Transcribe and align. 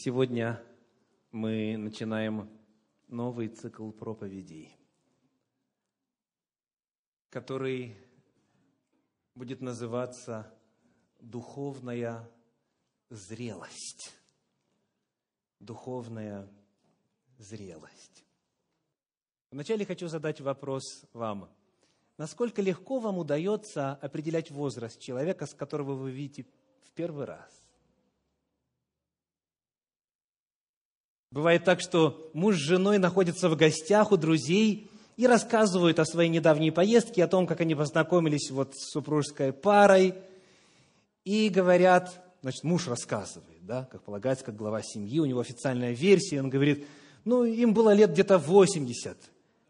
Сегодня 0.00 0.62
мы 1.32 1.76
начинаем 1.76 2.48
новый 3.08 3.48
цикл 3.48 3.90
проповедей, 3.90 4.72
который 7.30 7.96
будет 9.34 9.60
называться 9.60 10.56
«Духовная 11.18 12.30
зрелость». 13.10 14.14
Духовная 15.58 16.48
зрелость. 17.36 18.24
Вначале 19.50 19.84
хочу 19.84 20.06
задать 20.06 20.40
вопрос 20.40 20.84
вам. 21.12 21.52
Насколько 22.18 22.62
легко 22.62 23.00
вам 23.00 23.18
удается 23.18 23.94
определять 23.94 24.52
возраст 24.52 25.00
человека, 25.00 25.46
с 25.46 25.54
которого 25.54 25.94
вы 25.94 26.12
видите 26.12 26.46
в 26.84 26.92
первый 26.92 27.24
раз? 27.24 27.57
Бывает 31.30 31.64
так, 31.64 31.80
что 31.80 32.30
муж 32.32 32.56
с 32.56 32.60
женой 32.60 32.98
находятся 32.98 33.50
в 33.50 33.56
гостях 33.56 34.12
у 34.12 34.16
друзей 34.16 34.90
и 35.16 35.26
рассказывают 35.26 35.98
о 35.98 36.06
своей 36.06 36.30
недавней 36.30 36.70
поездке, 36.70 37.24
о 37.24 37.28
том, 37.28 37.46
как 37.46 37.60
они 37.60 37.74
познакомились 37.74 38.50
вот 38.50 38.74
с 38.74 38.92
супружеской 38.92 39.52
парой, 39.52 40.14
и 41.24 41.50
говорят, 41.50 42.24
значит, 42.40 42.64
муж 42.64 42.88
рассказывает, 42.88 43.66
да, 43.66 43.86
как 43.90 44.04
полагается, 44.04 44.44
как 44.44 44.56
глава 44.56 44.80
семьи, 44.82 45.20
у 45.20 45.26
него 45.26 45.40
официальная 45.40 45.92
версия, 45.92 46.40
он 46.40 46.48
говорит, 46.48 46.86
ну, 47.24 47.44
им 47.44 47.74
было 47.74 47.92
лет 47.92 48.12
где-то 48.12 48.38
80. 48.38 49.18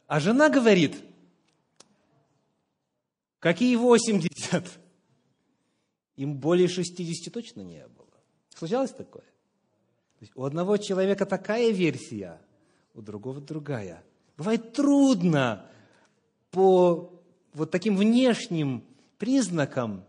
А 0.06 0.20
жена 0.20 0.50
говорит, 0.50 0.96
какие 3.40 3.74
80? 3.74 4.64
Им 6.14 6.36
более 6.36 6.68
60 6.68 7.32
точно 7.32 7.62
не 7.62 7.84
было. 7.88 8.06
Случалось 8.54 8.92
такое? 8.92 9.24
У 10.34 10.44
одного 10.44 10.76
человека 10.76 11.26
такая 11.26 11.70
версия, 11.70 12.40
у 12.94 13.02
другого 13.02 13.40
другая. 13.40 14.02
Бывает 14.36 14.72
трудно 14.72 15.66
по 16.50 17.12
вот 17.54 17.70
таким 17.70 17.96
внешним 17.96 18.84
признакам, 19.18 20.04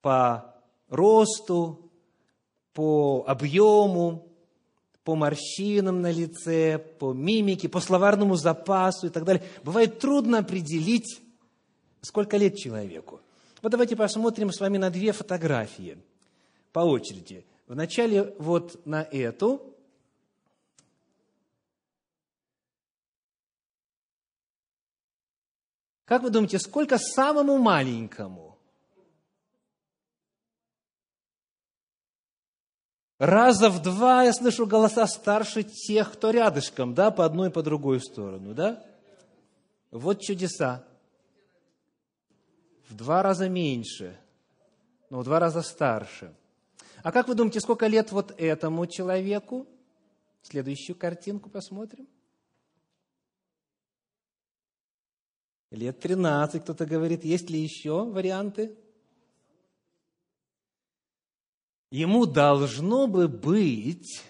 по 0.00 0.54
росту, 0.88 1.90
по 2.72 3.24
объему, 3.26 4.28
по 5.04 5.14
морщинам 5.14 6.00
на 6.00 6.10
лице, 6.10 6.78
по 6.78 7.12
мимике, 7.12 7.68
по 7.68 7.80
словарному 7.80 8.36
запасу 8.36 9.06
и 9.06 9.10
так 9.10 9.24
далее. 9.24 9.42
Бывает 9.62 9.98
трудно 10.00 10.38
определить, 10.38 11.20
сколько 12.02 12.36
лет 12.36 12.56
человеку. 12.56 13.20
Вот 13.62 13.70
давайте 13.70 13.96
посмотрим 13.96 14.52
с 14.52 14.60
вами 14.60 14.78
на 14.78 14.90
две 14.90 15.12
фотографии 15.12 15.98
по 16.72 16.80
очереди. 16.80 17.44
Вначале 17.66 18.34
вот 18.38 18.86
на 18.86 19.02
эту. 19.02 19.74
Как 26.04 26.22
вы 26.22 26.30
думаете, 26.30 26.60
сколько 26.60 26.98
самому 26.98 27.58
маленькому? 27.58 28.56
Раза 33.18 33.70
в 33.70 33.82
два 33.82 34.22
я 34.22 34.32
слышу 34.32 34.66
голоса 34.66 35.06
старше 35.08 35.64
тех, 35.64 36.12
кто 36.12 36.30
рядышком, 36.30 36.94
да, 36.94 37.10
по 37.10 37.24
одной 37.24 37.48
и 37.48 37.52
по 37.52 37.62
другой 37.62 38.00
сторону, 38.00 38.54
да? 38.54 38.86
Вот 39.90 40.20
чудеса. 40.20 40.86
В 42.88 42.94
два 42.94 43.22
раза 43.22 43.48
меньше, 43.48 44.16
но 45.10 45.20
в 45.20 45.24
два 45.24 45.40
раза 45.40 45.62
старше– 45.62 46.32
а 47.06 47.12
как 47.12 47.28
вы 47.28 47.36
думаете, 47.36 47.60
сколько 47.60 47.86
лет 47.86 48.10
вот 48.10 48.34
этому 48.36 48.84
человеку? 48.88 49.64
Следующую 50.42 50.96
картинку 50.96 51.48
посмотрим. 51.48 52.08
Лет 55.70 56.00
13, 56.00 56.64
кто-то 56.64 56.84
говорит. 56.84 57.24
Есть 57.24 57.48
ли 57.48 57.60
еще 57.60 58.04
варианты? 58.04 58.76
Ему 61.92 62.26
должно 62.26 63.06
бы 63.06 63.28
быть, 63.28 64.24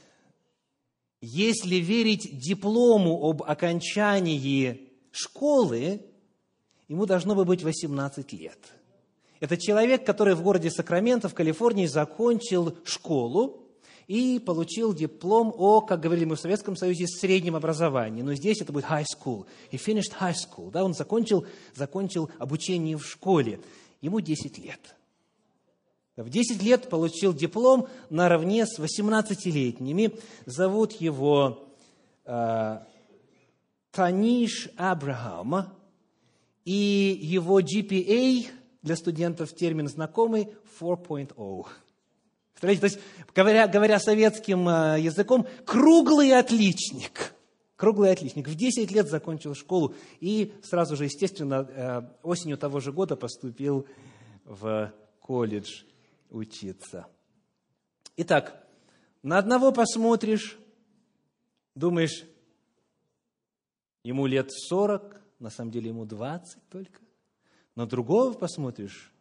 если 1.23 1.77
верить 1.77 2.39
диплому 2.39 3.27
об 3.27 3.43
окончании 3.43 4.93
школы, 5.13 6.05
ему 6.89 7.07
должно 7.07 7.35
бы 7.35 7.47
быть 7.47 7.63
18 7.63 8.35
лет– 8.35 8.59
это 9.41 9.57
человек, 9.57 10.05
который 10.05 10.35
в 10.35 10.43
городе 10.43 10.71
Сакраменто 10.71 11.29
в 11.29 11.35
Калифорнии 11.35 11.87
закончил 11.87 12.77
школу 12.85 13.63
и 14.07 14.39
получил 14.39 14.95
диплом 14.95 15.53
о, 15.57 15.81
как 15.81 16.01
говорили 16.01 16.25
мы 16.25 16.37
в 16.37 16.41
Советском 16.41 16.77
Союзе, 16.77 17.07
среднем 17.07 17.57
образовании. 17.57 18.23
Но 18.23 18.35
здесь 18.35 18.61
это 18.61 18.73
будет 18.73 18.87
high 18.87 19.05
school. 19.05 19.47
He 19.71 19.79
finished 19.79 20.13
high 20.21 20.35
school. 20.35 20.71
Да, 20.71 20.85
он 20.85 20.95
закончил, 20.95 21.47
закончил 21.75 22.31
обучение 22.39 22.97
в 22.97 23.05
школе. 23.05 23.61
Ему 24.01 24.21
10 24.21 24.59
лет. 24.59 24.81
В 26.17 26.31
10 26.31 26.63
лет 26.63 26.89
получил 26.89 27.35
диплом 27.35 27.89
наравне 28.09 28.65
с 28.65 28.79
18-летними. 28.79 30.19
Зовут 30.47 30.93
его 30.93 31.69
э, 32.25 32.79
Таниш 33.91 34.71
Абрахам. 34.77 35.73
И 36.65 37.19
его 37.23 37.61
GPA 37.61 38.47
для 38.87 38.97
студентов 38.97 39.53
термин 39.53 39.89
знакомый 39.89 40.49
4.0. 40.81 41.67
Представляете, 42.53 42.81
то 42.81 42.87
есть, 42.87 43.01
говоря, 43.35 43.67
говоря 43.67 43.99
советским 43.99 44.69
э, 44.69 45.01
языком, 45.01 45.47
круглый 45.67 46.33
отличник. 46.33 47.35
Круглый 47.75 48.13
отличник. 48.13 48.49
В 48.49 48.55
10 48.55 48.91
лет 48.93 49.09
закончил 49.09 49.55
школу 49.55 49.95
и 50.21 50.55
сразу 50.63 50.97
же, 50.97 51.05
естественно, 51.05 51.69
э, 51.69 52.03
осенью 52.23 52.57
того 52.57 52.79
же 52.79 52.93
года 52.93 53.17
поступил 53.17 53.87
в 54.45 54.95
колледж 55.21 55.83
учиться. 56.31 57.09
Итак, 58.17 58.65
на 59.23 59.37
одного 59.37 59.73
посмотришь, 59.73 60.57
думаешь, 61.75 62.25
ему 64.05 64.27
лет 64.27 64.53
40, 64.53 65.21
на 65.41 65.51
самом 65.51 65.73
деле 65.73 65.89
ему 65.89 66.07
20 66.07 66.69
только. 66.71 67.06
На 67.77 67.87
другого 67.87 68.33
посмотришь, 68.33 69.13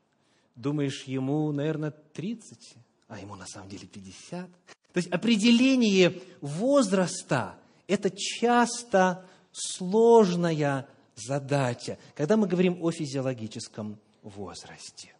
думаешь, 0.55 1.03
ему, 1.03 1.51
наверное, 1.51 1.91
30, 1.91 2.75
а 3.09 3.19
ему 3.19 3.35
на 3.35 3.45
самом 3.45 3.69
деле 3.69 3.85
50. 3.85 4.49
То 4.49 4.97
есть 4.97 5.09
определение 5.11 6.21
возраста– 6.39 7.57
это 7.87 8.09
часто 8.09 9.25
сложная 9.51 10.87
задача, 11.15 11.97
когда 12.15 12.37
мы 12.37 12.47
говорим 12.47 12.81
о 12.81 12.91
физиологическом 12.91 13.99
возрасте. 14.23 15.13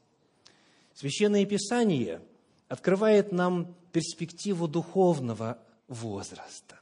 Священное 0.93 1.45
Писание 1.45 2.21
открывает 2.69 3.33
нам 3.33 3.75
перспективу 3.91 4.69
духовного 4.69 5.59
возраста. 5.89 6.79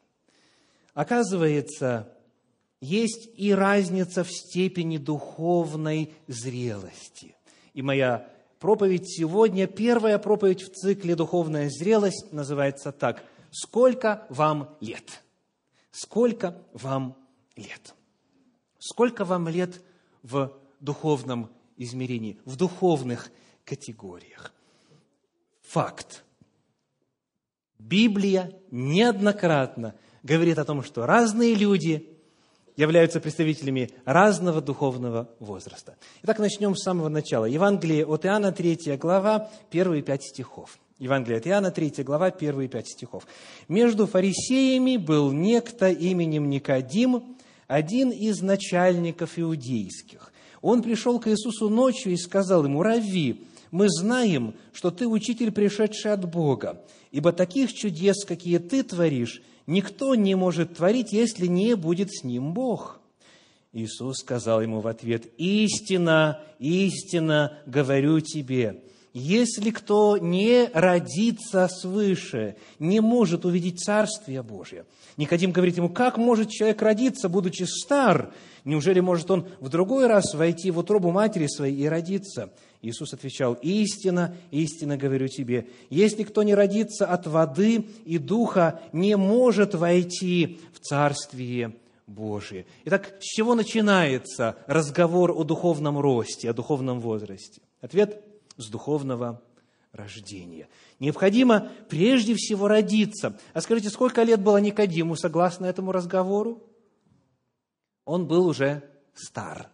Оказывается, 0.94 2.13
есть 2.84 3.30
и 3.36 3.54
разница 3.54 4.24
в 4.24 4.32
степени 4.32 4.98
духовной 4.98 6.14
зрелости. 6.28 7.36
И 7.74 7.82
моя 7.82 8.30
проповедь 8.60 9.10
сегодня, 9.10 9.68
первая 9.68 10.20
проповедь 10.20 10.62
в 10.62 10.74
цикле 10.74 11.16
«Духовная 11.16 11.70
зрелость» 11.70 12.32
называется 12.32 12.92
так. 12.92 13.24
«Сколько 13.52 14.26
вам 14.30 14.76
лет?» 14.82 15.24
Сколько 15.94 16.60
вам 16.74 17.16
лет? 17.56 17.94
Сколько 18.80 19.26
вам 19.26 19.48
лет 19.48 19.80
в 20.24 20.52
духовном 20.80 21.52
измерении, 21.78 22.40
в 22.46 22.56
духовных 22.56 23.30
категориях? 23.64 24.52
Факт. 25.62 26.24
Библия 27.78 28.60
неоднократно 28.72 29.94
говорит 30.24 30.58
о 30.58 30.66
том, 30.66 30.82
что 30.82 31.06
разные 31.06 31.54
люди 31.54 32.13
являются 32.76 33.20
представителями 33.20 33.90
разного 34.06 34.62
духовного 34.62 35.30
возраста. 35.40 35.96
Итак, 36.24 36.40
начнем 36.40 36.76
с 36.76 36.84
самого 36.84 37.10
начала. 37.10 37.46
Евангелие 37.46 38.06
от 38.06 38.26
Иоанна, 38.26 38.52
3 38.52 38.98
глава, 38.98 39.50
первые 39.70 40.02
пять 40.02 40.24
стихов. 40.24 40.78
Евангелие 41.00 41.40
от 41.40 41.48
Иоанна, 41.48 41.72
3 41.72 42.04
глава, 42.04 42.32
первые 42.32 42.70
пять 42.70 42.88
стихов. 42.88 43.28
«Между 43.68 44.08
фарисеями 44.08 44.98
был 44.98 45.32
некто 45.32 45.90
именем 45.90 46.50
Никодим, 46.50 47.38
один 47.68 48.12
из 48.12 48.42
начальников 48.42 49.40
иудейских. 49.40 50.32
Он 50.62 50.82
пришел 50.82 51.20
к 51.20 51.28
Иисусу 51.28 51.70
ночью 51.70 52.14
и 52.14 52.18
сказал 52.18 52.66
ему, 52.66 52.84
«Рави, 52.84 53.48
мы 53.72 53.90
знаем, 53.90 54.56
что 54.72 54.92
ты 54.92 55.08
учитель, 55.08 55.52
пришедший 55.52 56.14
от 56.14 56.30
Бога, 56.30 56.86
ибо 57.12 57.32
таких 57.32 57.74
чудес, 57.74 58.24
какие 58.24 58.60
ты 58.60 58.84
творишь, 58.84 59.42
никто 59.68 60.16
не 60.16 60.36
может 60.36 60.76
творить, 60.76 61.12
если 61.12 61.48
не 61.48 61.76
будет 61.76 62.14
с 62.14 62.24
ним 62.24 62.54
Бог. 62.54 63.00
Иисус 63.72 64.18
сказал 64.20 64.62
ему 64.62 64.82
в 64.82 64.88
ответ, 64.88 65.26
«Истина, 65.38 66.42
истина, 66.60 67.58
говорю 67.66 68.20
тебе, 68.20 68.84
если 69.14 69.70
кто 69.70 70.18
не 70.18 70.70
родится 70.74 71.68
свыше, 71.68 72.56
не 72.80 73.00
может 73.00 73.46
увидеть 73.46 73.80
Царствие 73.80 74.42
Божие. 74.42 74.86
Никодим 75.18 75.52
говорит 75.52 75.78
ему, 75.78 75.90
как 75.90 76.18
может 76.18 76.50
человек 76.50 76.82
родиться, 76.82 77.30
будучи 77.30 77.64
стар? 77.64 78.34
Неужели 78.66 79.02
может 79.02 79.30
он 79.30 79.48
в 79.60 79.70
другой 79.70 80.08
раз 80.08 80.34
войти 80.34 80.72
в 80.72 80.80
утробу 80.80 81.12
матери 81.12 81.46
своей 81.46 81.76
и 81.76 81.88
родиться? 81.88 82.52
Иисус 82.84 83.14
отвечал, 83.14 83.54
истина, 83.62 84.36
истина 84.52 84.98
говорю 84.98 85.30
тебе, 85.30 85.70
если 85.90 86.24
кто 86.24 86.44
не 86.44 86.54
родится 86.54 87.06
от 87.06 87.26
воды 87.26 87.88
и 88.04 88.18
духа, 88.18 88.82
не 88.92 89.16
может 89.16 89.74
войти 89.74 90.60
в 90.74 90.80
Царствие 90.80 91.78
Божие. 92.08 92.66
Итак, 92.84 93.16
с 93.22 93.24
чего 93.24 93.56
начинается 93.56 94.58
разговор 94.68 95.32
о 95.32 95.46
духовном 95.46 95.98
росте, 95.98 96.50
о 96.50 96.54
духовном 96.54 97.00
возрасте? 97.00 97.62
Ответ– 97.80 98.22
с 98.58 98.70
духовного 98.70 99.42
рождения. 99.94 100.68
Необходимо 101.00 101.72
прежде 101.90 102.36
всего 102.36 102.68
родиться. 102.68 103.40
А 103.54 103.62
скажите, 103.62 103.90
сколько 103.90 104.24
лет 104.24 104.42
было 104.42 104.58
Никодиму, 104.58 105.16
согласно 105.16 105.66
этому 105.66 105.94
разговору? 105.94 106.62
Он 108.04 108.28
был 108.28 108.46
уже 108.46 108.84
стар. 109.14 109.70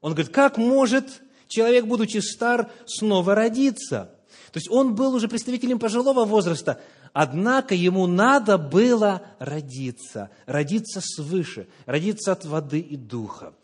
Он 0.00 0.12
говорит, 0.12 0.32
как 0.32 0.56
может 0.56 1.20
человек, 1.48 1.86
будучи 1.86 2.18
стар, 2.18 2.70
снова 2.86 3.34
родиться? 3.34 4.14
То 4.52 4.58
есть 4.58 4.70
он 4.70 4.94
был 4.94 5.14
уже 5.14 5.28
представителем 5.28 5.78
пожилого 5.78 6.24
возраста, 6.24 6.80
однако 7.12 7.74
ему 7.74 8.06
надо 8.06 8.56
было 8.56 9.22
родиться, 9.38 10.30
родиться 10.46 11.00
свыше, 11.02 11.68
родиться 11.86 12.32
от 12.32 12.44
воды 12.44 12.80
и 12.80 12.96
духа. 12.96 13.54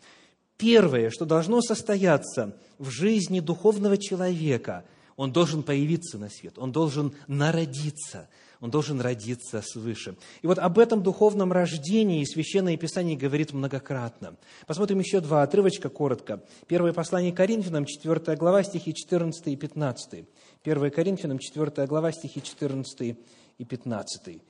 Первое, 0.57 1.09
что 1.09 1.25
должно 1.25 1.61
состояться 1.61 2.55
в 2.77 2.89
жизни 2.89 3.39
духовного 3.39 3.97
человека, 3.97 4.85
он 5.15 5.31
должен 5.31 5.63
появиться 5.63 6.17
на 6.17 6.29
свет, 6.29 6.57
он 6.57 6.71
должен 6.71 7.13
народиться, 7.27 8.29
он 8.61 8.71
должен 8.71 9.01
родиться 9.01 9.61
свыше. 9.61 10.15
И 10.41 10.47
вот 10.47 10.59
об 10.59 10.79
этом 10.79 11.03
духовном 11.03 11.51
рождении 11.51 12.23
Священное 12.23 12.77
Писание 12.77 13.17
говорит 13.17 13.53
многократно. 13.53 14.35
Посмотрим 14.67 14.99
еще 14.99 15.19
два 15.19 15.43
отрывочка 15.43 15.89
коротко. 15.89 16.43
Первое 16.67 16.93
послание 16.93 17.31
Коринфянам, 17.31 17.85
4 17.85 18.37
глава, 18.37 18.63
стихи 18.63 18.93
14 18.93 19.47
и 19.47 19.55
15. 19.55 20.25
1 20.63 20.91
Коринфянам, 20.91 21.39
4 21.39 21.87
глава, 21.87 22.11
стихи 22.11 22.41
14 22.41 23.17
и 23.57 23.65
15. 23.65 24.41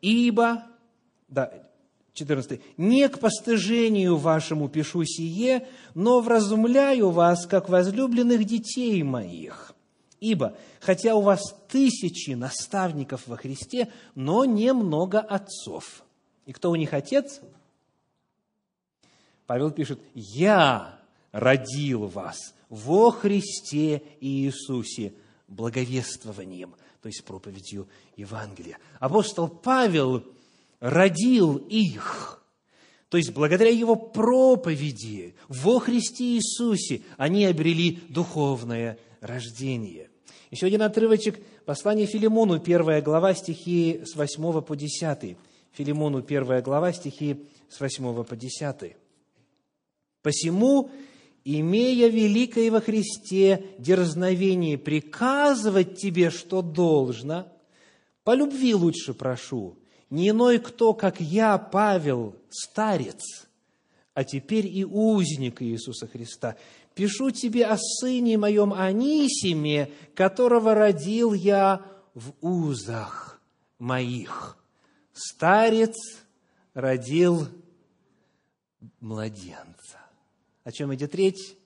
«Ибо...» 0.00 0.64
Да, 1.28 1.52
14. 2.12 2.60
«Не 2.76 3.08
к 3.08 3.18
постыжению 3.18 4.16
вашему 4.16 4.68
пишу 4.68 5.04
сие, 5.04 5.66
но 5.94 6.20
вразумляю 6.20 7.10
вас, 7.10 7.46
как 7.46 7.68
возлюбленных 7.68 8.44
детей 8.44 9.02
моих. 9.02 9.73
Ибо, 10.24 10.56
хотя 10.80 11.14
у 11.16 11.20
вас 11.20 11.54
тысячи 11.68 12.30
наставников 12.30 13.26
во 13.26 13.36
Христе, 13.36 13.92
но 14.14 14.46
немного 14.46 15.20
отцов. 15.20 16.02
И 16.46 16.52
кто 16.54 16.70
у 16.70 16.76
них 16.76 16.94
отец? 16.94 17.42
Павел 19.46 19.70
пишет, 19.70 20.00
«Я 20.14 20.98
родил 21.30 22.06
вас 22.06 22.54
во 22.70 23.10
Христе 23.10 24.02
Иисусе 24.20 25.12
благовествованием, 25.46 26.74
то 27.02 27.08
есть 27.08 27.22
проповедью 27.22 27.86
Евангелия. 28.16 28.78
Апостол 29.00 29.46
Павел 29.46 30.24
родил 30.80 31.58
их, 31.58 32.42
то 33.10 33.18
есть 33.18 33.34
благодаря 33.34 33.70
его 33.70 33.94
проповеди 33.94 35.34
во 35.48 35.80
Христе 35.80 36.36
Иисусе 36.36 37.02
они 37.18 37.44
обрели 37.44 38.00
духовное 38.08 38.98
рождение. 39.20 40.08
Еще 40.50 40.66
один 40.66 40.82
отрывочек, 40.82 41.40
послание 41.64 42.06
Филимону, 42.06 42.60
первая 42.60 43.02
глава, 43.02 43.34
стихи 43.34 44.02
с 44.04 44.14
8 44.14 44.62
по 44.62 44.76
10. 44.76 45.36
Филимону, 45.72 46.22
первая 46.22 46.62
глава, 46.62 46.92
стихи 46.92 47.44
с 47.68 47.80
8 47.80 48.24
по 48.24 48.36
10. 48.36 48.96
«Посему 50.22 50.90
имея 51.44 52.08
великое 52.08 52.70
во 52.70 52.80
Христе 52.80 53.64
дерзновение 53.78 54.78
приказывать 54.78 55.98
тебе, 55.98 56.30
что 56.30 56.62
должно, 56.62 57.46
по 58.24 58.34
любви 58.34 58.74
лучше 58.74 59.12
прошу, 59.12 59.76
не 60.10 60.30
иной 60.30 60.58
кто, 60.58 60.94
как 60.94 61.20
я, 61.20 61.58
Павел, 61.58 62.34
старец, 62.48 63.46
а 64.14 64.24
теперь 64.24 64.66
и 64.66 64.84
узник 64.84 65.60
Иисуса 65.60 66.06
Христа. 66.06 66.56
Пишу 66.94 67.30
тебе 67.30 67.66
о 67.66 67.76
сыне 67.76 68.38
моем 68.38 68.72
Анисиме, 68.72 69.90
которого 70.14 70.74
родил 70.74 71.32
я 71.32 71.84
в 72.14 72.32
узах 72.40 73.40
моих. 73.78 74.56
Старец 75.12 75.96
родил 76.72 77.48
младенца. 79.00 79.98
О 80.62 80.72
чем 80.72 80.94
идет 80.94 81.14
речь? 81.14 81.56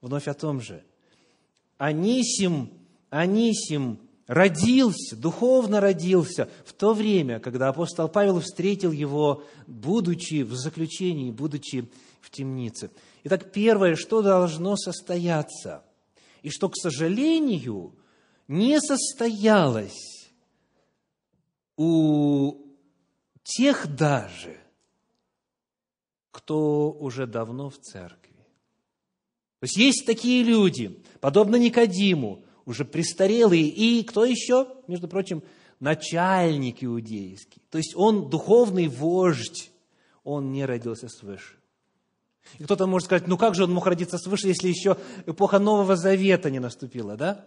Вновь 0.00 0.28
о 0.28 0.34
том 0.34 0.60
же. 0.60 0.84
Анисим, 1.78 2.70
Анисим 3.08 3.98
родился, 4.26 5.16
духовно 5.16 5.80
родился 5.80 6.48
в 6.64 6.72
то 6.74 6.92
время, 6.92 7.40
когда 7.40 7.68
апостол 7.68 8.08
Павел 8.08 8.40
встретил 8.40 8.92
его, 8.92 9.44
будучи 9.66 10.42
в 10.42 10.52
заключении, 10.54 11.30
будучи 11.30 11.90
в 12.20 12.30
темнице. 12.30 12.90
Итак, 13.24 13.52
первое, 13.52 13.96
что 13.96 14.20
должно 14.20 14.76
состояться, 14.76 15.82
и 16.42 16.50
что, 16.50 16.68
к 16.68 16.76
сожалению, 16.76 17.96
не 18.48 18.78
состоялось 18.80 20.30
у 21.78 22.66
тех 23.42 23.96
даже, 23.96 24.58
кто 26.32 26.92
уже 26.92 27.26
давно 27.26 27.70
в 27.70 27.78
церкви. 27.78 28.34
То 29.60 29.64
есть 29.64 29.76
есть 29.78 30.04
такие 30.04 30.42
люди, 30.42 31.02
подобно 31.20 31.56
Никодиму, 31.56 32.44
уже 32.66 32.84
престарелые, 32.84 33.68
и 33.68 34.02
кто 34.02 34.26
еще, 34.26 34.68
между 34.86 35.08
прочим, 35.08 35.42
начальник 35.80 36.84
иудейский. 36.84 37.62
То 37.70 37.78
есть 37.78 37.94
он 37.96 38.28
духовный 38.28 38.88
вождь, 38.88 39.70
он 40.24 40.52
не 40.52 40.66
родился 40.66 41.08
свыше. 41.08 41.56
И 42.58 42.64
кто-то 42.64 42.86
может 42.86 43.06
сказать, 43.06 43.26
ну 43.26 43.36
как 43.36 43.54
же 43.54 43.64
он 43.64 43.72
мог 43.72 43.86
родиться 43.86 44.18
свыше, 44.18 44.48
если 44.48 44.68
еще 44.68 44.96
эпоха 45.26 45.58
Нового 45.58 45.96
Завета 45.96 46.50
не 46.50 46.60
наступила, 46.60 47.16
да? 47.16 47.44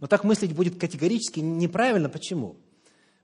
Но 0.00 0.06
так 0.06 0.24
мыслить 0.24 0.54
будет 0.54 0.78
категорически 0.78 1.40
неправильно. 1.40 2.08
Почему? 2.08 2.56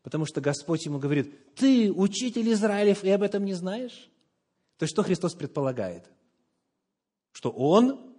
Потому 0.02 0.26
что 0.26 0.40
Господь 0.40 0.84
ему 0.84 0.98
говорит, 0.98 1.54
ты 1.54 1.90
учитель 1.90 2.52
Израилев 2.52 3.04
и 3.04 3.10
об 3.10 3.22
этом 3.22 3.44
не 3.44 3.54
знаешь? 3.54 4.10
То 4.78 4.84
есть 4.84 4.92
что 4.92 5.02
Христос 5.02 5.34
предполагает? 5.34 6.10
что 7.32 7.50
он, 7.50 8.14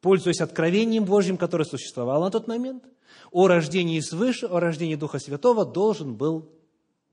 пользуясь 0.00 0.40
откровением 0.40 1.04
Божьим, 1.04 1.36
которое 1.36 1.64
существовало 1.64 2.24
на 2.24 2.30
тот 2.30 2.48
момент, 2.48 2.84
о 3.30 3.46
рождении 3.46 4.00
свыше, 4.00 4.46
о 4.46 4.58
рождении 4.58 4.96
Духа 4.96 5.18
Святого 5.18 5.64
должен 5.64 6.16
был 6.16 6.50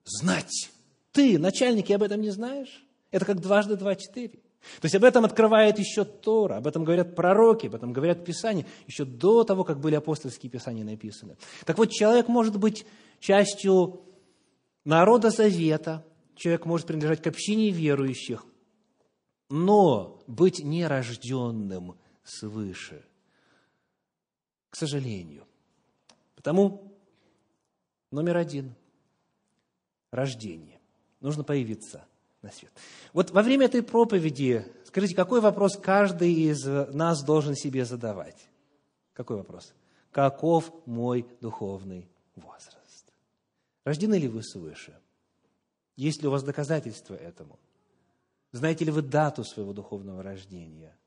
знать. 0.06 0.72
Ты, 1.12 1.38
начальник, 1.38 1.90
и 1.90 1.94
об 1.94 2.04
этом 2.04 2.22
не 2.22 2.32
знаешь? 2.32 2.84
Это 3.12 3.26
как 3.26 3.42
дважды 3.42 3.76
два– 3.76 3.96
четыре. 3.98 4.40
То 4.80 4.86
есть 4.86 4.96
об 4.96 5.04
этом 5.04 5.26
открывает 5.26 5.80
еще 5.80 6.06
Тора, 6.06 6.58
об 6.58 6.68
этом 6.68 6.84
говорят 6.84 7.16
пророки, 7.16 7.68
об 7.68 7.76
этом 7.76 7.94
говорят 7.94 8.24
Писания, 8.24 8.66
еще 8.88 9.06
до 9.06 9.44
того, 9.44 9.64
как 9.64 9.80
были 9.80 9.96
апостольские 9.96 10.52
Писания 10.52 10.84
написаны. 10.84 11.38
Так 11.66 11.78
вот, 11.78 11.90
человек 11.92 12.28
может 12.28 12.58
быть 12.58 12.86
частью 13.20 14.02
народа 14.86 15.32
Завета, 15.32 16.06
человек 16.36 16.66
может 16.66 16.88
принадлежать 16.88 17.22
к 17.22 17.28
общине 17.28 17.72
верующих, 17.72 18.46
но 19.50 20.22
быть 20.28 20.64
нерожденным 20.64 21.98
свыше, 22.24 23.04
к 24.70 24.76
сожалению. 24.76 25.46
Потому 26.36 26.96
номер 28.12 28.38
один– 28.38 28.76
рождение. 30.12 30.80
Нужно 31.20 31.44
появиться 31.44 32.06
на 32.42 32.52
свет. 32.52 32.72
Вот 33.14 33.32
во 33.32 33.42
время 33.42 33.66
этой 33.66 33.84
проповеди, 33.84 34.66
скажите, 34.86 35.16
какой 35.16 35.42
вопрос 35.42 35.78
каждый 35.78 36.34
из 36.34 36.66
нас 36.66 37.24
должен 37.24 37.56
себе 37.56 37.86
задавать? 37.86 38.50
Какой 39.14 39.38
вопрос? 39.38 39.74
Каков 40.12 40.72
мой 40.86 41.26
духовный 41.40 42.10
возраст? 42.36 43.14
Рождены 43.84 44.16
ли 44.16 44.28
вы 44.28 44.44
свыше? 44.44 44.98
Есть 45.96 46.22
ли 46.22 46.28
у 46.28 46.32
вас 46.32 46.44
доказательства 46.44 47.16
этому? 47.16 47.60
Знаете 48.52 48.86
ли 48.86 48.92
вы 48.92 49.02
дату 49.02 49.44
своего 49.44 49.74
духовного 49.74 50.24
рождения? 50.24 50.98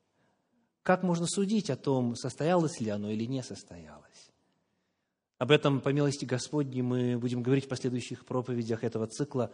Как 0.83 1.03
можно 1.03 1.25
судить 1.27 1.69
о 1.69 1.75
том, 1.75 2.15
состоялось 2.15 2.79
ли 2.79 2.89
оно 2.89 3.09
или 3.09 3.25
не 3.25 3.43
состоялось? 3.43 4.31
Об 5.37 5.51
этом, 5.51 5.81
по 5.81 5.89
милости 5.89 6.25
Господней, 6.25 6.81
мы 6.81 7.17
будем 7.17 7.43
говорить 7.43 7.65
в 7.65 7.69
последующих 7.69 8.25
проповедях 8.25 8.83
этого 8.83 9.07
цикла 9.07 9.51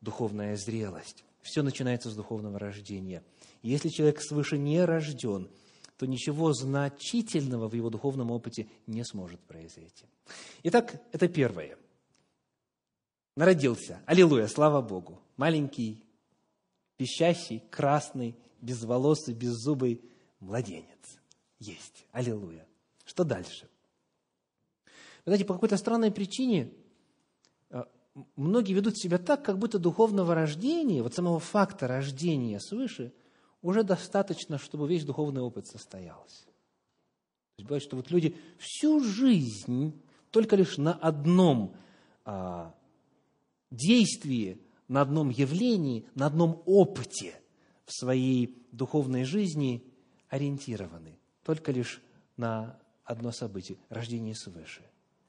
«Духовная 0.00 0.56
зрелость». 0.56 1.24
Все 1.42 1.62
начинается 1.62 2.10
с 2.10 2.14
духовного 2.14 2.58
рождения. 2.58 3.22
Если 3.62 3.88
человек 3.88 4.20
свыше 4.20 4.58
не 4.58 4.84
рожден, 4.84 5.48
то 5.96 6.06
ничего 6.06 6.52
значительного 6.52 7.68
в 7.68 7.74
его 7.74 7.90
духовном 7.90 8.30
опыте 8.30 8.68
не 8.86 9.04
сможет 9.04 9.40
произойти. 9.40 10.06
Итак, 10.62 11.00
это 11.12 11.28
первое. 11.28 11.76
Народился. 13.36 14.00
Аллилуйя, 14.06 14.46
слава 14.46 14.82
Богу. 14.82 15.20
Маленький, 15.36 16.04
пищащий, 16.96 17.62
красный, 17.70 18.36
безволосый, 18.60 19.34
беззубый 19.34 20.02
младенец. 20.40 21.20
Есть. 21.58 22.06
Аллилуйя. 22.12 22.66
Что 23.04 23.24
дальше? 23.24 23.68
Вы 25.24 25.32
знаете, 25.32 25.44
по 25.44 25.54
какой-то 25.54 25.76
странной 25.76 26.10
причине 26.10 26.72
многие 28.36 28.72
ведут 28.72 28.98
себя 28.98 29.18
так, 29.18 29.44
как 29.44 29.58
будто 29.58 29.78
духовного 29.78 30.34
рождения, 30.34 31.02
вот 31.02 31.14
самого 31.14 31.40
факта 31.40 31.86
рождения 31.86 32.60
свыше, 32.60 33.12
уже 33.62 33.82
достаточно, 33.82 34.58
чтобы 34.58 34.88
весь 34.88 35.04
духовный 35.04 35.42
опыт 35.42 35.66
состоялся. 35.66 36.44
То 36.44 37.58
есть 37.58 37.68
бывает, 37.68 37.82
что 37.82 37.96
вот 37.96 38.10
люди 38.10 38.36
всю 38.58 39.04
жизнь 39.04 40.00
только 40.30 40.56
лишь 40.56 40.78
на 40.78 40.94
одном 40.94 41.74
а, 42.24 42.74
действии, 43.70 44.60
на 44.88 45.02
одном 45.02 45.28
явлении, 45.28 46.06
на 46.14 46.26
одном 46.26 46.62
опыте 46.66 47.34
в 47.84 47.92
своей 47.92 48.66
духовной 48.72 49.24
жизни 49.24 49.84
ориентированы. 50.28 51.18
Только 51.44 51.72
лишь 51.72 52.00
на 52.36 52.78
одно 53.04 53.32
событие– 53.32 53.78
рождение 53.88 54.34
свыше. 54.34 54.82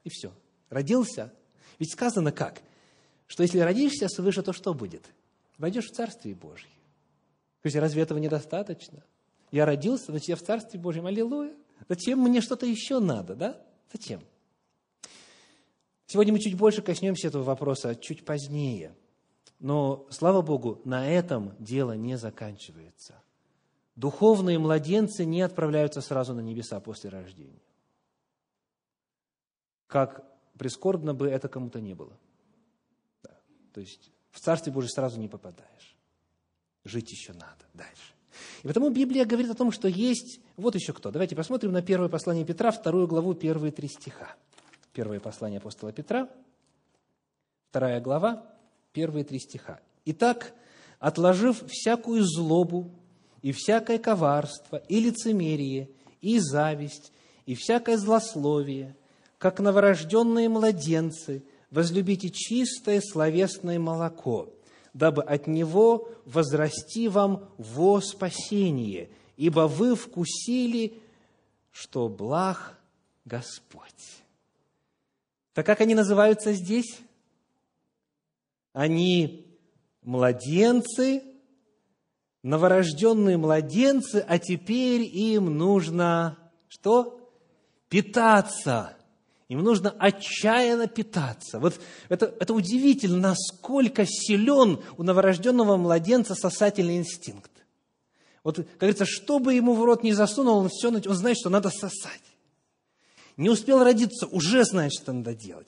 И 0.04 0.08
все. 0.10 0.32
Родился. 0.68 1.32
Ведь 1.78 1.92
сказано 1.92 2.32
как? 2.32 2.62
Что 3.32 3.44
если 3.44 3.60
родишься 3.60 4.08
свыше, 4.08 4.42
то 4.42 4.52
что 4.52 4.74
будет? 4.74 5.06
Войдешь 5.56 5.86
в 5.86 5.92
Царствие 5.92 6.34
Божье. 6.34 6.68
То 7.62 7.68
есть 7.68 7.76
разве 7.76 8.02
этого 8.02 8.18
недостаточно? 8.18 9.02
Я 9.50 9.64
родился, 9.64 10.10
значит, 10.10 10.28
я 10.28 10.36
в 10.36 10.42
Царстве 10.42 10.78
Божьем. 10.78 11.06
Аллилуйя. 11.06 11.54
Зачем 11.88 12.18
мне 12.18 12.42
что-то 12.42 12.66
еще 12.66 12.98
надо, 12.98 13.34
да? 13.34 13.58
Зачем? 13.90 14.20
Сегодня 16.04 16.34
мы 16.34 16.40
чуть 16.40 16.58
больше 16.58 16.82
коснемся 16.82 17.28
этого 17.28 17.42
вопроса, 17.42 17.94
чуть 17.94 18.22
позднее. 18.22 18.94
Но, 19.58 20.06
слава 20.10 20.42
Богу, 20.42 20.82
на 20.84 21.08
этом 21.08 21.54
дело 21.58 21.92
не 21.92 22.18
заканчивается. 22.18 23.14
Духовные 23.96 24.58
младенцы 24.58 25.24
не 25.24 25.40
отправляются 25.40 26.02
сразу 26.02 26.34
на 26.34 26.40
небеса 26.40 26.80
после 26.80 27.08
рождения. 27.08 27.62
Как 29.86 30.22
прискорбно 30.58 31.14
бы 31.14 31.30
это 31.30 31.48
кому-то 31.48 31.80
не 31.80 31.94
было. 31.94 32.12
То 33.72 33.80
есть 33.80 34.10
в 34.30 34.40
Царствие 34.40 34.72
Божие 34.72 34.90
сразу 34.90 35.18
не 35.18 35.28
попадаешь. 35.28 35.96
Жить 36.84 37.10
еще 37.10 37.32
надо 37.32 37.64
дальше. 37.74 38.12
И 38.62 38.66
потому 38.66 38.90
Библия 38.90 39.24
говорит 39.24 39.50
о 39.50 39.54
том, 39.54 39.72
что 39.72 39.88
есть... 39.88 40.40
Вот 40.56 40.74
еще 40.74 40.92
кто. 40.92 41.10
Давайте 41.10 41.36
посмотрим 41.36 41.72
на 41.72 41.82
первое 41.82 42.08
послание 42.08 42.44
Петра, 42.44 42.70
вторую 42.70 43.06
главу, 43.06 43.34
первые 43.34 43.72
три 43.72 43.88
стиха. 43.88 44.34
Первое 44.92 45.20
послание 45.20 45.58
апостола 45.58 45.92
Петра, 45.92 46.28
вторая 47.70 48.00
глава, 48.00 48.44
первые 48.92 49.24
три 49.24 49.38
стиха. 49.38 49.80
«Итак, 50.04 50.52
отложив 50.98 51.64
всякую 51.66 52.24
злобу 52.24 52.90
и 53.40 53.52
всякое 53.52 53.98
коварство, 53.98 54.76
и 54.76 55.00
лицемерие, 55.00 55.90
и 56.20 56.38
зависть, 56.38 57.12
и 57.46 57.54
всякое 57.54 57.96
злословие, 57.96 58.94
как 59.38 59.60
новорожденные 59.60 60.48
младенцы, 60.48 61.42
возлюбите 61.72 62.30
чистое 62.30 63.00
словесное 63.00 63.80
молоко, 63.80 64.54
дабы 64.94 65.22
от 65.22 65.48
него 65.48 66.08
возрасти 66.26 67.08
вам 67.08 67.48
во 67.56 68.00
спасение, 68.00 69.10
ибо 69.36 69.66
вы 69.66 69.96
вкусили, 69.96 71.00
что 71.72 72.08
благ 72.08 72.78
Господь. 73.24 74.22
Так 75.54 75.66
как 75.66 75.80
они 75.80 75.94
называются 75.94 76.52
здесь? 76.52 77.00
Они 78.74 79.46
младенцы, 80.02 81.22
новорожденные 82.42 83.38
младенцы, 83.38 84.24
а 84.28 84.38
теперь 84.38 85.02
им 85.02 85.56
нужно 85.56 86.38
что? 86.68 87.18
Питаться. 87.88 88.96
Им 89.52 89.62
нужно 89.62 89.90
отчаянно 89.98 90.86
питаться. 90.86 91.58
Вот 91.58 91.78
это, 92.08 92.34
это 92.40 92.54
удивительно, 92.54 93.18
насколько 93.18 94.06
силен 94.06 94.80
у 94.96 95.02
новорожденного 95.02 95.76
младенца 95.76 96.34
сосательный 96.34 96.96
инстинкт. 96.96 97.50
Вот, 98.44 98.56
как 98.56 98.78
говорится, 98.78 99.04
что 99.04 99.40
бы 99.40 99.52
ему 99.52 99.74
в 99.74 99.84
рот 99.84 100.02
не 100.04 100.14
засунул, 100.14 100.56
он, 100.56 100.70
все, 100.70 100.88
он 100.88 101.02
знает, 101.14 101.36
что 101.36 101.50
надо 101.50 101.68
сосать. 101.68 102.22
Не 103.36 103.50
успел 103.50 103.84
родиться, 103.84 104.26
уже 104.26 104.64
знает, 104.64 104.92
что 104.94 105.12
надо 105.12 105.34
делать. 105.34 105.66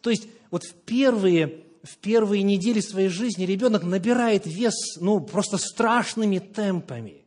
То 0.00 0.08
есть 0.08 0.28
вот 0.50 0.64
в 0.64 0.72
первые, 0.72 1.66
в 1.82 1.98
первые 1.98 2.42
недели 2.42 2.80
своей 2.80 3.10
жизни 3.10 3.44
ребенок 3.44 3.82
набирает 3.82 4.46
вес 4.46 4.96
ну, 4.98 5.20
просто 5.20 5.58
страшными 5.58 6.38
темпами. 6.38 7.26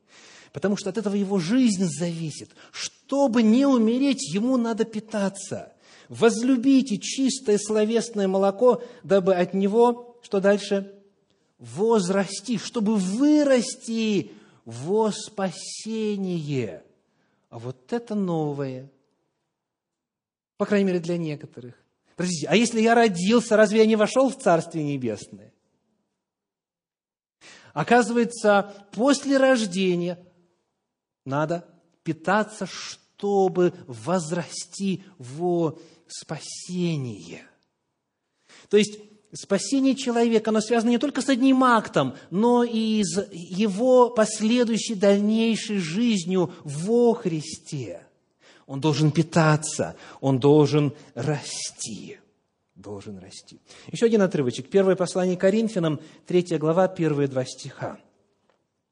Потому 0.54 0.76
что 0.76 0.90
от 0.90 0.98
этого 0.98 1.14
его 1.14 1.38
жизнь 1.38 1.86
зависит. 1.86 2.50
Чтобы 2.72 3.44
не 3.44 3.68
умереть, 3.68 4.34
ему 4.34 4.58
надо 4.58 4.86
питаться. 4.86 5.74
Возлюбите 6.10 6.98
чистое 6.98 7.58
словесное 7.58 8.28
молоко, 8.28 8.84
дабы 9.04 9.36
от 9.36 9.54
него, 9.54 10.18
что 10.22 10.42
дальше? 10.42 10.94
Возрасти, 11.58 12.58
чтобы 12.58 12.98
вырасти 12.98 14.32
во 14.66 15.12
спасение. 15.12 16.84
А 17.50 17.58
вот 17.60 17.94
это 17.94 18.16
новое– 18.16 18.92
по 20.60 20.66
крайней 20.66 20.88
мере, 20.88 21.00
для 21.00 21.18
некоторых. 21.18 21.74
Подождите, 22.18 22.48
а 22.50 22.56
если 22.58 22.82
я 22.82 22.94
родился, 22.94 23.56
разве 23.56 23.80
я 23.80 23.86
не 23.86 23.96
вошел 23.96 24.30
в 24.30 24.38
Царствие 24.38 24.84
Небесное? 24.84 25.54
Оказывается, 27.72 28.86
после 28.92 29.38
рождения 29.38 30.20
надо 31.24 31.66
питаться, 32.04 32.66
чтобы 32.66 33.74
возрасти 33.88 35.06
во 35.18 35.80
спасение. 36.12 37.44
То 38.70 38.78
есть, 38.78 39.00
спасение 39.34 39.96
человека, 39.96 40.52
оно 40.52 40.62
связано 40.62 40.90
не 40.90 40.98
только 40.98 41.22
с 41.22 41.30
одним 41.30 41.64
актом, 41.64 42.16
но 42.30 42.64
и 42.64 43.04
с 43.04 43.28
его 43.32 44.10
последующей 44.10 44.96
дальнейшей 44.96 45.78
жизнью 45.78 46.54
во 46.64 47.14
Христе 47.14 48.06
он 48.70 48.80
должен 48.80 49.12
питаться, 49.12 49.96
он 50.22 50.40
должен 50.40 50.94
расти. 51.16 52.20
Должен 52.76 53.18
расти. 53.18 53.60
Еще 53.92 54.06
один 54.06 54.22
отрывочек. 54.22 54.70
Первое 54.70 54.96
послание 54.96 55.36
Коринфянам, 55.36 56.00
третья 56.28 56.60
глава, 56.60 56.88
первые 56.88 57.28
два 57.28 57.46
стиха. 57.46 58.00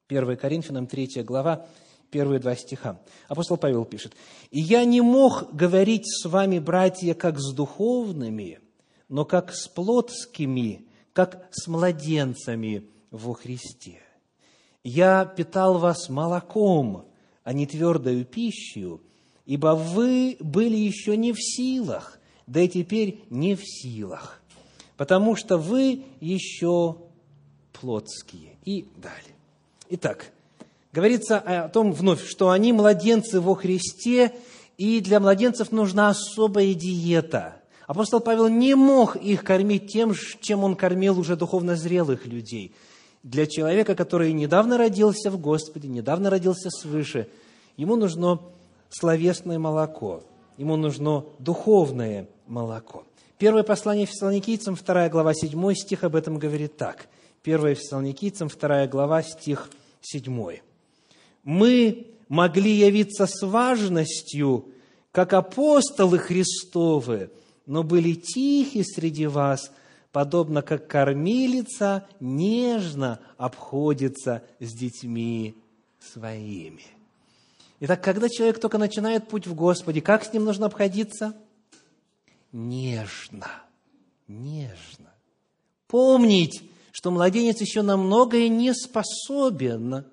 Первое 0.07 0.36
Коринфянам, 0.36 0.88
третья 0.88 1.24
глава, 1.24 1.67
первые 2.09 2.39
два 2.39 2.55
стиха. 2.55 2.99
Апостол 3.27 3.57
Павел 3.57 3.85
пишет, 3.85 4.13
«И 4.51 4.59
я 4.59 4.85
не 4.85 5.01
мог 5.01 5.53
говорить 5.53 6.05
с 6.05 6.25
вами, 6.27 6.59
братья, 6.59 7.13
как 7.13 7.39
с 7.39 7.53
духовными, 7.53 8.59
но 9.09 9.25
как 9.25 9.53
с 9.53 9.67
плотскими, 9.67 10.85
как 11.13 11.47
с 11.51 11.67
младенцами 11.67 12.89
во 13.11 13.33
Христе. 13.33 14.01
Я 14.83 15.25
питал 15.25 15.79
вас 15.79 16.09
молоком, 16.09 17.05
а 17.43 17.53
не 17.53 17.65
твердою 17.65 18.25
пищей, 18.25 18.99
ибо 19.45 19.75
вы 19.75 20.37
были 20.39 20.75
еще 20.75 21.17
не 21.17 21.33
в 21.33 21.37
силах, 21.39 22.19
да 22.45 22.61
и 22.61 22.67
теперь 22.67 23.23
не 23.29 23.55
в 23.55 23.61
силах, 23.63 24.41
потому 24.95 25.35
что 25.35 25.57
вы 25.57 26.03
еще 26.19 26.97
плотские. 27.73 28.57
И 28.65 28.87
далее. 28.97 29.35
Итак, 29.89 30.31
говорится 30.98 31.38
о 31.38 31.70
том 31.70 31.94
вновь, 31.94 32.27
что 32.27 32.50
они 32.50 32.74
младенцы 32.74 33.39
во 33.39 33.54
Христе, 33.54 34.34
и 34.80 35.00
для 35.00 35.20
младенцев 35.20 35.72
нужна 35.72 36.10
особая 36.10 36.74
диета. 36.74 37.62
Апостол 37.86 38.20
Павел 38.20 38.48
не 38.48 38.74
мог 38.74 39.16
их 39.16 39.44
кормить 39.44 39.94
тем, 39.94 40.16
чем 40.42 40.63
он 40.63 40.75
кормил 40.75 41.20
уже 41.20 41.36
духовно 41.36 41.75
зрелых 41.75 42.25
людей. 42.25 42.74
Для 43.22 43.46
человека, 43.46 43.94
который 43.94 44.34
недавно 44.34 44.75
родился 44.75 45.30
в 45.30 45.39
Господе, 45.39 45.88
недавно 45.88 46.32
родился 46.32 46.72
свыше, 46.72 47.27
ему 47.77 47.96
нужно 47.96 48.42
словесное 48.89 49.60
молоко, 49.60 50.24
ему 50.58 50.77
нужно 50.77 51.25
духовное 51.38 52.27
молоко. 52.48 53.04
Первое 53.38 53.62
послание 53.62 54.08
Фессалоникийцам, 54.08 54.74
2 54.74 55.10
глава, 55.10 55.36
7 55.36 55.75
стих 55.75 56.04
об 56.04 56.16
этом 56.16 56.39
говорит 56.39 56.75
так. 56.75 57.08
Первое 57.44 57.75
Фессалоникийцам, 57.75 58.48
2 58.48 58.88
глава, 58.88 59.22
стих 59.22 59.70
7. 60.01 60.66
«Мы 61.48 62.08
могли 62.27 62.74
явиться 62.74 63.25
с 63.25 63.42
важностью, 63.42 64.66
как 65.13 65.32
апостолы 65.32 66.18
Христовы, 66.18 67.32
но 67.66 67.84
были 67.84 68.16
тихи 68.16 68.84
среди 68.84 69.27
вас, 69.27 69.72
подобно 70.12 70.62
как 70.62 70.88
кормилица 70.88 72.06
нежно 72.20 73.22
обходится 73.38 74.44
с 74.60 74.74
детьми 74.74 75.56
своими». 76.01 76.84
Итак, 77.80 78.04
когда 78.04 78.27
человек 78.27 78.60
только 78.60 78.77
начинает 78.77 79.30
путь 79.30 79.48
в 79.48 79.56
Господе, 79.56 80.01
как 80.01 80.25
с 80.25 80.34
ним 80.34 80.44
нужно 80.44 80.66
обходиться? 80.66 81.34
Нежно, 82.51 83.48
нежно. 84.27 85.13
Помнить, 85.88 86.62
что 86.92 87.10
младенец 87.10 87.62
еще 87.62 87.84
на 87.84 87.96
многое 87.96 88.50
не 88.50 88.74
способен. 88.74 90.04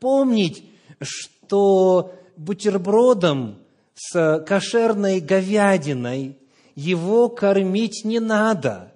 Помнить, 0.00 0.64
что 1.00 2.14
бутербродом 2.36 3.58
с 3.94 4.44
кошерной 4.46 5.20
говядиной 5.20 6.38
его 6.74 7.28
кормить 7.28 8.04
не 8.04 8.20
надо. 8.20 8.92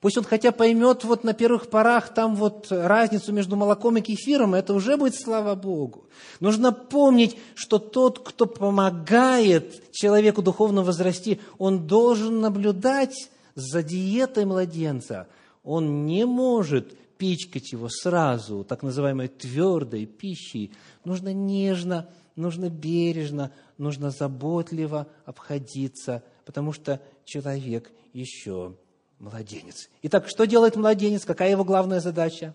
Пусть 0.00 0.18
он 0.18 0.24
хотя 0.24 0.52
поймет 0.52 1.04
вот 1.04 1.24
на 1.24 1.32
первых 1.32 1.68
порах 1.68 2.14
там 2.14 2.36
вот 2.36 2.68
разницу 2.70 3.32
между 3.32 3.56
молоком 3.56 3.96
и 3.96 4.00
кефиром, 4.00 4.54
это 4.54 4.72
уже 4.72 4.96
будет 4.96 5.14
слава 5.14 5.54
Богу. 5.54 6.06
Нужно 6.40 6.72
помнить, 6.72 7.36
что 7.54 7.78
тот, 7.78 8.20
кто 8.20 8.46
помогает 8.46 9.92
человеку 9.92 10.42
духовно 10.42 10.82
возрасти, 10.82 11.40
он 11.58 11.86
должен 11.86 12.40
наблюдать 12.40 13.30
за 13.54 13.82
диетой 13.82 14.44
младенца. 14.44 15.28
Он 15.64 16.06
не 16.06 16.24
может 16.24 16.94
пичкать 17.18 17.72
его 17.72 17.88
сразу, 17.88 18.64
так 18.64 18.82
называемой 18.82 19.28
твердой 19.28 20.06
пищей. 20.06 20.72
Нужно 21.04 21.32
нежно, 21.32 22.08
нужно 22.36 22.70
бережно, 22.70 23.52
нужно 23.78 24.10
заботливо 24.10 25.08
обходиться, 25.24 26.22
потому 26.44 26.72
что 26.72 27.00
человек 27.24 27.90
еще 28.12 28.74
младенец. 29.18 29.88
Итак, 30.02 30.28
что 30.28 30.46
делает 30.46 30.76
младенец? 30.76 31.24
Какая 31.24 31.50
его 31.50 31.64
главная 31.64 32.00
задача? 32.00 32.54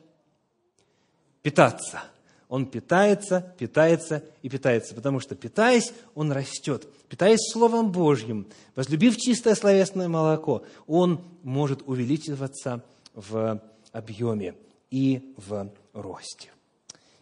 Питаться. 1.41 2.01
Он 2.48 2.65
питается, 2.65 3.56
питается 3.58 4.24
и 4.41 4.50
питается, 4.50 4.94
потому 4.94 5.22
что, 5.22 5.36
питаясь, 5.36 5.94
он 6.15 6.34
растет. 6.34 6.86
Питаясь 7.08 7.50
Словом 7.50 7.94
Божьим, 7.94 8.46
возлюбив 8.75 9.15
чистое 9.15 9.56
словесное 9.56 10.10
молоко, 10.10 10.65
он 10.86 11.22
может 11.44 11.82
увеличиваться 11.88 12.84
в 13.13 13.62
объеме 13.92 14.56
и 14.90 15.34
в 15.38 15.70
росте. 15.94 16.52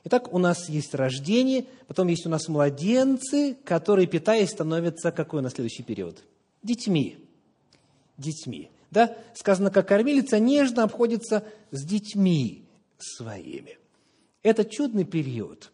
Итак, 0.05 0.33
у 0.33 0.37
нас 0.37 0.69
есть 0.69 0.95
рождение, 0.95 1.65
потом 1.87 2.07
есть 2.07 2.25
у 2.25 2.29
нас 2.29 2.47
младенцы, 2.47 3.55
которые, 3.63 4.07
питаясь, 4.07 4.49
становятся 4.49 5.11
какой 5.11 5.41
на 5.41 5.49
следующий 5.49 5.83
период? 5.83 6.23
Детьми. 6.63 7.17
Детьми. 8.17 8.71
Да? 8.91 9.15
Сказано, 9.35 9.71
как 9.71 9.87
кормилица 9.87 10.39
нежно 10.39 10.83
обходится 10.83 11.43
с 11.71 11.85
детьми 11.85 12.65
своими. 12.97 13.77
Это 14.41 14.65
чудный 14.65 15.03
период. 15.03 15.71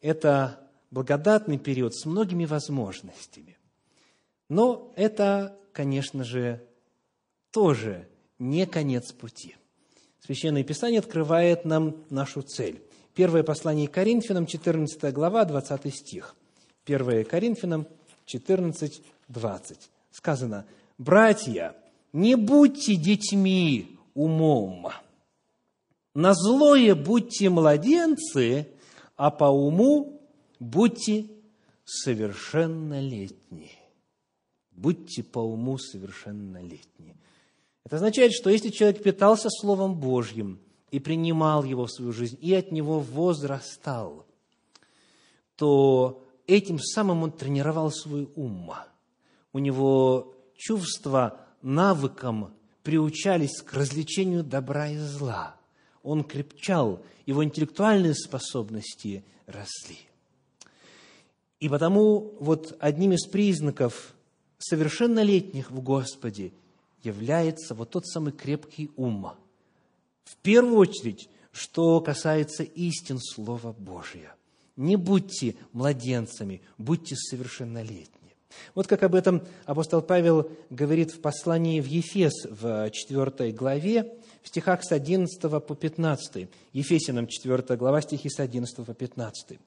Это 0.00 0.60
благодатный 0.90 1.58
период 1.58 1.94
с 1.94 2.06
многими 2.06 2.44
возможностями. 2.44 3.58
Но 4.48 4.92
это, 4.96 5.58
конечно 5.72 6.22
же, 6.22 6.64
тоже 7.50 8.08
не 8.38 8.66
конец 8.66 9.12
пути. 9.12 9.56
Священное 10.26 10.64
Писание 10.64 10.98
открывает 10.98 11.64
нам 11.64 11.98
нашу 12.10 12.42
цель. 12.42 12.82
Первое 13.14 13.44
послание 13.44 13.86
Коринфянам, 13.86 14.46
14 14.46 15.12
глава, 15.14 15.44
20 15.44 15.94
стих. 15.94 16.34
Первое 16.84 17.22
Коринфянам 17.22 17.86
14, 18.24 19.02
20. 19.28 19.90
Сказано, 20.10 20.66
«Братья, 20.98 21.76
не 22.12 22.34
будьте 22.34 22.96
детьми 22.96 24.00
умом. 24.14 24.88
На 26.12 26.34
злое 26.34 26.96
будьте 26.96 27.48
младенцы, 27.48 28.66
а 29.14 29.30
по 29.30 29.44
уму 29.44 30.20
будьте 30.58 31.26
совершеннолетние. 31.84 33.78
Будьте 34.72 35.22
по 35.22 35.38
уму 35.38 35.78
совершеннолетние. 35.78 37.14
Это 37.86 37.96
означает, 37.96 38.32
что 38.32 38.50
если 38.50 38.70
человек 38.70 39.00
питался 39.00 39.48
Словом 39.48 39.94
Божьим 39.94 40.58
и 40.90 40.98
принимал 40.98 41.62
его 41.62 41.86
в 41.86 41.92
свою 41.92 42.10
жизнь, 42.10 42.36
и 42.40 42.52
от 42.52 42.72
него 42.72 42.98
возрастал, 42.98 44.26
то 45.54 46.20
этим 46.48 46.80
самым 46.80 47.22
он 47.22 47.30
тренировал 47.30 47.92
свой 47.92 48.28
ум. 48.34 48.72
У 49.52 49.60
него 49.60 50.34
чувство 50.56 51.46
навыкам 51.62 52.56
приучались 52.82 53.62
к 53.62 53.72
развлечению 53.74 54.42
добра 54.42 54.88
и 54.88 54.98
зла. 54.98 55.54
Он 56.02 56.24
крепчал, 56.24 57.04
его 57.24 57.44
интеллектуальные 57.44 58.14
способности 58.14 59.24
росли. 59.46 60.00
И 61.60 61.68
потому 61.68 62.34
вот 62.40 62.76
одним 62.80 63.12
из 63.12 63.28
признаков 63.28 64.16
совершеннолетних 64.58 65.70
в 65.70 65.80
Господе 65.80 66.52
является 67.02 67.74
вот 67.74 67.90
тот 67.90 68.06
самый 68.06 68.32
крепкий 68.32 68.90
ум. 68.96 69.32
В 70.24 70.36
первую 70.36 70.78
очередь, 70.78 71.28
что 71.52 72.00
касается 72.00 72.62
истин 72.62 73.18
Слова 73.18 73.72
Божия. 73.72 74.34
Не 74.76 74.96
будьте 74.96 75.56
младенцами, 75.72 76.60
будьте 76.76 77.16
совершеннолетними. 77.16 78.16
Вот 78.74 78.86
как 78.86 79.02
об 79.02 79.14
этом 79.14 79.42
апостол 79.64 80.02
Павел 80.02 80.50
говорит 80.70 81.12
в 81.12 81.20
послании 81.20 81.80
в 81.80 81.86
Ефес 81.86 82.46
в 82.48 82.90
4 82.90 83.52
главе, 83.52 84.14
в 84.42 84.48
стихах 84.48 84.84
с 84.84 84.92
11 84.92 85.40
по 85.40 85.74
15. 85.74 86.48
Ефесянам 86.72 87.26
4 87.26 87.76
глава, 87.76 88.00
стихи 88.02 88.28
с 88.28 88.38
11 88.38 88.84
по 88.84 88.94
15. 88.94 89.58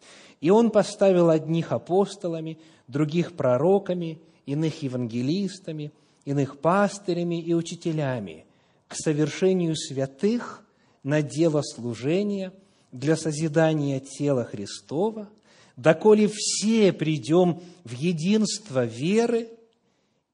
«И 0.42 0.50
он 0.50 0.72
поставил 0.72 1.30
одних 1.30 1.72
апостолами, 1.72 2.60
других 2.88 3.36
пророками, 3.36 4.20
иных 4.46 4.82
евангелистами, 4.84 5.92
иных 6.26 6.60
пастырями 6.60 7.42
и 7.42 7.54
учителями 7.54 8.46
к 8.88 8.96
совершению 8.96 9.76
святых 9.76 10.64
на 11.04 11.22
дело 11.22 11.62
служения 11.62 12.54
для 12.92 13.16
созидания 13.16 14.00
тела 14.00 14.44
Христова, 14.46 15.30
доколе 15.78 16.30
все 16.34 16.92
придем 16.92 17.62
в 17.84 17.94
единство 17.94 18.86
веры 18.86 19.50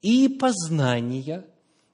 и 0.02 0.28
познания 0.28 1.44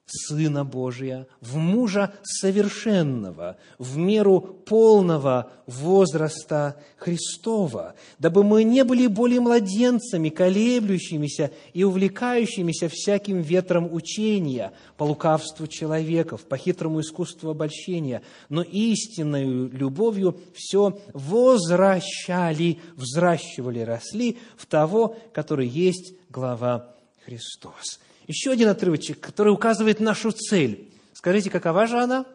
Сына 0.04 0.64
Божия, 0.64 1.26
в 1.40 1.56
мужа 1.56 2.12
совершенного, 2.22 3.56
в 3.78 3.96
меру 3.96 4.40
полного 4.40 5.50
возраста 5.66 6.76
Христова, 6.96 7.94
дабы 8.18 8.42
мы 8.42 8.64
не 8.64 8.82
были 8.84 9.06
более 9.06 9.40
младенцами, 9.40 10.28
колеблющимися 10.28 11.52
и 11.72 11.84
увлекающимися 11.84 12.88
всяким 12.88 13.40
ветром 13.40 13.92
учения, 13.94 14.72
по 14.96 15.04
лукавству 15.04 15.68
человеков, 15.68 16.42
по 16.42 16.56
хитрому 16.56 17.00
искусству 17.00 17.50
обольщения, 17.50 18.22
но 18.48 18.62
истинной 18.62 19.68
любовью 19.68 20.38
все 20.52 20.98
возвращали, 21.14 22.80
взращивали, 22.96 23.80
росли 23.80 24.38
в 24.56 24.66
того, 24.66 25.16
который 25.32 25.68
есть 25.68 26.14
глава 26.28 26.96
Христос. 27.24 28.00
Еще 28.26 28.50
один 28.50 28.68
отрывочек, 28.68 29.20
который 29.20 29.52
указывает 29.52 30.00
нашу 30.00 30.30
цель. 30.30 30.90
Скажите, 31.12 31.50
какова 31.50 31.86
же 31.86 31.98
она? 31.98 32.26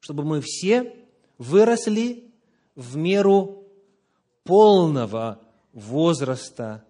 Чтобы 0.00 0.24
мы 0.24 0.40
все 0.40 0.94
выросли 1.38 2.24
в 2.74 2.96
меру 2.96 3.64
полного 4.44 5.40
возраста 5.72 6.84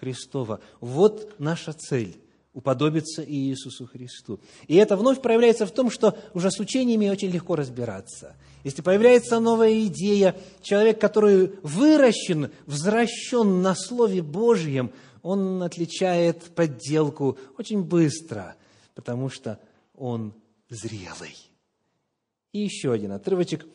Христова. 0.00 0.60
Вот 0.80 1.34
наша 1.38 1.72
цель– 1.72 2.16
уподобиться 2.54 3.24
Иисусу 3.24 3.86
Христу. 3.86 4.40
И 4.66 4.74
это 4.74 4.96
вновь 4.96 5.22
проявляется 5.22 5.64
в 5.64 5.70
том, 5.70 5.90
что 5.90 6.18
уже 6.34 6.50
с 6.50 6.58
учениями 6.58 7.08
очень 7.08 7.30
легко 7.30 7.54
разбираться. 7.54 8.34
Если 8.64 8.82
появляется 8.82 9.38
новая 9.38 9.86
идея, 9.86 10.34
человек, 10.62 11.00
который 11.00 11.52
выращен, 11.62 12.50
взращен 12.66 13.62
на 13.62 13.74
Слове 13.74 14.22
Божьем– 14.22 14.90
он 15.22 15.62
отличает 15.62 16.42
подделку 16.54 17.38
очень 17.58 17.82
быстро, 17.82 18.56
потому 18.94 19.28
что 19.28 19.58
он 19.94 20.32
зрелый. 20.68 21.36
И 22.52 22.60
еще 22.60 22.92
один 22.92 23.12
отрывочек 23.12 23.66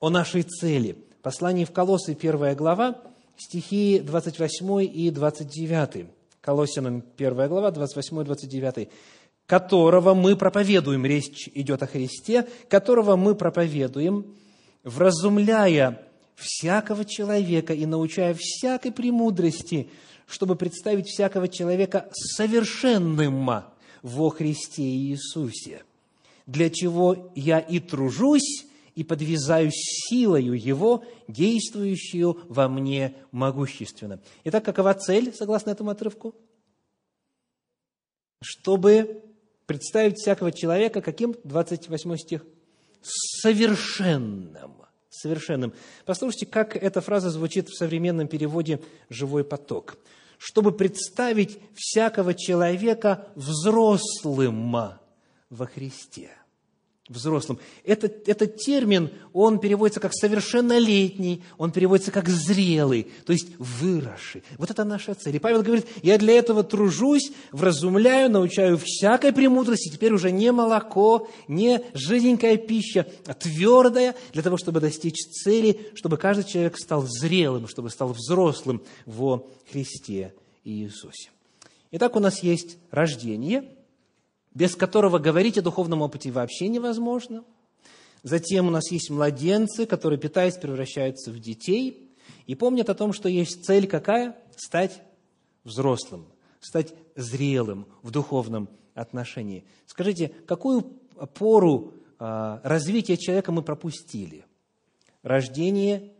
о 0.00 0.10
нашей 0.10 0.42
цели. 0.42 0.96
Послание 1.22 1.66
в 1.66 1.72
Колоссы, 1.72 2.14
первая 2.14 2.54
глава, 2.54 3.00
стихи 3.36 4.00
28 4.00 4.82
и 4.82 5.10
29. 5.10 6.06
Колоссянам, 6.40 7.00
первая 7.00 7.48
глава, 7.48 7.70
28 7.70 8.20
и 8.20 8.24
29 8.24 8.88
которого 9.46 10.14
мы 10.14 10.36
проповедуем, 10.36 11.06
речь 11.06 11.48
идет 11.54 11.82
о 11.82 11.86
Христе, 11.86 12.46
которого 12.68 13.16
мы 13.16 13.34
проповедуем, 13.34 14.26
вразумляя 14.82 16.02
всякого 16.34 17.04
человека 17.04 17.72
и 17.72 17.86
научая 17.86 18.36
всякой 18.38 18.92
премудрости, 18.92 19.88
чтобы 20.26 20.56
представить 20.56 21.06
всякого 21.06 21.48
человека 21.48 22.08
совершенным 22.12 23.50
во 24.02 24.30
Христе 24.30 24.82
Иисусе, 24.82 25.84
для 26.46 26.70
чего 26.70 27.32
я 27.34 27.58
и 27.58 27.80
тружусь, 27.80 28.66
и 28.94 29.04
подвязаюсь 29.04 29.74
силою 30.08 30.54
Его, 30.54 31.04
действующую 31.28 32.40
во 32.48 32.68
мне 32.68 33.14
могущественно». 33.30 34.20
Итак, 34.44 34.64
какова 34.64 34.94
цель, 34.94 35.34
согласно 35.34 35.70
этому 35.70 35.90
отрывку? 35.90 36.34
Чтобы 38.42 39.22
представить 39.66 40.18
всякого 40.18 40.52
человека, 40.52 41.02
каким? 41.02 41.34
28 41.44 42.16
стих. 42.16 42.44
Совершенным. 43.02 44.85
Совершенным. 45.16 45.72
Послушайте, 46.04 46.46
как 46.46 46.76
эта 46.76 47.00
фраза 47.00 47.30
звучит 47.30 47.68
в 47.68 47.76
современном 47.76 48.28
переводе 48.28 48.80
«живой 49.08 49.44
поток». 49.44 49.96
Чтобы 50.38 50.72
представить 50.72 51.58
всякого 51.74 52.34
человека 52.34 53.28
взрослым 53.34 54.98
во 55.48 55.66
Христе– 55.66 56.30
взрослым. 57.08 57.58
Этот, 57.84 58.28
этот 58.28 58.56
термин, 58.56 59.10
он 59.32 59.58
переводится 59.58 60.00
как 60.00 60.12
совершеннолетний, 60.14 61.42
он 61.56 61.70
переводится 61.70 62.10
как 62.10 62.28
зрелый, 62.28 63.08
то 63.24 63.32
есть 63.32 63.48
выросший. 63.58 64.42
Вот 64.58 64.70
это 64.70 64.84
наша 64.84 65.14
цель. 65.14 65.36
И 65.36 65.38
Павел 65.38 65.62
говорит, 65.62 65.86
я 66.02 66.18
для 66.18 66.34
этого 66.34 66.64
тружусь, 66.64 67.32
вразумляю, 67.52 68.30
научаю 68.30 68.78
всякой 68.82 69.32
премудрости, 69.32 69.88
теперь 69.88 70.12
уже 70.12 70.32
не 70.32 70.50
молоко, 70.50 71.28
не 71.48 71.80
жиденькая 71.94 72.56
пища, 72.56 73.06
а 73.26 73.34
твердая, 73.34 74.14
для 74.32 74.42
того, 74.42 74.56
чтобы 74.56 74.80
достичь 74.80 75.20
цели, 75.30 75.92
чтобы 75.94 76.16
каждый 76.16 76.44
человек 76.44 76.76
стал 76.78 77.06
зрелым, 77.06 77.68
чтобы 77.68 77.90
стал 77.90 78.08
взрослым 78.08 78.82
во 79.04 79.48
Христе 79.70 80.34
Иисусе. 80.64 81.30
Итак, 81.92 82.16
у 82.16 82.20
нас 82.20 82.42
есть 82.42 82.78
рождение– 82.90 83.64
без 84.56 84.74
которого 84.74 85.18
говорить 85.18 85.58
о 85.58 85.62
духовном 85.62 86.00
опыте 86.00 86.30
вообще 86.30 86.68
невозможно. 86.68 87.44
Затем 88.22 88.68
у 88.68 88.70
нас 88.70 88.90
есть 88.90 89.10
младенцы, 89.10 89.84
которые, 89.84 90.18
питаясь, 90.18 90.56
превращаются 90.56 91.30
в 91.30 91.38
детей 91.38 92.16
и 92.46 92.54
помнят 92.54 92.88
о 92.88 92.94
том, 92.94 93.12
что 93.12 93.28
есть 93.28 93.66
цель 93.66 93.86
какая? 93.86 94.34
Стать 94.56 95.02
взрослым, 95.62 96.24
стать 96.60 96.94
зрелым 97.16 97.86
в 98.02 98.10
духовном 98.10 98.70
отношении. 98.94 99.62
Скажите, 99.84 100.32
какую 100.46 100.84
пору 101.34 101.92
а, 102.18 102.62
развития 102.64 103.18
человека 103.18 103.52
мы 103.52 103.60
пропустили? 103.60 104.46
Рождение, 105.22 106.14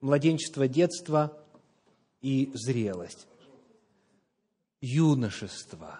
младенчество, 0.00 0.68
детство 0.68 1.36
и 2.22 2.52
зрелость. 2.54 3.26
Юношество, 4.80 5.98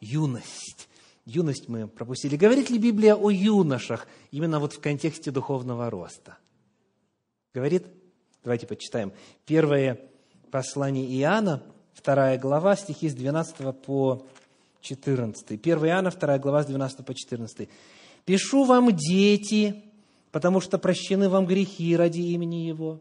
юность 0.00 0.88
юность 1.24 1.68
мы 1.68 1.86
пропустили. 1.88 2.36
Говорит 2.36 2.70
ли 2.70 2.78
Библия 2.78 3.14
о 3.14 3.30
юношах 3.30 4.06
именно 4.30 4.60
вот 4.60 4.72
в 4.72 4.80
контексте 4.80 5.30
духовного 5.30 5.90
роста? 5.90 6.38
Говорит? 7.54 7.86
Давайте 8.42 8.66
почитаем. 8.66 9.12
Первое 9.46 10.00
послание 10.50 11.06
Иоанна, 11.20 11.62
вторая 11.94 12.38
глава, 12.38 12.76
стихи 12.76 13.08
с 13.08 13.14
12 13.14 13.80
по 13.82 14.26
14. 14.80 15.50
1 15.52 15.78
Иоанна, 15.86 16.10
вторая 16.10 16.38
глава, 16.38 16.62
с 16.62 16.66
12 16.66 17.06
по 17.06 17.14
14. 17.14 17.68
«Пишу 18.24 18.64
вам, 18.64 18.94
дети, 18.94 19.84
потому 20.30 20.60
что 20.60 20.78
прощены 20.78 21.28
вам 21.28 21.46
грехи 21.46 21.96
ради 21.96 22.20
имени 22.20 22.66
Его. 22.66 23.00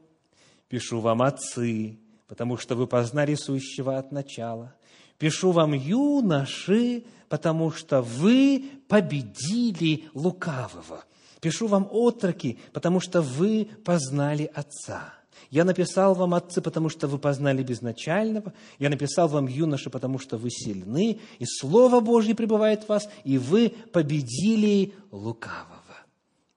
Пишу 0.67 0.99
вам, 0.99 1.21
отцы, 1.21 1.97
потому 2.27 2.57
что 2.57 2.75
вы 2.75 2.87
познали 2.87 3.35
сущего 3.35 3.97
от 3.97 4.11
начала. 4.11 4.73
Пишу 5.21 5.51
вам, 5.51 5.73
юноши, 5.73 7.03
потому 7.29 7.71
что 7.71 8.01
вы 8.01 8.71
победили 8.87 10.05
лукавого. 10.15 11.05
Пишу 11.39 11.67
вам, 11.67 11.87
отроки, 11.91 12.57
потому 12.73 12.99
что 12.99 13.21
вы 13.21 13.69
познали 13.85 14.49
Отца. 14.51 15.13
Я 15.51 15.63
написал 15.63 16.15
вам, 16.15 16.33
отцы, 16.33 16.59
потому 16.59 16.89
что 16.89 17.07
вы 17.07 17.19
познали 17.19 17.61
безначального. 17.61 18.51
Я 18.79 18.89
написал 18.89 19.27
вам, 19.27 19.45
юноши, 19.45 19.91
потому 19.91 20.17
что 20.17 20.37
вы 20.37 20.49
сильны, 20.49 21.19
и 21.37 21.45
Слово 21.45 21.99
Божье 21.99 22.33
пребывает 22.33 22.85
в 22.85 22.89
вас, 22.89 23.07
и 23.23 23.37
вы 23.37 23.69
победили 23.93 24.95
лукавого. 25.11 25.97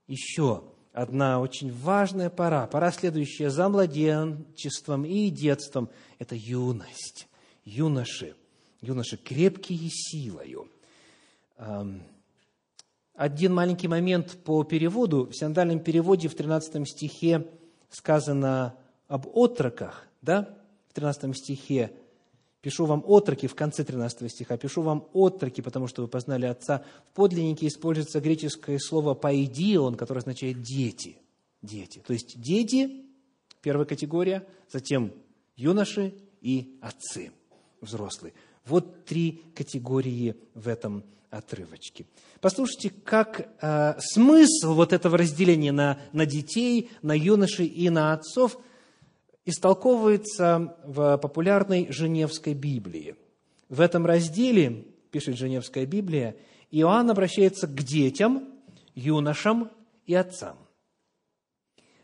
Еще 0.07 0.65
одна 0.95 1.39
очень 1.41 1.71
важная 1.71 2.31
пора, 2.31 2.67
пора 2.67 2.93
следующая 2.93 3.51
за 3.51 3.69
младенчеством 3.69 5.05
и 5.05 5.29
детством– 5.29 5.91
это 6.19 6.35
юность, 6.35 7.29
юноши 7.67 8.35
юноши, 8.85 9.17
крепкие 9.17 9.91
силою. 9.91 10.69
Один 13.15 13.55
маленький 13.55 13.89
момент 13.89 14.39
по 14.45 14.65
переводу. 14.65 15.27
В 15.27 15.35
синодальном 15.35 15.81
переводе 15.81 16.29
в 16.29 16.35
13 16.35 16.89
стихе 16.89 17.47
сказано 17.91 18.75
об 19.09 19.27
отроках, 19.37 20.07
да? 20.21 20.57
В 20.89 20.95
13 20.95 21.37
стихе 21.37 21.93
Пишу 22.65 22.87
вам 22.87 23.05
отроки, 23.07 23.47
в 23.47 23.55
конце 23.55 23.85
13 23.85 24.33
стиха, 24.33 24.57
пишу 24.57 24.81
вам 24.81 25.07
отроки, 25.13 25.61
потому 25.61 25.87
что 25.87 26.01
вы 26.01 26.09
познали 26.09 26.47
Отца. 26.47 26.83
В 27.11 27.15
подлиннике 27.15 27.67
используется 27.67 28.21
греческое 28.21 28.79
слово 28.79 29.13
«паидион», 29.13 29.97
которое 29.97 30.21
означает 30.21 30.63
«дети». 30.63 31.19
Дети. 31.61 32.03
То 32.07 32.15
есть 32.15 32.41
дети, 32.41 33.05
первая 33.61 33.85
категория, 33.85 34.47
затем 34.73 35.13
юноши 35.57 36.15
и 36.41 36.79
отцы, 36.81 37.33
взрослые. 37.83 38.33
Вот 38.67 39.05
три 39.05 39.43
категории 39.55 40.37
в 40.55 40.69
этом 40.69 41.05
отрывочке. 41.31 42.07
Послушайте, 42.41 42.91
как 42.91 43.49
э, 43.61 43.95
смысл 43.99 44.75
вот 44.75 44.93
этого 44.93 45.19
разделения 45.19 45.73
на, 45.73 45.99
на 46.13 46.27
детей, 46.27 46.91
на 47.03 47.17
юношей 47.17 47.67
и 47.67 47.91
на 47.91 48.13
отцов 48.13 48.59
истолковывается 49.45 50.77
в 50.85 51.19
популярной 51.19 51.89
Женевской 51.91 52.55
Библии. 52.55 53.17
В 53.69 53.81
этом 53.81 54.07
разделе, 54.07 54.87
пишет 55.11 55.37
Женевская 55.37 55.87
Библия, 55.87 56.37
Иоанн 56.71 57.11
обращается 57.11 57.67
к 57.67 57.83
детям, 57.83 58.49
юношам 58.95 59.71
и 60.07 60.15
отцам. 60.15 60.57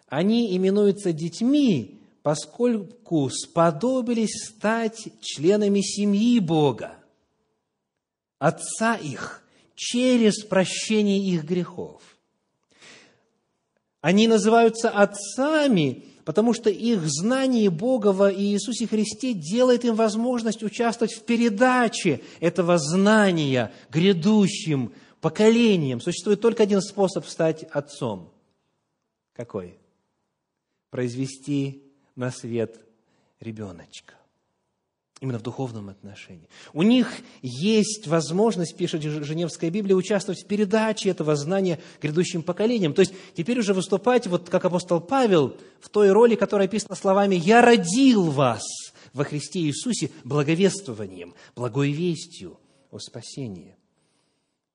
Они 0.08 0.56
именуются 0.56 1.12
детьми, 1.12 1.99
поскольку 2.22 3.28
сподобились 3.30 4.46
стать 4.48 5.08
членами 5.20 5.80
семьи 5.80 6.38
Бога, 6.38 7.00
Отца 8.40 8.94
их, 8.94 9.42
через 9.74 10.42
прощение 10.44 11.20
их 11.20 11.44
грехов. 11.44 12.00
Они 14.00 14.26
называются 14.26 14.88
отцами, 14.88 16.06
потому 16.24 16.54
что 16.54 16.70
их 16.70 17.02
знание 17.04 17.68
Бога 17.68 18.12
во 18.12 18.32
Иисусе 18.32 18.86
Христе 18.86 19.34
делает 19.34 19.84
им 19.84 19.94
возможность 19.94 20.62
участвовать 20.62 21.12
в 21.12 21.22
передаче 21.24 22.22
этого 22.40 22.78
знания 22.78 23.72
грядущим 23.90 24.94
поколениям. 25.20 26.00
Существует 26.00 26.40
только 26.40 26.62
один 26.62 26.80
способ 26.80 27.26
стать 27.26 27.64
отцом. 27.64 28.32
Какой? 29.34 29.76
Произвести 30.88 31.89
на 32.16 32.30
свет 32.30 32.80
ребеночка. 33.40 34.14
Именно 35.20 35.38
в 35.38 35.42
духовном 35.42 35.90
отношении. 35.90 36.48
У 36.72 36.82
них 36.82 37.12
есть 37.42 38.06
возможность, 38.06 38.74
пишет 38.74 39.02
Женевская 39.02 39.68
Библия, 39.68 39.94
участвовать 39.94 40.42
в 40.42 40.46
передаче 40.46 41.10
этого 41.10 41.36
знания 41.36 41.78
грядущим 42.00 42.42
поколениям. 42.42 42.94
То 42.94 43.00
есть 43.00 43.12
теперь 43.34 43.58
уже 43.58 43.74
выступать, 43.74 44.26
вот 44.26 44.48
как 44.48 44.64
апостол 44.64 44.98
Павел, 44.98 45.58
в 45.80 45.90
той 45.90 46.10
роли, 46.10 46.36
которая 46.36 46.68
описана 46.68 46.94
словами 46.94 47.34
«Я 47.34 47.60
родил 47.60 48.30
вас 48.30 48.62
во 49.12 49.24
Христе 49.24 49.60
Иисусе 49.60 50.10
благовествованием, 50.24 51.34
благой 51.54 51.92
вестью 51.92 52.58
о 52.90 52.98
спасении». 52.98 53.76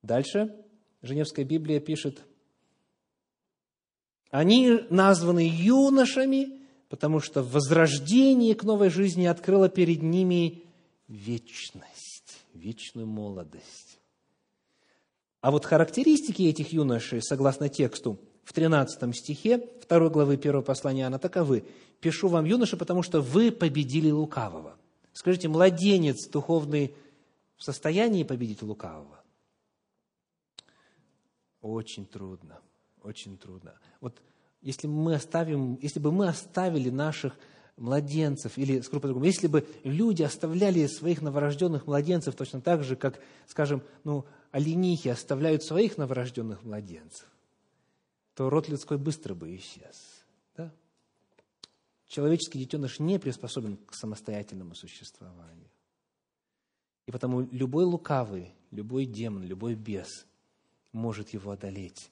Дальше 0.03 0.55
Женевская 1.01 1.43
Библия 1.43 1.79
пишет, 1.79 2.21
«Они 4.29 4.79
названы 4.91 5.49
юношами, 5.51 6.64
потому 6.89 7.19
что 7.19 7.43
возрождение 7.43 8.55
к 8.55 8.63
новой 8.63 8.89
жизни 8.89 9.25
открыло 9.25 9.69
перед 9.69 10.01
ними 10.01 10.63
вечность, 11.07 12.45
вечную 12.53 13.07
молодость. 13.07 13.99
А 15.41 15.51
вот 15.51 15.65
характеристики 15.65 16.43
этих 16.43 16.73
юношей, 16.73 17.21
согласно 17.21 17.69
тексту, 17.69 18.19
в 18.43 18.53
13 18.53 19.15
стихе 19.15 19.67
2 19.87 20.09
главы 20.09 20.33
1 20.33 20.63
послания 20.63 21.01
Иоанна 21.01 21.19
таковы. 21.19 21.65
«Пишу 21.99 22.27
вам, 22.27 22.45
юноши, 22.45 22.77
потому 22.77 23.03
что 23.03 23.21
вы 23.21 23.51
победили 23.51 24.11
лукавого». 24.11 24.77
Скажите, 25.13 25.47
младенец 25.47 26.27
духовный 26.27 26.93
в 27.55 27.63
состоянии 27.63 28.23
победить 28.23 28.61
лукавого? 28.61 29.23
Очень 31.61 32.05
трудно, 32.05 32.59
очень 33.01 33.37
трудно. 33.37 33.79
Вот 34.01 34.21
если, 34.65 34.87
мы 34.87 35.13
оставим, 35.13 35.77
если 35.79 35.99
бы 35.99 36.11
мы 36.11 36.27
оставили 36.27 36.89
наших 36.89 37.37
младенцев, 37.77 38.57
или, 38.57 38.81
скажу 38.81 38.99
по-другому, 38.99 39.25
если 39.25 39.45
бы 39.45 39.67
люди 39.83 40.23
оставляли 40.23 40.87
своих 40.87 41.21
новорожденных 41.21 41.85
младенцев 41.85 42.35
точно 42.35 42.61
так 42.61 42.83
же, 42.83 42.95
как, 42.95 43.21
скажем, 43.45 43.83
ну, 44.03 44.25
оленихи 44.49 45.07
оставляют 45.09 45.63
своих 45.63 45.99
новорожденных 45.99 46.63
младенцев, 46.63 47.27
то 48.33 48.49
род 48.49 48.67
людской 48.67 48.97
быстро 48.97 49.35
бы 49.35 49.55
исчез. 49.55 50.25
Да? 50.57 50.73
Человеческий 52.07 52.57
детеныш 52.57 52.97
не 52.97 53.19
приспособен 53.19 53.77
к 53.77 53.93
самостоятельному 53.93 54.73
существованию. 54.73 55.69
И 57.05 57.11
потому 57.11 57.41
любой 57.51 57.85
лукавый, 57.85 58.55
любой 58.71 59.05
демон, 59.05 59.43
любой 59.43 59.75
бес 59.75 60.25
может 60.91 61.29
его 61.29 61.51
одолеть. 61.51 62.09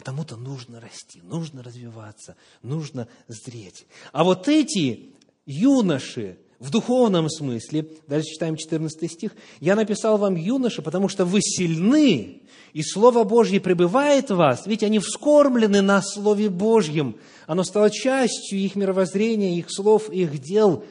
Потому-то 0.00 0.36
нужно 0.36 0.80
расти, 0.80 1.20
нужно 1.22 1.62
развиваться, 1.62 2.34
нужно 2.62 3.06
зреть. 3.28 3.84
А 4.12 4.24
вот 4.24 4.48
эти 4.48 5.10
юноши, 5.44 6.38
в 6.58 6.70
духовном 6.70 7.28
смысле, 7.28 7.86
дальше 8.06 8.30
читаем 8.30 8.56
14 8.56 9.12
стих, 9.12 9.32
«Я 9.60 9.76
написал 9.76 10.16
вам, 10.16 10.36
юноши, 10.36 10.80
потому 10.80 11.10
что 11.10 11.26
вы 11.26 11.42
сильны, 11.42 12.40
и 12.72 12.82
Слово 12.82 13.24
Божье 13.24 13.60
пребывает 13.60 14.30
в 14.30 14.36
вас, 14.36 14.66
ведь 14.66 14.82
они 14.82 15.00
вскормлены 15.00 15.82
на 15.82 16.00
Слове 16.00 16.48
Божьем, 16.48 17.16
оно 17.46 17.62
стало 17.62 17.90
частью 17.90 18.58
их 18.58 18.76
мировоззрения, 18.76 19.58
их 19.58 19.66
слов, 19.68 20.08
их 20.08 20.38
дел. 20.38 20.82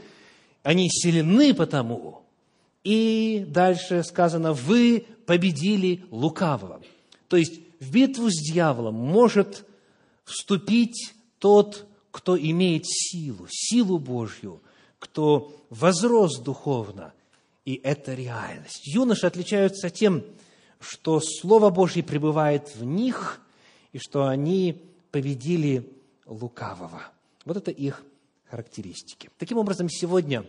Они 0.62 0.88
сильны 0.88 1.56
потому». 1.56 2.22
И 2.84 3.44
дальше 3.48 4.04
сказано, 4.04 4.54
«Вы 4.54 5.04
победили 5.26 6.04
лукавого». 6.12 6.80
То 7.28 7.38
есть, 7.38 7.62
в 7.80 7.92
битву 7.92 8.30
с 8.30 8.36
дьяволом 8.36 8.96
может 8.96 9.66
вступить 10.24 11.14
тот, 11.40 11.88
кто 12.12 12.38
имеет 12.38 12.84
силу, 12.86 13.48
силу 13.50 13.98
Божью, 13.98 14.62
кто 15.00 15.52
возрос 15.70 16.40
духовно, 16.40 17.14
и 17.66 17.80
это 17.84 18.14
реальность. 18.14 18.86
Юноши 18.86 19.28
отличаются 19.28 19.90
тем, 19.90 20.24
что 20.80 21.20
Слово 21.20 21.70
Божье 21.70 22.04
пребывает 22.04 22.76
в 22.76 22.84
них, 22.84 23.42
и 23.92 24.00
что 24.00 24.28
они 24.28 24.84
победили 25.12 25.92
лукавого. 26.26 27.02
Вот 27.46 27.58
это 27.58 27.72
их 27.72 28.04
характеристики. 28.50 29.30
Таким 29.38 29.58
образом, 29.58 29.90
сегодня, 29.90 30.46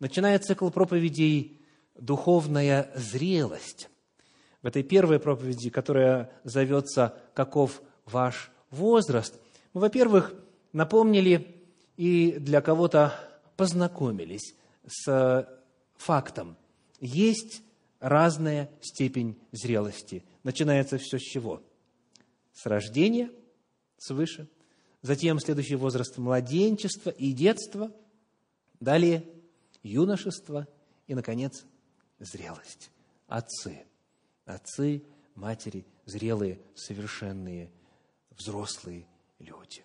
начиная 0.00 0.38
цикл 0.38 0.68
проповедей 0.70 1.60
«Духовная 1.98 2.90
зрелость», 2.96 3.88
в 4.64 4.66
этой 4.66 4.82
первой 4.82 5.20
проповеди, 5.20 5.68
которая 5.68 6.32
зовется 6.42 7.14
«Каков 7.34 7.82
ваш 8.06 8.50
возраст?», 8.70 9.38
мы, 9.74 9.82
во-первых, 9.82 10.34
напомнили 10.72 11.62
и 11.98 12.32
для 12.38 12.62
кого-то 12.62 13.12
познакомились 13.58 14.54
с 14.86 15.46
фактом. 15.98 16.56
Есть 16.98 17.62
разная 18.00 18.70
степень 18.80 19.38
зрелости. 19.52 20.24
Начинается 20.44 20.96
все 20.96 21.18
с 21.18 21.22
чего? 21.22 21.62
С 22.54 22.64
рождения, 22.64 23.30
свыше. 23.98 24.48
Затем 25.02 25.40
следующий 25.40 25.76
возраст– 25.76 26.16
младенчество 26.18 27.10
и 27.10 27.32
детство. 27.32 27.92
Далее– 28.80 29.26
юношество. 29.82 30.66
И, 31.06 31.14
наконец, 31.14 31.66
зрелость. 32.18 32.90
Отцы– 33.28 33.84
отцы, 34.44 35.04
матери, 35.34 35.86
зрелые, 36.04 36.60
совершенные, 36.74 37.70
взрослые 38.30 39.06
люди. 39.38 39.84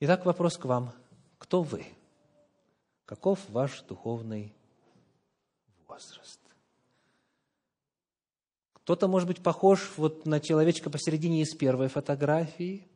Итак, 0.00 0.26
вопрос 0.26 0.56
к 0.58 0.64
вам. 0.64 0.92
Кто 1.38 1.62
вы? 1.62 1.86
Каков 3.04 3.48
ваш 3.50 3.82
духовный 3.82 4.54
возраст? 5.86 6.40
Кто-то, 8.72 9.08
может 9.08 9.26
быть, 9.26 9.42
похож 9.42 9.92
вот 9.96 10.26
на 10.26 10.38
человечка 10.38 10.90
посередине 10.90 11.42
из 11.42 11.54
первой 11.54 11.88
фотографии. 11.88 12.86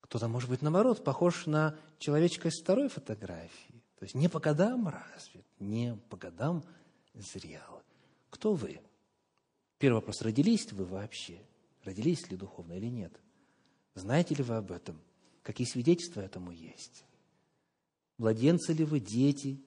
Кто-то, 0.00 0.28
может 0.28 0.50
быть, 0.50 0.62
наоборот, 0.62 1.04
похож 1.04 1.46
на 1.46 1.76
человечка 1.98 2.48
из 2.48 2.60
второй 2.60 2.88
фотографии. 2.88 3.82
То 3.98 4.04
есть 4.04 4.14
не 4.14 4.28
по 4.28 4.40
годам 4.40 4.88
развит, 4.88 5.46
не 5.60 5.96
по 6.10 6.16
годам 6.16 6.64
зрел. 7.14 7.83
Кто 8.34 8.52
вы? 8.52 8.80
Первый 9.78 9.98
вопрос, 9.98 10.20
родились 10.20 10.68
ли 10.72 10.76
вы 10.76 10.86
вообще? 10.86 11.40
Родились 11.84 12.28
ли 12.30 12.36
духовно 12.36 12.72
или 12.72 12.86
нет? 12.86 13.12
Знаете 13.94 14.34
ли 14.34 14.42
вы 14.42 14.56
об 14.56 14.72
этом? 14.72 15.00
Какие 15.44 15.68
свидетельства 15.68 16.20
этому 16.20 16.50
есть? 16.50 17.04
Младенцы 18.18 18.72
ли 18.72 18.84
вы, 18.84 18.98
дети, 18.98 19.62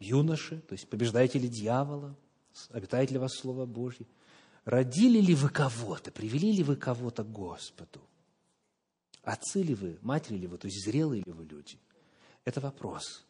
юноши, 0.00 0.60
то 0.62 0.72
есть 0.72 0.88
побеждаете 0.88 1.38
ли 1.38 1.48
дьявола, 1.48 2.16
обитает 2.70 3.12
ли 3.12 3.18
вас 3.18 3.32
Слово 3.34 3.64
Божье? 3.64 4.06
Родили 4.64 5.20
ли 5.20 5.36
вы 5.36 5.48
кого-то, 5.48 6.10
привели 6.10 6.50
ли 6.50 6.64
вы 6.64 6.74
кого-то 6.74 7.22
к 7.22 7.30
Господу? 7.30 8.00
Отцы 9.22 9.62
ли 9.62 9.76
вы, 9.76 9.98
матери 10.02 10.36
ли 10.36 10.48
вы, 10.48 10.58
то 10.58 10.66
есть 10.66 10.84
зрелые 10.84 11.22
ли 11.22 11.30
вы 11.30 11.44
люди? 11.44 11.78
Это 12.44 12.60
вопрос 12.60 13.24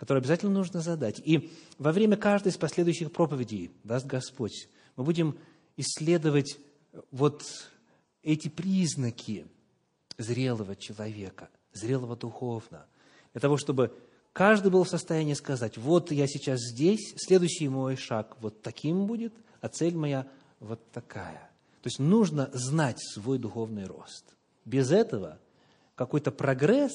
который 0.00 0.20
обязательно 0.20 0.52
нужно 0.52 0.80
задать. 0.80 1.20
И 1.26 1.52
во 1.76 1.92
время 1.92 2.16
каждой 2.16 2.48
из 2.48 2.56
последующих 2.56 3.12
проповедей, 3.12 3.70
даст 3.84 4.06
Господь, 4.06 4.66
мы 4.96 5.04
будем 5.04 5.36
исследовать 5.76 6.56
вот 7.10 7.44
эти 8.22 8.48
признаки 8.48 9.46
зрелого 10.16 10.74
человека, 10.74 11.50
зрелого 11.74 12.16
духовно, 12.16 12.86
для 13.34 13.42
того, 13.42 13.58
чтобы 13.58 13.94
каждый 14.32 14.70
был 14.70 14.84
в 14.84 14.88
состоянии 14.88 15.34
сказать, 15.34 15.76
вот 15.76 16.10
я 16.12 16.26
сейчас 16.26 16.60
здесь, 16.60 17.12
следующий 17.18 17.68
мой 17.68 17.96
шаг 17.96 18.38
вот 18.40 18.62
таким 18.62 19.04
будет, 19.04 19.34
а 19.60 19.68
цель 19.68 19.96
моя 19.96 20.26
вот 20.60 20.80
такая. 20.92 21.50
То 21.82 21.88
есть 21.88 21.98
нужно 21.98 22.48
знать 22.54 22.96
свой 23.12 23.38
духовный 23.38 23.84
рост. 23.84 24.24
Без 24.64 24.92
этого 24.92 25.38
какой-то 25.94 26.30
прогресс, 26.30 26.94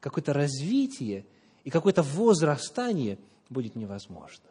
какое-то 0.00 0.32
развитие 0.32 1.26
и 1.66 1.70
какое-то 1.70 2.04
возрастание 2.04 3.18
будет 3.48 3.74
невозможно. 3.74 4.48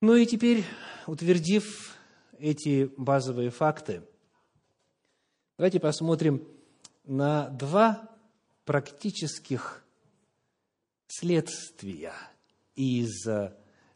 Ну 0.00 0.16
и 0.16 0.24
теперь, 0.24 0.64
утвердив 1.06 1.94
эти 2.38 2.90
базовые 2.96 3.50
факты, 3.50 4.02
давайте 5.58 5.78
посмотрим 5.78 6.48
на 7.04 7.50
два 7.50 8.08
практических 8.64 9.84
следствия 11.06 12.14
из 12.74 13.26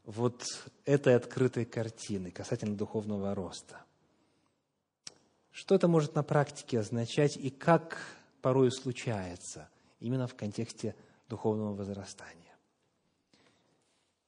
вот 0.05 0.45
этой 0.85 1.17
открытой 1.17 1.65
картины 1.65 2.31
касательно 2.31 2.77
духовного 2.77 3.35
роста. 3.35 3.83
Что 5.53 5.75
это 5.75 5.89
может 5.89 6.15
на 6.15 6.23
практике 6.23 6.81
означать 6.81 7.39
и 7.39 7.49
как 7.49 7.99
порой 8.43 8.71
случается– 8.71 9.71
именно 10.01 10.27
в 10.27 10.35
контексте 10.35 10.95
духовного 11.29 11.75
возрастания. 11.75 12.57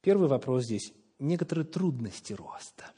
Первый 0.01 0.27
вопрос 0.27 0.65
здесь– 0.65 0.93
некоторые 1.19 1.65
трудности 1.65 2.33
роста. 2.33 2.91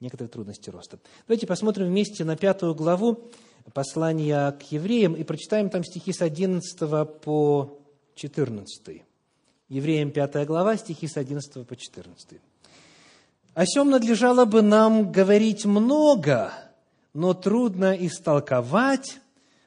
Некоторые 0.00 0.30
трудности 0.30 0.70
роста. 0.70 0.98
Давайте 1.26 1.46
посмотрим 1.46 1.86
вместе 1.86 2.24
на 2.24 2.36
пятую 2.36 2.74
главу 2.74 3.30
послания 3.72 4.52
к 4.52 4.62
евреям 4.70 5.14
и 5.14 5.24
прочитаем 5.24 5.70
там 5.70 5.82
стихи 5.84 6.12
с 6.12 6.20
11 6.20 6.78
по 7.22 7.78
14. 8.14 9.02
Евреям 9.68 10.10
5 10.10 10.46
глава, 10.46 10.76
стихи 10.76 11.08
с 11.08 11.16
11 11.16 11.66
по 11.66 11.74
14. 11.74 12.40
«О 13.54 13.66
сем 13.66 13.90
надлежало 13.90 14.44
бы 14.44 14.62
нам 14.62 15.10
говорить 15.10 15.64
много, 15.64 16.52
но 17.14 17.32
трудно 17.32 17.94
истолковать, 17.94 19.20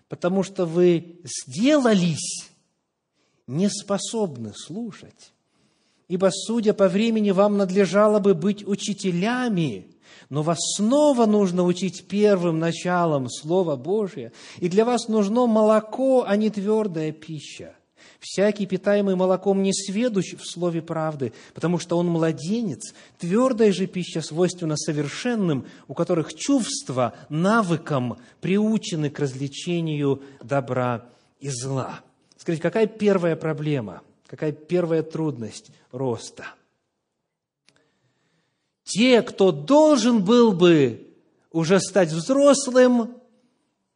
потому 0.09 0.43
что 0.43 0.65
вы 0.65 1.19
сделались 1.23 2.49
неспособны 3.47 4.53
слушать. 4.55 5.33
Ибо, 6.07 6.29
судя 6.31 6.73
по 6.73 6.87
времени, 6.87 7.31
вам 7.31 7.57
надлежало 7.57 8.19
бы 8.19 8.33
быть 8.33 8.65
учителями, 8.65 9.87
но 10.29 10.41
вас 10.41 10.57
снова 10.75 11.25
нужно 11.25 11.63
учить 11.63 12.07
первым 12.07 12.59
началом 12.59 13.29
Слова 13.29 13.75
Божия, 13.75 14.31
и 14.57 14.69
для 14.69 14.85
вас 14.85 15.07
нужно 15.09 15.47
молоко, 15.47 16.23
а 16.25 16.35
не 16.37 16.49
твердая 16.49 17.11
пища. 17.11 17.75
Всякий, 18.19 18.65
питаемый 18.65 19.15
молоком, 19.15 19.61
не 19.61 19.73
сведущ 19.73 20.33
в 20.33 20.45
слове 20.45 20.81
правды, 20.81 21.33
потому 21.53 21.77
что 21.77 21.97
он 21.97 22.07
младенец. 22.07 22.93
Твердая 23.19 23.71
же 23.71 23.85
пища 23.85 24.21
свойственна 24.21 24.75
совершенным, 24.75 25.65
у 25.87 25.93
которых 25.93 26.33
чувства 26.33 27.13
навыком 27.29 28.17
приучены 28.41 29.09
к 29.09 29.19
развлечению 29.19 30.23
добра 30.41 31.05
и 31.39 31.49
зла. 31.49 32.01
Скажите, 32.37 32.63
какая 32.63 32.87
первая 32.87 33.35
проблема, 33.35 34.01
какая 34.25 34.51
первая 34.51 35.03
трудность 35.03 35.69
роста? 35.91 36.45
Те, 38.83 39.21
кто 39.21 39.51
должен 39.51 40.23
был 40.23 40.53
бы 40.53 41.07
уже 41.51 41.79
стать 41.79 42.09
взрослым, 42.11 43.15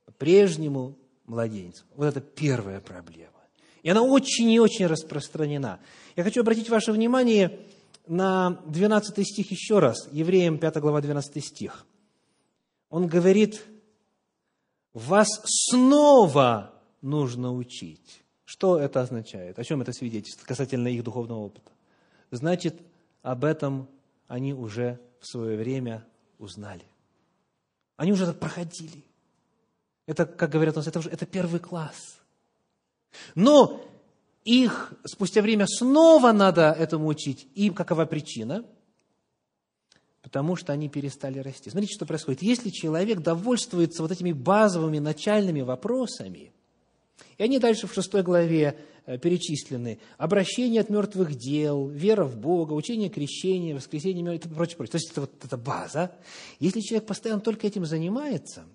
по-прежнему 0.05 0.95
младенцем. 1.25 1.87
Вот 1.95 2.05
это 2.05 2.21
первая 2.21 2.79
проблема. 2.79 3.40
И 3.83 3.89
она 3.89 4.01
очень 4.01 4.49
и 4.51 4.59
очень 4.59 4.85
распространена. 4.85 5.79
Я 6.15 6.23
хочу 6.23 6.41
обратить 6.41 6.69
ваше 6.69 6.91
внимание 6.91 7.59
на 8.07 8.61
12 8.65 9.27
стих 9.27 9.51
еще 9.51 9.79
раз, 9.79 10.07
Евреям 10.11 10.57
5 10.57 10.77
глава 10.77 11.01
12 11.01 11.43
стих. 11.43 11.85
Он 12.89 13.07
говорит, 13.07 13.63
вас 14.93 15.29
снова 15.45 16.73
нужно 17.01 17.53
учить. 17.53 18.21
Что 18.45 18.77
это 18.77 19.01
означает? 19.01 19.57
О 19.57 19.63
чем 19.63 19.81
это 19.81 19.93
свидетельствует 19.93 20.47
касательно 20.47 20.89
их 20.89 21.03
духовного 21.03 21.39
опыта? 21.39 21.71
Значит, 22.31 22.81
об 23.21 23.45
этом 23.45 23.87
они 24.27 24.53
уже 24.53 24.99
в 25.19 25.27
свое 25.27 25.57
время 25.57 26.05
узнали. 26.37 26.83
Они 27.95 28.11
уже 28.11 28.23
это 28.23 28.33
проходили. 28.33 29.05
Это, 30.05 30.25
как 30.25 30.49
говорят 30.49 30.75
у 30.75 30.79
нас, 30.79 30.87
это, 30.87 30.99
уже, 30.99 31.09
это 31.09 31.25
первый 31.25 31.59
класс. 31.59 32.20
Но 33.35 33.81
их 34.43 34.93
спустя 35.05 35.41
время 35.41 35.65
снова 35.67 36.31
надо 36.31 36.71
этому 36.71 37.07
учить. 37.07 37.47
Им 37.55 37.73
какова 37.73 38.05
причина? 38.05 38.65
Потому 40.21 40.55
что 40.55 40.71
они 40.73 40.87
перестали 40.89 41.39
расти. 41.39 41.69
Смотрите, 41.69 41.95
что 41.95 42.05
происходит. 42.05 42.41
Если 42.41 42.69
человек 42.69 43.19
довольствуется 43.19 44.01
вот 44.01 44.11
этими 44.11 44.31
базовыми 44.31 44.99
начальными 44.99 45.61
вопросами, 45.61 46.51
и 47.37 47.43
они 47.43 47.59
дальше 47.59 47.87
в 47.87 47.93
шестой 47.93 48.23
главе 48.23 48.77
э, 49.05 49.17
перечислены. 49.17 49.99
Обращение 50.17 50.81
от 50.81 50.89
мертвых 50.89 51.35
дел, 51.35 51.87
вера 51.87 52.23
в 52.23 52.37
Бога, 52.37 52.73
учение 52.73 53.09
крещения, 53.09 53.75
воскресение 53.75 54.23
мертвых 54.23 54.53
и 54.53 54.55
прочее, 54.55 54.77
прочее. 54.77 54.91
То 54.91 54.97
есть 54.97 55.11
это 55.11 55.21
вот 55.21 55.33
эта 55.43 55.57
база. 55.57 56.11
Если 56.59 56.81
человек 56.81 57.07
постоянно 57.07 57.41
только 57.41 57.67
этим 57.67 57.85
занимается, 57.85 58.65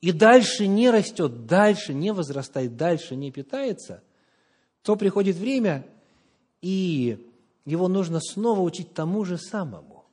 и 0.00 0.12
дальше 0.12 0.66
не 0.66 0.90
растет, 0.90 1.46
дальше 1.46 1.92
не 1.92 2.12
возрастает, 2.12 2.76
дальше 2.76 3.16
не 3.16 3.32
питается, 3.32 4.02
то 4.82 4.96
приходит 4.96 5.36
время, 5.36 5.86
и 6.62 7.32
его 7.64 7.88
нужно 7.88 8.20
снова 8.20 8.60
учить 8.60 8.94
тому 8.94 9.24
же 9.24 9.38
самому. 9.38 10.04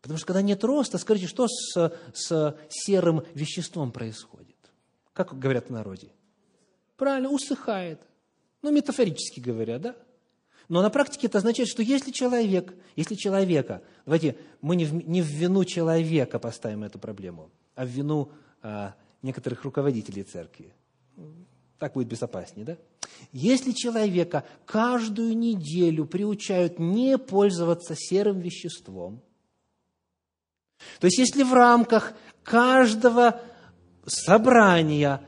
Потому 0.00 0.18
что 0.18 0.26
когда 0.26 0.42
нет 0.42 0.62
роста, 0.62 0.98
скажите, 0.98 1.26
что 1.26 1.48
с, 1.48 1.92
с 2.12 2.56
серым 2.68 3.24
веществом 3.34 3.90
происходит? 3.90 4.56
Как 5.12 5.38
говорят 5.38 5.68
в 5.68 5.70
народе? 5.70 6.12
Правильно, 6.96 7.30
усыхает. 7.30 8.00
Ну, 8.62 8.70
метафорически 8.70 9.40
говоря, 9.40 9.78
да? 9.78 9.96
Но 10.68 10.80
на 10.82 10.90
практике 10.90 11.26
это 11.26 11.38
означает, 11.38 11.68
что 11.68 11.82
если 11.82 12.10
человек, 12.10 12.74
если 12.96 13.14
человека, 13.14 13.82
давайте 14.06 14.36
мы 14.60 14.76
не 14.76 14.84
в, 14.84 14.94
не 15.08 15.20
в 15.20 15.26
вину 15.26 15.64
человека 15.64 16.38
поставим 16.38 16.84
эту 16.84 16.98
проблему, 16.98 17.50
а 17.74 17.84
в 17.84 17.88
вину 17.88 18.30
а, 18.62 18.94
некоторых 19.24 19.64
руководителей 19.64 20.22
церкви. 20.22 20.72
Так 21.78 21.94
будет 21.94 22.08
безопаснее, 22.08 22.64
да? 22.64 22.76
Если 23.32 23.72
человека 23.72 24.44
каждую 24.64 25.36
неделю 25.36 26.04
приучают 26.04 26.78
не 26.78 27.18
пользоваться 27.18 27.94
серым 27.96 28.40
веществом, 28.40 29.20
то 31.00 31.06
есть 31.06 31.18
если 31.18 31.42
в 31.42 31.52
рамках 31.52 32.12
каждого 32.42 33.40
собрания 34.06 35.20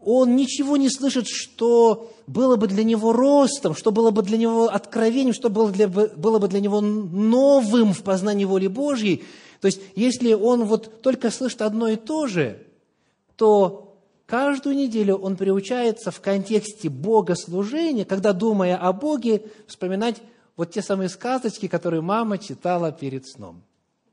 он 0.00 0.34
ничего 0.36 0.76
не 0.76 0.88
слышит, 0.88 1.26
что 1.28 2.12
было 2.26 2.56
бы 2.56 2.66
для 2.66 2.84
него 2.84 3.12
ростом, 3.12 3.74
что 3.74 3.92
было 3.92 4.10
бы 4.10 4.22
для 4.22 4.36
него 4.36 4.68
откровением, 4.68 5.34
что 5.34 5.48
было, 5.48 5.70
для, 5.70 5.88
было 5.88 6.38
бы 6.38 6.48
для 6.48 6.60
него 6.60 6.80
новым 6.80 7.92
в 7.92 8.02
познании 8.02 8.44
воли 8.44 8.66
Божьей, 8.66 9.24
то 9.60 9.66
есть 9.66 9.80
если 9.94 10.32
он 10.32 10.64
вот 10.64 11.02
только 11.02 11.30
слышит 11.30 11.62
одно 11.62 11.88
и 11.88 11.96
то 11.96 12.26
же, 12.26 12.66
то 13.42 13.98
каждую 14.26 14.76
неделю 14.76 15.16
он 15.16 15.36
приучается 15.36 16.12
в 16.12 16.20
контексте 16.20 16.88
богослужения, 16.88 18.04
когда, 18.04 18.32
думая 18.32 18.76
о 18.76 18.92
Боге, 18.92 19.50
вспоминать 19.66 20.22
вот 20.56 20.70
те 20.70 20.80
самые 20.80 21.08
сказочки, 21.08 21.66
которые 21.66 22.02
мама 22.02 22.38
читала 22.38 22.92
перед 22.92 23.26
сном. 23.26 23.64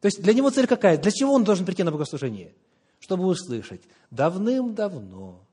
То 0.01 0.07
есть 0.07 0.19
для 0.23 0.33
него 0.33 0.49
цель 0.49 0.65
какая? 0.65 0.97
Для 0.97 1.11
чего 1.11 1.33
он 1.33 1.43
должен 1.43 1.63
прийти 1.63 1.83
на 1.83 1.91
богослужение? 1.91 2.55
Чтобы 2.99 3.27
услышать 3.27 3.83
давным-давно 4.09 5.45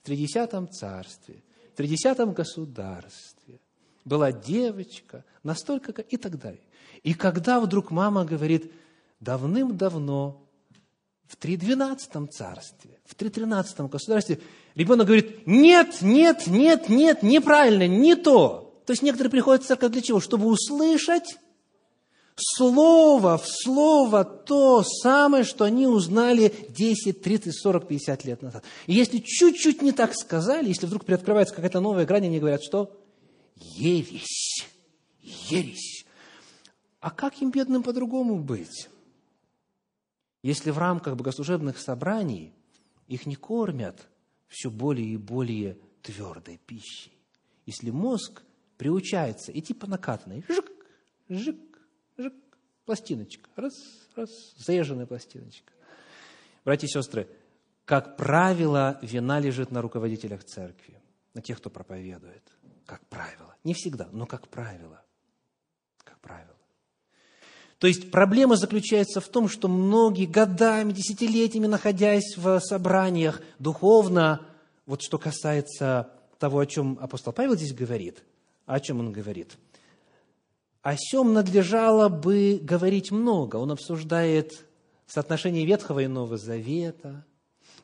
в 0.00 0.06
Тридесятом 0.06 0.70
царстве, 0.70 1.42
в 1.74 1.76
Тридесятом 1.76 2.32
государстве 2.32 3.60
была 4.06 4.32
девочка, 4.32 5.22
настолько 5.42 6.00
и 6.00 6.16
так 6.16 6.38
далее. 6.38 6.62
И 7.02 7.12
когда 7.12 7.60
вдруг 7.60 7.90
мама 7.90 8.24
говорит, 8.24 8.72
давным-давно 9.20 10.42
в 11.26 11.36
тридвенадцатом 11.36 12.26
царстве, 12.26 12.97
в 13.08 13.14
тринадцатом 13.14 13.88
государстве, 13.88 14.38
ребенок 14.74 15.06
говорит, 15.06 15.46
нет, 15.46 16.02
нет, 16.02 16.46
нет, 16.46 16.88
нет, 16.88 17.22
неправильно, 17.22 17.88
не 17.88 18.14
то. 18.14 18.82
То 18.84 18.92
есть 18.92 19.02
некоторые 19.02 19.30
приходят 19.30 19.64
в 19.64 19.66
церковь 19.66 19.92
для 19.92 20.02
чего? 20.02 20.20
Чтобы 20.20 20.46
услышать 20.46 21.38
слово 22.36 23.38
в 23.38 23.46
слово 23.46 24.24
то 24.24 24.82
самое, 24.82 25.44
что 25.44 25.64
они 25.64 25.86
узнали 25.86 26.54
10, 26.68 27.22
30, 27.22 27.54
40, 27.54 27.88
50 27.88 28.24
лет 28.24 28.42
назад. 28.42 28.64
И 28.86 28.94
если 28.94 29.18
чуть-чуть 29.18 29.82
не 29.82 29.92
так 29.92 30.14
сказали, 30.14 30.68
если 30.68 30.86
вдруг 30.86 31.04
приоткрывается 31.04 31.54
какая-то 31.54 31.80
новая 31.80 32.06
грань, 32.06 32.26
они 32.26 32.38
говорят, 32.38 32.62
что 32.62 32.94
ересь, 33.56 34.66
ересь. 35.22 36.04
А 37.00 37.10
как 37.10 37.40
им, 37.40 37.50
бедным, 37.50 37.82
по-другому 37.82 38.38
быть? 38.38 38.88
Если 40.42 40.70
в 40.70 40.78
рамках 40.78 41.16
богослужебных 41.16 41.78
собраний 41.78 42.52
их 43.08 43.26
не 43.26 43.34
кормят 43.34 44.08
все 44.46 44.70
более 44.70 45.08
и 45.08 45.16
более 45.16 45.78
твердой 46.02 46.58
пищей. 46.58 47.12
Если 47.66 47.90
мозг 47.90 48.42
приучается 48.76 49.52
идти 49.52 49.74
по 49.74 49.86
накатанной, 49.86 50.44
жик, 50.48 50.70
жик, 51.28 51.58
жик, 52.16 52.34
пластиночка, 52.84 53.50
раз, 53.56 53.74
раз, 54.14 54.30
заезженная 54.56 55.06
пластиночка. 55.06 55.72
Братья 56.64 56.86
и 56.86 56.90
сестры, 56.90 57.28
как 57.84 58.16
правило, 58.16 58.98
вина 59.02 59.40
лежит 59.40 59.70
на 59.70 59.82
руководителях 59.82 60.44
церкви, 60.44 61.00
на 61.34 61.42
тех, 61.42 61.58
кто 61.58 61.70
проповедует. 61.70 62.44
Как 62.84 63.06
правило. 63.06 63.56
Не 63.64 63.74
всегда, 63.74 64.08
но 64.12 64.26
как 64.26 64.48
правило. 64.48 65.04
Как 66.04 66.18
правило. 66.20 66.57
То 67.78 67.86
есть 67.86 68.10
проблема 68.10 68.56
заключается 68.56 69.20
в 69.20 69.28
том, 69.28 69.48
что 69.48 69.68
многие 69.68 70.26
годами, 70.26 70.92
десятилетиями, 70.92 71.66
находясь 71.66 72.36
в 72.36 72.58
собраниях 72.60 73.40
духовно, 73.58 74.40
вот 74.86 75.02
что 75.02 75.18
касается 75.18 76.10
того, 76.38 76.58
о 76.58 76.66
чем 76.66 76.98
апостол 77.00 77.32
Павел 77.32 77.54
здесь 77.54 77.72
говорит, 77.72 78.24
о 78.66 78.80
чем 78.80 78.98
он 79.00 79.12
говорит, 79.12 79.56
о 80.82 80.96
чем 80.96 81.34
надлежало 81.34 82.08
бы 82.08 82.58
говорить 82.60 83.10
много. 83.12 83.56
Он 83.56 83.70
обсуждает 83.70 84.64
соотношение 85.06 85.64
Ветхого 85.64 86.00
и 86.00 86.06
Нового 86.06 86.36
Завета, 86.36 87.24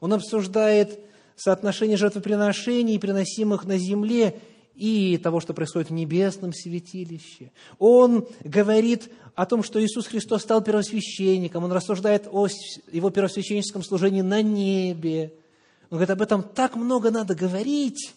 он 0.00 0.12
обсуждает 0.12 0.98
соотношение 1.36 1.96
жертвоприношений, 1.96 2.98
приносимых 2.98 3.64
на 3.64 3.78
земле, 3.78 4.40
и 4.74 5.18
того, 5.18 5.40
что 5.40 5.54
происходит 5.54 5.90
в 5.90 5.92
небесном 5.92 6.52
святилище. 6.52 7.52
Он 7.78 8.26
говорит 8.42 9.10
о 9.34 9.46
том, 9.46 9.62
что 9.62 9.84
Иисус 9.84 10.06
Христос 10.06 10.42
стал 10.42 10.62
первосвященником, 10.62 11.64
он 11.64 11.72
рассуждает 11.72 12.28
о 12.30 12.48
его 12.90 13.10
первосвященническом 13.10 13.82
служении 13.82 14.22
на 14.22 14.42
небе. 14.42 15.34
Он 15.90 15.98
говорит, 15.98 16.10
об 16.10 16.22
этом 16.22 16.42
так 16.42 16.76
много 16.76 17.10
надо 17.10 17.34
говорить, 17.34 18.14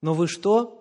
но 0.00 0.14
вы 0.14 0.26
что? 0.28 0.74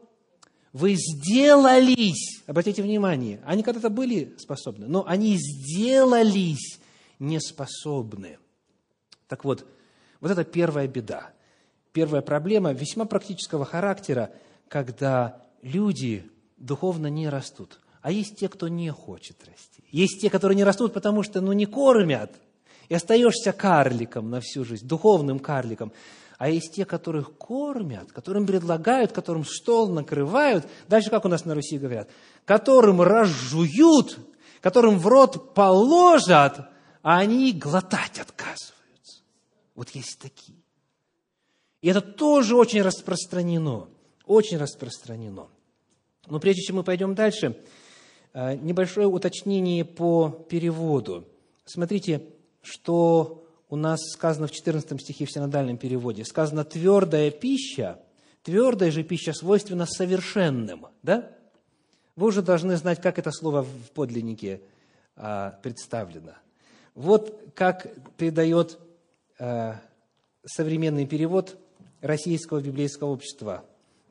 Вы 0.73 0.95
сделались, 0.95 2.43
обратите 2.45 2.83
внимание, 2.83 3.41
они 3.45 3.63
когда-то 3.63 3.89
были 3.89 4.35
способны, 4.37 4.87
но 4.87 5.05
они 5.07 5.37
сделались 5.37 6.79
неспособны. 7.19 8.37
Так 9.27 9.43
вот, 9.43 9.65
вот 10.19 10.31
это 10.31 10.43
первая 10.43 10.87
беда, 10.87 11.31
первая 11.93 12.21
проблема 12.21 12.73
весьма 12.73 13.05
практического 13.05 13.65
характера, 13.65 14.31
когда 14.69 15.41
люди 15.61 16.29
духовно 16.57 17.07
не 17.07 17.29
растут. 17.29 17.79
А 18.01 18.11
есть 18.11 18.37
те, 18.37 18.47
кто 18.49 18.67
не 18.67 18.91
хочет 18.91 19.37
расти. 19.45 19.83
Есть 19.91 20.21
те, 20.21 20.29
которые 20.29 20.55
не 20.55 20.63
растут, 20.63 20.93
потому 20.93 21.23
что 21.23 21.41
ну, 21.41 21.51
не 21.53 21.65
кормят. 21.65 22.31
И 22.89 22.95
остаешься 22.95 23.51
карликом 23.51 24.29
на 24.29 24.39
всю 24.39 24.63
жизнь, 24.63 24.87
духовным 24.87 25.39
карликом. 25.39 25.91
А 26.37 26.49
есть 26.49 26.73
те, 26.73 26.85
которых 26.85 27.35
кормят, 27.37 28.11
которым 28.11 28.45
предлагают, 28.45 29.11
которым 29.11 29.43
стол 29.43 29.89
накрывают. 29.89 30.65
Дальше, 30.87 31.09
как 31.09 31.25
у 31.25 31.27
нас 31.27 31.45
на 31.45 31.55
Руси 31.55 31.77
говорят, 31.77 32.09
которым 32.45 33.01
разжуют, 33.01 34.19
которым 34.61 34.99
в 34.99 35.07
рот 35.07 35.53
положат, 35.53 36.69
а 37.01 37.17
они 37.17 37.51
глотать 37.51 38.19
отказываются. 38.19 39.21
Вот 39.75 39.89
есть 39.89 40.19
такие. 40.19 40.59
И 41.81 41.89
это 41.89 42.01
тоже 42.01 42.55
очень 42.55 42.81
распространено 42.81 43.87
очень 44.27 44.57
распространено. 44.57 45.47
Но 46.27 46.39
прежде 46.39 46.61
чем 46.61 46.77
мы 46.77 46.83
пойдем 46.83 47.15
дальше, 47.15 47.57
э, 48.33 48.55
небольшое 48.55 49.07
уточнение 49.07 49.85
по 49.85 50.29
переводу. 50.29 51.27
Смотрите, 51.65 52.23
что 52.61 53.45
у 53.69 53.75
нас 53.75 53.99
сказано 54.13 54.47
в 54.47 54.51
14 54.51 55.01
стихе 55.01 55.25
в 55.25 55.31
синодальном 55.31 55.77
переводе. 55.77 56.23
Сказано 56.25 56.63
«твердая 56.63 57.31
пища», 57.31 57.99
твердая 58.43 58.91
же 58.91 59.03
пища 59.03 59.33
свойственна 59.33 59.85
совершенным. 59.85 60.87
Да? 61.03 61.31
Вы 62.15 62.27
уже 62.27 62.41
должны 62.41 62.77
знать, 62.77 63.01
как 63.01 63.19
это 63.19 63.31
слово 63.31 63.63
в 63.63 63.91
подлиннике 63.93 64.61
а, 65.15 65.59
представлено. 65.61 66.33
Вот 66.95 67.51
как 67.53 67.87
передает 68.15 68.79
э, 69.37 69.73
современный 70.45 71.05
перевод 71.05 71.57
Российского 72.01 72.59
библейского 72.59 73.09
общества. 73.09 73.65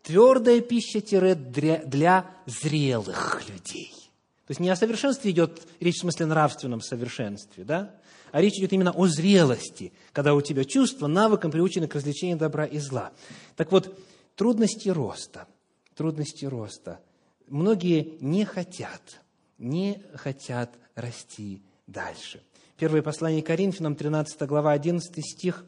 Твердая 0.06 0.60
пища 0.60 1.00
для 1.00 2.30
зрелых 2.46 3.42
людей. 3.48 3.92
То 4.46 4.52
есть 4.52 4.60
не 4.60 4.70
о 4.70 4.76
совершенстве 4.76 5.32
идет 5.32 5.66
речь 5.80 5.96
в 5.96 6.02
смысле 6.02 6.26
нравственном 6.26 6.80
совершенстве, 6.80 7.64
да? 7.64 7.92
а 8.30 8.40
речь 8.40 8.54
идет 8.54 8.72
именно 8.72 8.92
о 8.92 9.08
зрелости, 9.08 9.92
когда 10.12 10.34
у 10.34 10.40
тебя 10.40 10.64
чувства, 10.64 11.08
навыком 11.08 11.50
приучены 11.50 11.88
к 11.88 11.96
развлечению 11.96 12.38
добра 12.38 12.66
и 12.66 12.78
зла. 12.78 13.10
Так 13.56 13.72
вот, 13.72 13.98
трудности 14.36 14.90
роста, 14.90 15.48
трудности 15.96 16.44
роста. 16.44 17.00
Многие 17.48 18.16
не 18.20 18.44
хотят, 18.44 19.02
не 19.58 20.00
хотят 20.14 20.72
расти 20.94 21.62
дальше. 21.88 22.44
Первое 22.76 23.02
послание 23.02 23.42
Коринфянам, 23.42 23.96
13 23.96 24.40
глава, 24.42 24.70
11 24.70 25.26
стих 25.26 25.64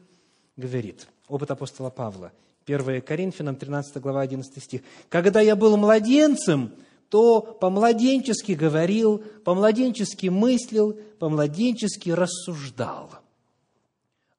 говорит, 0.55 1.07
опыт 1.27 1.51
апостола 1.51 1.89
Павла. 1.89 2.31
1 2.71 3.01
Коринфянам, 3.01 3.55
13 3.55 3.97
глава, 3.97 4.21
11 4.21 4.63
стих. 4.63 4.81
«Когда 5.09 5.41
я 5.41 5.55
был 5.55 5.75
младенцем, 5.77 6.71
то 7.09 7.41
по-младенчески 7.41 8.51
говорил, 8.51 9.19
по-младенчески 9.43 10.27
мыслил, 10.27 10.93
по-младенчески 11.17 12.11
рассуждал. 12.11 13.09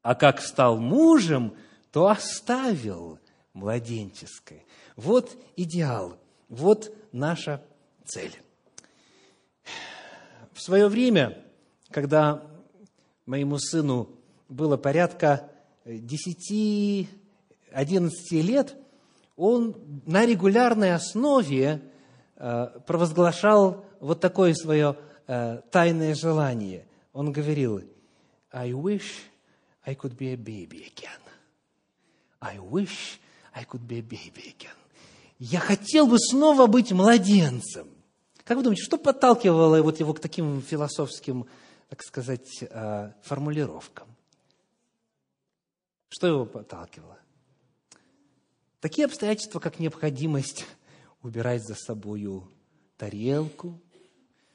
А 0.02 0.14
как 0.14 0.40
стал 0.40 0.78
мужем, 0.78 1.54
то 1.90 2.06
оставил 2.06 3.18
младенческое. 3.52 4.64
Вот 4.94 5.36
идеал, 5.56 6.16
вот 6.48 6.94
наша 7.12 7.60
цель. 8.04 8.34
В 10.52 10.62
свое 10.62 10.88
время, 10.88 11.42
когда 11.90 12.42
моему 13.26 13.58
сыну 13.58 14.08
было 14.48 14.76
порядка 14.76 15.50
10-11 17.72 18.10
лет, 18.42 18.76
он 19.36 19.76
на 20.06 20.26
регулярной 20.26 20.94
основе 20.94 21.82
Э, 22.42 22.68
провозглашал 22.86 23.84
вот 24.00 24.20
такое 24.20 24.54
свое 24.54 24.96
э, 25.26 25.60
тайное 25.70 26.14
желание. 26.14 26.86
Он 27.12 27.32
говорил, 27.32 27.82
I 28.50 28.70
wish 28.70 29.04
I 29.84 29.94
could 29.94 30.16
be 30.16 30.32
a 30.32 30.36
baby 30.36 30.90
again. 30.90 31.20
I 32.40 32.58
wish 32.58 33.20
I 33.52 33.66
could 33.66 33.86
be 33.86 33.98
a 33.98 34.02
baby 34.02 34.56
again. 34.56 34.74
Я 35.38 35.60
хотел 35.60 36.06
бы 36.06 36.18
снова 36.18 36.66
быть 36.66 36.92
младенцем. 36.92 37.88
Как 38.44 38.56
вы 38.56 38.62
думаете, 38.62 38.84
что 38.84 38.96
подталкивало 38.96 39.82
вот 39.82 40.00
его 40.00 40.14
к 40.14 40.20
таким 40.20 40.62
философским, 40.62 41.46
так 41.90 42.02
сказать, 42.02 42.62
э, 42.62 43.12
формулировкам? 43.20 44.08
Что 46.08 46.26
его 46.26 46.46
подталкивало? 46.46 47.18
Такие 48.80 49.04
обстоятельства, 49.04 49.60
как 49.60 49.78
необходимость 49.78 50.66
убирать 51.22 51.62
за 51.62 51.74
собою 51.74 52.48
тарелку, 52.96 53.78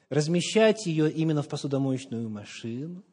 размещать 0.08 0.86
ее 0.86 1.10
именно 1.10 1.42
в 1.42 1.48
посудомоечную 1.48 2.28
машину, 2.28 3.04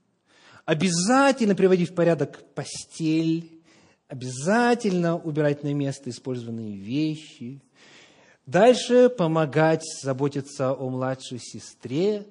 обязательно 0.65 1.55
приводить 1.55 1.91
в 1.91 1.95
порядок 1.95 2.43
постель, 2.55 3.61
обязательно 4.07 5.15
убирать 5.15 5.63
на 5.63 5.73
место 5.73 6.09
использованные 6.09 6.77
вещи, 6.77 7.61
дальше 8.47 9.09
помогать 9.09 9.83
заботиться 10.01 10.73
о 10.73 10.89
младшей 10.89 11.39
сестре, 11.39 12.25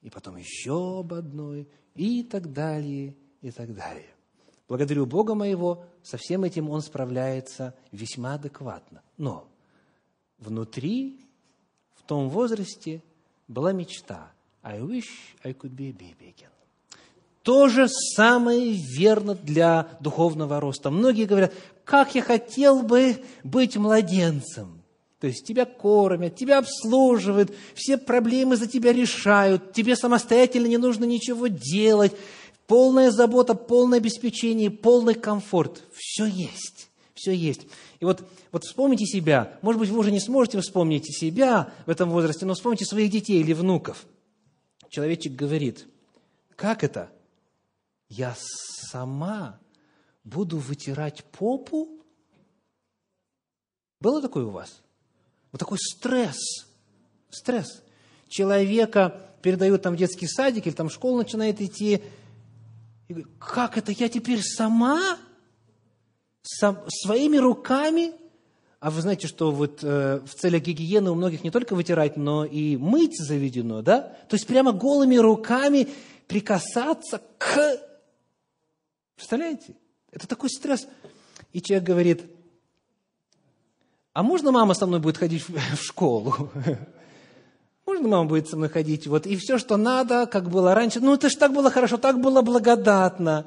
и 0.00 0.08
потом 0.08 0.36
еще 0.36 1.00
об 1.00 1.12
одной, 1.12 1.68
и 1.94 2.22
так 2.22 2.52
далее, 2.52 3.16
и 3.42 3.50
так 3.50 3.74
далее. 3.74 4.13
Благодарю 4.68 5.06
Бога 5.06 5.34
моего, 5.34 5.84
со 6.02 6.16
всем 6.16 6.44
этим 6.44 6.70
он 6.70 6.80
справляется 6.80 7.74
весьма 7.92 8.34
адекватно. 8.34 9.02
Но 9.18 9.46
внутри, 10.38 11.20
в 11.94 12.02
том 12.02 12.30
возрасте, 12.30 13.02
была 13.46 13.72
мечта. 13.72 14.32
I 14.62 14.80
wish 14.80 15.04
I 15.44 15.52
could 15.52 15.74
be 15.74 15.90
a 15.90 15.92
baby 15.92 16.34
again. 16.34 16.48
То 17.42 17.68
же 17.68 17.88
самое 17.88 18.72
верно 18.72 19.34
для 19.34 19.98
духовного 20.00 20.60
роста. 20.60 20.90
Многие 20.90 21.26
говорят, 21.26 21.52
как 21.84 22.14
я 22.14 22.22
хотел 22.22 22.82
бы 22.82 23.22
быть 23.42 23.76
младенцем. 23.76 24.80
То 25.20 25.28
есть 25.28 25.46
тебя 25.46 25.66
кормят, 25.66 26.36
тебя 26.36 26.58
обслуживают, 26.58 27.52
все 27.74 27.98
проблемы 27.98 28.56
за 28.56 28.66
тебя 28.66 28.92
решают, 28.92 29.72
тебе 29.72 29.94
самостоятельно 29.96 30.66
не 30.66 30.78
нужно 30.78 31.04
ничего 31.04 31.46
делать, 31.46 32.12
полная 32.66 33.10
забота, 33.10 33.54
полное 33.54 33.98
обеспечение, 33.98 34.70
полный 34.70 35.14
комфорт. 35.14 35.82
Все 35.94 36.26
есть, 36.26 36.88
все 37.14 37.32
есть. 37.32 37.62
И 38.00 38.04
вот, 38.04 38.22
вот 38.52 38.64
вспомните 38.64 39.06
себя. 39.06 39.58
Может 39.62 39.80
быть, 39.80 39.90
вы 39.90 39.98
уже 39.98 40.10
не 40.10 40.20
сможете 40.20 40.60
вспомнить 40.60 41.06
себя 41.16 41.72
в 41.86 41.90
этом 41.90 42.10
возрасте, 42.10 42.46
но 42.46 42.54
вспомните 42.54 42.84
своих 42.84 43.10
детей 43.10 43.40
или 43.40 43.52
внуков. 43.52 44.06
Человечек 44.88 45.32
говорит, 45.34 45.86
как 46.56 46.84
это? 46.84 47.10
Я 48.08 48.36
сама 48.38 49.58
буду 50.22 50.58
вытирать 50.58 51.24
попу? 51.24 51.88
Было 54.00 54.20
такое 54.20 54.44
у 54.44 54.50
вас? 54.50 54.82
Вот 55.50 55.58
такой 55.58 55.78
стресс. 55.80 56.66
Стресс. 57.30 57.82
Человека 58.28 59.20
передают 59.42 59.82
там 59.82 59.94
в 59.94 59.96
детский 59.96 60.26
садик 60.26 60.66
или 60.66 60.74
там 60.74 60.88
в 60.88 60.92
школу 60.92 61.18
начинает 61.18 61.60
идти. 61.60 62.02
Как 63.38 63.78
это 63.78 63.92
я 63.92 64.08
теперь 64.08 64.42
сама 64.42 65.18
сам, 66.42 66.84
своими 66.88 67.36
руками, 67.36 68.12
а 68.80 68.90
вы 68.90 69.00
знаете, 69.00 69.26
что 69.26 69.50
вот 69.50 69.82
э, 69.82 70.20
в 70.26 70.34
целях 70.34 70.62
гигиены 70.62 71.10
у 71.10 71.14
многих 71.14 71.42
не 71.42 71.50
только 71.50 71.74
вытирать, 71.74 72.16
но 72.16 72.44
и 72.44 72.76
мыть 72.76 73.18
заведено, 73.18 73.80
да? 73.80 74.16
То 74.28 74.34
есть 74.34 74.46
прямо 74.46 74.72
голыми 74.72 75.16
руками 75.16 75.88
прикасаться 76.26 77.22
к... 77.38 77.80
Представляете? 79.16 79.74
Это 80.10 80.26
такой 80.28 80.50
стресс. 80.50 80.86
И 81.52 81.62
человек 81.62 81.86
говорит, 81.86 82.22
а 84.12 84.22
можно 84.22 84.52
мама 84.52 84.74
со 84.74 84.86
мной 84.86 85.00
будет 85.00 85.16
ходить 85.16 85.48
в, 85.48 85.56
в 85.76 85.82
школу? 85.82 86.50
Можно 87.86 88.08
мама 88.08 88.28
будет 88.28 88.48
со 88.48 88.56
мной 88.56 88.68
ходить? 88.68 89.06
Вот, 89.06 89.26
и 89.26 89.36
все, 89.36 89.58
что 89.58 89.76
надо, 89.76 90.26
как 90.26 90.48
было 90.48 90.74
раньше. 90.74 91.00
Ну, 91.00 91.14
это 91.14 91.28
же 91.28 91.36
так 91.36 91.52
было 91.52 91.70
хорошо, 91.70 91.98
так 91.98 92.20
было 92.20 92.40
благодатно. 92.42 93.46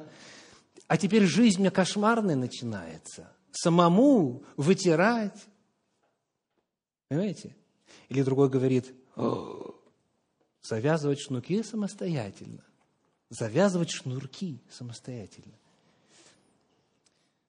А 0.86 0.96
теперь 0.96 1.24
жизнь 1.24 1.60
мне 1.60 1.70
кошмарная 1.70 2.36
начинается. 2.36 3.32
Самому 3.52 4.44
вытирать. 4.56 5.46
Понимаете? 7.08 7.56
Или 8.08 8.22
другой 8.22 8.48
говорит, 8.48 8.94
завязывать 10.62 11.20
шнурки 11.20 11.62
самостоятельно. 11.62 12.64
Завязывать 13.30 13.90
шнурки 13.90 14.62
самостоятельно. 14.70 15.54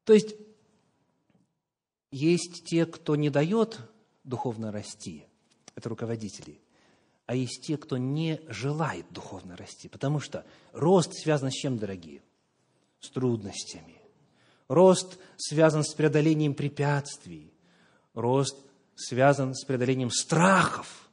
То 0.04 0.14
есть, 0.14 0.36
есть 2.12 2.66
те, 2.66 2.86
кто 2.86 3.16
не 3.16 3.30
дает 3.30 3.80
духовно 4.24 4.72
расти, 4.72 5.26
это 5.76 5.88
руководители, 5.88 6.60
а 7.30 7.36
есть 7.36 7.62
те, 7.62 7.78
кто 7.78 7.98
не 7.98 8.42
желает 8.48 9.06
духовно 9.12 9.56
расти. 9.56 9.88
Потому 9.88 10.20
что 10.20 10.44
рост 10.74 11.14
связан 11.14 11.52
с 11.52 11.54
чем, 11.54 11.78
дорогие? 11.78 12.24
с 13.00 13.12
трудностями. 13.12 14.02
Рост 14.68 15.20
связан 15.38 15.84
с 15.84 15.94
преодолением 15.94 16.56
препятствий. 16.56 17.54
Рост 18.16 18.58
связан 18.96 19.54
с 19.54 19.64
преодолением 19.64 20.10
страхов, 20.10 21.08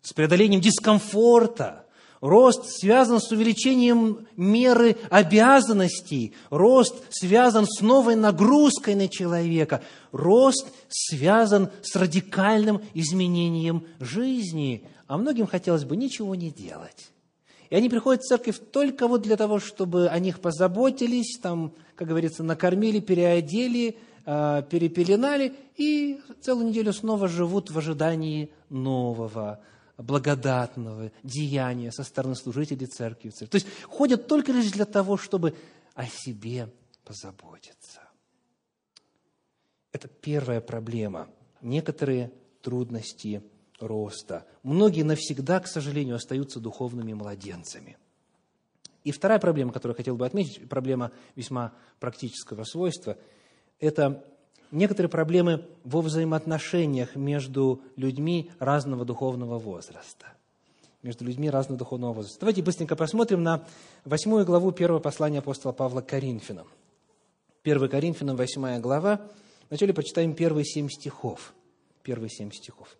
с 0.00 0.12
преодолением 0.12 0.60
дискомфорта. 0.60 1.86
Рост 2.20 2.66
связан 2.66 3.20
с 3.20 3.32
увеличением 3.32 4.28
меры 4.36 4.96
обязанностей. 5.10 6.36
Рост 6.50 6.94
связан 7.10 7.66
с 7.66 7.80
новой 7.80 8.14
нагрузкой 8.14 8.94
на 8.94 9.08
человека. 9.08 9.82
Рост 10.12 10.68
связан 10.88 11.68
с 11.82 11.96
радикальным 11.96 12.80
изменением 12.94 13.88
жизни. 13.98 14.88
А 15.06 15.18
многим 15.18 15.46
хотелось 15.46 15.84
бы 15.84 15.96
ничего 15.96 16.34
не 16.34 16.50
делать. 16.50 17.12
И 17.70 17.74
они 17.74 17.88
приходят 17.88 18.22
в 18.22 18.26
церковь 18.26 18.58
только 18.70 19.08
вот 19.08 19.22
для 19.22 19.36
того, 19.36 19.58
чтобы 19.58 20.08
о 20.08 20.18
них 20.18 20.40
позаботились, 20.40 21.38
там, 21.40 21.72
как 21.96 22.08
говорится, 22.08 22.42
накормили, 22.42 23.00
переодели, 23.00 23.96
а, 24.26 24.62
перепеленали, 24.62 25.54
и 25.76 26.20
целую 26.40 26.68
неделю 26.68 26.92
снова 26.92 27.28
живут 27.28 27.70
в 27.70 27.78
ожидании 27.78 28.52
нового, 28.68 29.60
благодатного 29.96 31.10
деяния 31.22 31.90
со 31.92 32.04
стороны 32.04 32.34
служителей 32.34 32.86
церкви. 32.86 33.30
То 33.30 33.54
есть 33.54 33.66
ходят 33.84 34.26
только 34.26 34.52
лишь 34.52 34.70
для 34.70 34.84
того, 34.84 35.16
чтобы 35.16 35.54
о 35.94 36.06
себе 36.06 36.68
позаботиться. 37.04 38.00
Это 39.92 40.08
первая 40.08 40.60
проблема. 40.60 41.28
Некоторые 41.60 42.32
трудности 42.62 43.42
роста. 43.82 44.46
Многие 44.62 45.02
навсегда, 45.02 45.60
к 45.60 45.66
сожалению, 45.66 46.16
остаются 46.16 46.60
духовными 46.60 47.12
младенцами. 47.12 47.96
И 49.04 49.10
вторая 49.10 49.38
проблема, 49.38 49.72
которую 49.72 49.94
я 49.94 49.96
хотел 49.96 50.16
бы 50.16 50.24
отметить, 50.24 50.68
проблема 50.68 51.10
весьма 51.34 51.72
практического 51.98 52.64
свойства, 52.64 53.16
это 53.80 54.24
некоторые 54.70 55.10
проблемы 55.10 55.66
во 55.84 56.00
взаимоотношениях 56.00 57.16
между 57.16 57.82
людьми 57.96 58.50
разного 58.58 59.04
духовного 59.04 59.58
возраста. 59.58 60.26
Между 61.02 61.24
людьми 61.24 61.50
разного 61.50 61.78
духовного 61.78 62.12
возраста. 62.12 62.38
Давайте 62.40 62.62
быстренько 62.62 62.94
посмотрим 62.94 63.42
на 63.42 63.66
восьмую 64.04 64.46
главу 64.46 64.70
первого 64.70 65.00
послания 65.00 65.40
апостола 65.40 65.72
Павла 65.72 66.00
к 66.00 66.06
Коринфянам. 66.06 66.68
1 67.64 67.88
Коринфянам, 67.88 68.36
восьмая 68.36 68.78
глава. 68.78 69.20
Вначале 69.68 69.92
прочитаем 69.92 70.34
первые 70.34 70.64
семь 70.64 70.88
стихов. 70.88 71.54
Первые 72.04 72.30
семь 72.30 72.52
стихов. 72.52 72.96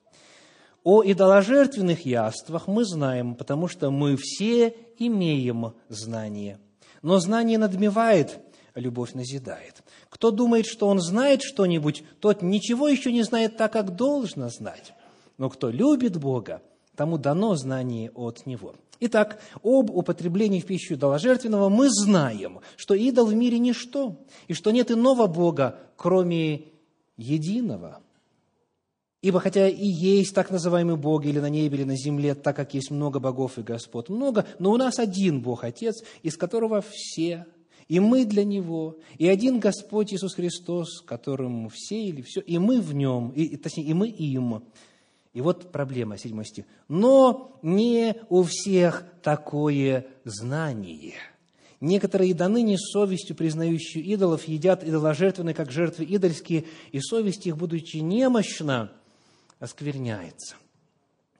О 0.84 1.04
идоложертвенных 1.04 2.04
яствах 2.04 2.66
мы 2.66 2.84
знаем, 2.84 3.36
потому 3.36 3.68
что 3.68 3.90
мы 3.90 4.16
все 4.16 4.74
имеем 4.98 5.74
знание. 5.88 6.58
Но 7.02 7.20
знание 7.20 7.56
надмевает, 7.56 8.40
а 8.74 8.80
любовь 8.80 9.14
назидает. 9.14 9.82
Кто 10.08 10.32
думает, 10.32 10.66
что 10.66 10.88
он 10.88 11.00
знает 11.00 11.42
что-нибудь, 11.42 12.02
тот 12.20 12.42
ничего 12.42 12.88
еще 12.88 13.12
не 13.12 13.22
знает 13.22 13.56
так, 13.56 13.72
как 13.72 13.94
должно 13.94 14.48
знать. 14.48 14.92
Но 15.38 15.50
кто 15.50 15.70
любит 15.70 16.16
Бога, 16.16 16.62
тому 16.96 17.16
дано 17.16 17.54
знание 17.54 18.10
от 18.10 18.44
Него. 18.46 18.74
Итак, 18.98 19.40
об 19.62 19.90
употреблении 19.90 20.60
в 20.60 20.66
пищу 20.66 20.94
идоложертвенного 20.94 21.68
мы 21.68 21.90
знаем, 21.90 22.60
что 22.76 22.94
идол 22.94 23.26
в 23.26 23.34
мире 23.34 23.60
ничто, 23.60 24.16
и 24.48 24.54
что 24.54 24.72
нет 24.72 24.90
иного 24.90 25.28
Бога, 25.28 25.78
кроме 25.96 26.66
единого– 27.16 28.00
Ибо 29.22 29.38
хотя 29.38 29.68
и 29.68 29.86
есть 29.86 30.34
так 30.34 30.50
называемый 30.50 30.96
Бог 30.96 31.24
или 31.24 31.38
на 31.38 31.48
небе, 31.48 31.78
или 31.78 31.84
на 31.84 31.96
земле, 31.96 32.34
так 32.34 32.56
как 32.56 32.74
есть 32.74 32.90
много 32.90 33.20
богов 33.20 33.56
и 33.56 33.62
Господ, 33.62 34.08
много, 34.08 34.44
но 34.58 34.72
у 34.72 34.76
нас 34.76 34.98
один 34.98 35.40
Бог 35.40 35.62
Отец, 35.62 36.02
из 36.24 36.36
которого 36.36 36.82
все, 36.82 37.46
и 37.86 38.00
мы 38.00 38.24
для 38.24 38.42
Него, 38.42 38.98
и 39.18 39.28
один 39.28 39.60
Господь 39.60 40.12
Иисус 40.12 40.34
Христос, 40.34 41.02
которым 41.02 41.68
все 41.68 42.02
или 42.02 42.22
все, 42.22 42.40
и 42.40 42.58
мы 42.58 42.80
в 42.80 42.94
Нем, 42.94 43.30
и, 43.30 43.56
точнее, 43.56 43.84
и 43.84 43.94
мы 43.94 44.08
им. 44.08 44.64
И 45.32 45.40
вот 45.40 45.70
проблема, 45.70 46.18
седьмой 46.18 46.44
стих. 46.44 46.64
Но 46.88 47.60
не 47.62 48.16
у 48.28 48.42
всех 48.42 49.04
такое 49.22 50.06
знание. 50.24 51.14
Некоторые 51.80 52.34
до 52.34 52.48
ныне 52.48 52.76
совестью, 52.76 53.36
признающие 53.36 54.02
идолов, 54.02 54.48
едят 54.48 54.82
идоложертвенные, 54.82 55.54
как 55.54 55.70
жертвы 55.70 56.06
идольские, 56.08 56.64
и 56.90 57.00
совесть 57.00 57.46
их, 57.46 57.56
будучи 57.56 57.98
немощна, 57.98 58.90
оскверняется. 59.62 60.56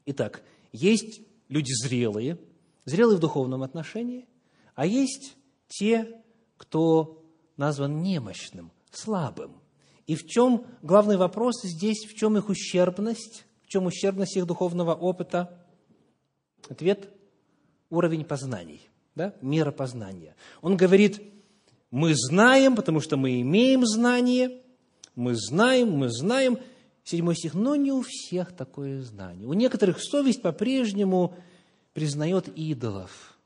Итак, 0.07 0.43
есть 0.71 1.23
люди 1.49 1.73
зрелые, 1.73 2.39
зрелые 2.85 3.17
в 3.17 3.21
духовном 3.21 3.65
отношении, 3.65 4.29
а 4.77 4.87
есть 4.87 5.35
те, 5.67 6.23
кто 6.57 7.25
назван 7.57 8.01
немощным, 8.01 8.71
слабым. 8.93 9.61
И 10.07 10.15
в 10.15 10.25
чем 10.29 10.67
главный 10.83 11.17
вопрос 11.17 11.63
здесь, 11.65 12.05
в 12.07 12.15
чем 12.15 12.39
их 12.39 12.49
ущербность, 12.49 13.45
в 13.65 13.67
чем 13.67 13.87
ущербность 13.87 14.37
их 14.37 14.47
духовного 14.47 14.95
опыта? 14.95 15.59
Ответ– 16.69 17.13
уровень 17.91 18.25
познаний, 18.25 18.89
да? 19.17 19.35
мера 19.43 19.73
познания. 19.73 20.37
Он 20.61 20.77
говорит, 20.77 21.21
мы 21.91 22.15
знаем, 22.15 22.77
потому 22.77 23.01
что 23.01 23.17
мы 23.17 23.41
имеем 23.41 23.85
знание, 23.85 24.63
мы 25.17 25.35
знаем, 25.35 25.91
мы 25.91 26.09
знаем– 26.09 26.59
Седьмой 27.05 27.37
стих. 27.37 27.55
«Но 27.55 27.75
не 27.77 27.93
у 27.93 28.03
всех 28.03 28.53
такое 28.53 29.03
знание. 29.03 29.49
У 29.49 29.53
некоторых 29.55 30.01
совесть 30.01 30.43
по-прежнему 30.43 31.35
признает 31.95 32.49
идолов. 32.57 33.39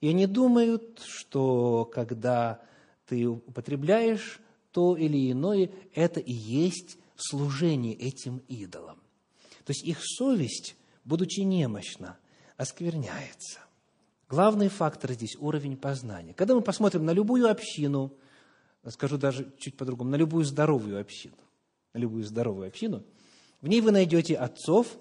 И 0.00 0.08
они 0.08 0.26
думают, 0.26 1.00
что 1.04 1.84
когда 1.92 2.60
ты 3.06 3.26
употребляешь 3.26 4.40
то 4.72 4.96
или 4.96 5.30
иное, 5.30 5.70
это 5.94 6.20
и 6.20 6.32
есть 6.32 6.98
служение 7.16 7.94
этим 7.94 8.42
идолам. 8.48 8.98
То 9.64 9.72
есть 9.72 9.84
их 9.84 9.98
совесть, 10.02 10.76
будучи 11.04 11.40
немощна, 11.40 12.16
оскверняется. 12.56 13.60
Главный 14.28 14.68
фактор 14.68 15.12
здесь– 15.12 15.36
уровень 15.40 15.76
познания. 15.76 16.34
Когда 16.34 16.54
мы 16.54 16.60
посмотрим 16.60 17.04
на 17.04 17.12
любую 17.12 17.50
общину, 17.50 18.12
скажу 18.88 19.16
даже 19.16 19.50
чуть 19.58 19.76
по-другому, 19.76 20.10
на 20.10 20.16
любую 20.16 20.44
здоровую 20.44 21.00
общину, 21.00 21.36
любую 21.94 22.24
здоровую 22.24 22.68
общину, 22.68 23.04
в 23.60 23.68
ней 23.68 23.80
вы 23.80 23.90
найдете 23.90 24.36
отцов 24.36 24.98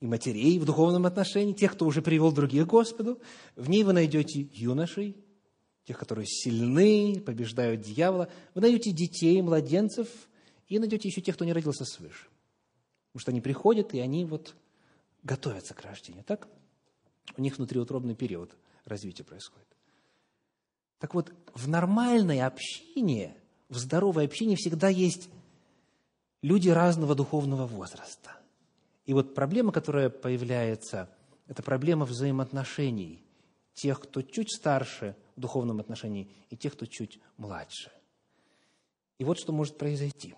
и 0.00 0.06
матерей 0.06 0.58
в 0.58 0.64
духовном 0.64 1.06
отношении, 1.06 1.52
тех, 1.52 1.72
кто 1.72 1.86
уже 1.86 2.00
привел 2.00 2.32
других 2.32 2.66
к 2.66 2.70
Господу. 2.70 3.20
В 3.54 3.68
ней 3.68 3.84
вы 3.84 3.92
найдете 3.92 4.48
юношей, 4.52 5.16
тех, 5.84 5.98
которые 5.98 6.26
сильны, 6.26 7.20
побеждают 7.20 7.82
дьявола. 7.82 8.30
Вы 8.54 8.62
найдете 8.62 8.92
детей, 8.92 9.42
младенцев, 9.42 10.08
и 10.68 10.78
найдете 10.78 11.08
еще 11.08 11.20
тех, 11.20 11.34
кто 11.34 11.44
не 11.44 11.52
родился 11.52 11.84
свыше. 11.84 12.28
Потому 13.08 13.20
что 13.20 13.30
они 13.32 13.40
приходят, 13.40 13.92
и 13.92 13.98
они 13.98 14.24
вот 14.24 14.54
готовятся 15.22 15.74
к 15.74 15.82
рождению. 15.82 16.24
Так? 16.24 16.48
У 17.36 17.42
них 17.42 17.58
внутриутробный 17.58 18.14
период 18.14 18.56
развития 18.84 19.24
происходит. 19.24 19.66
Так 20.98 21.14
вот, 21.14 21.32
в 21.54 21.68
нормальной 21.68 22.40
общине 22.40 23.36
в 23.70 23.78
здоровой 23.78 24.26
общине 24.26 24.56
всегда 24.56 24.88
есть 24.88 25.30
люди 26.42 26.68
разного 26.68 27.14
духовного 27.14 27.66
возраста. 27.66 28.36
И 29.06 29.14
вот 29.14 29.34
проблема, 29.34 29.72
которая 29.72 30.10
появляется, 30.10 31.08
это 31.46 31.62
проблема 31.62 32.04
взаимоотношений 32.04 33.24
тех, 33.72 34.00
кто 34.00 34.22
чуть 34.22 34.52
старше 34.54 35.16
в 35.36 35.40
духовном 35.40 35.80
отношении, 35.80 36.28
и 36.50 36.56
тех, 36.56 36.74
кто 36.74 36.84
чуть 36.86 37.18
младше. 37.38 37.90
И 39.18 39.24
вот 39.24 39.38
что 39.38 39.52
может 39.52 39.78
произойти. 39.78 40.34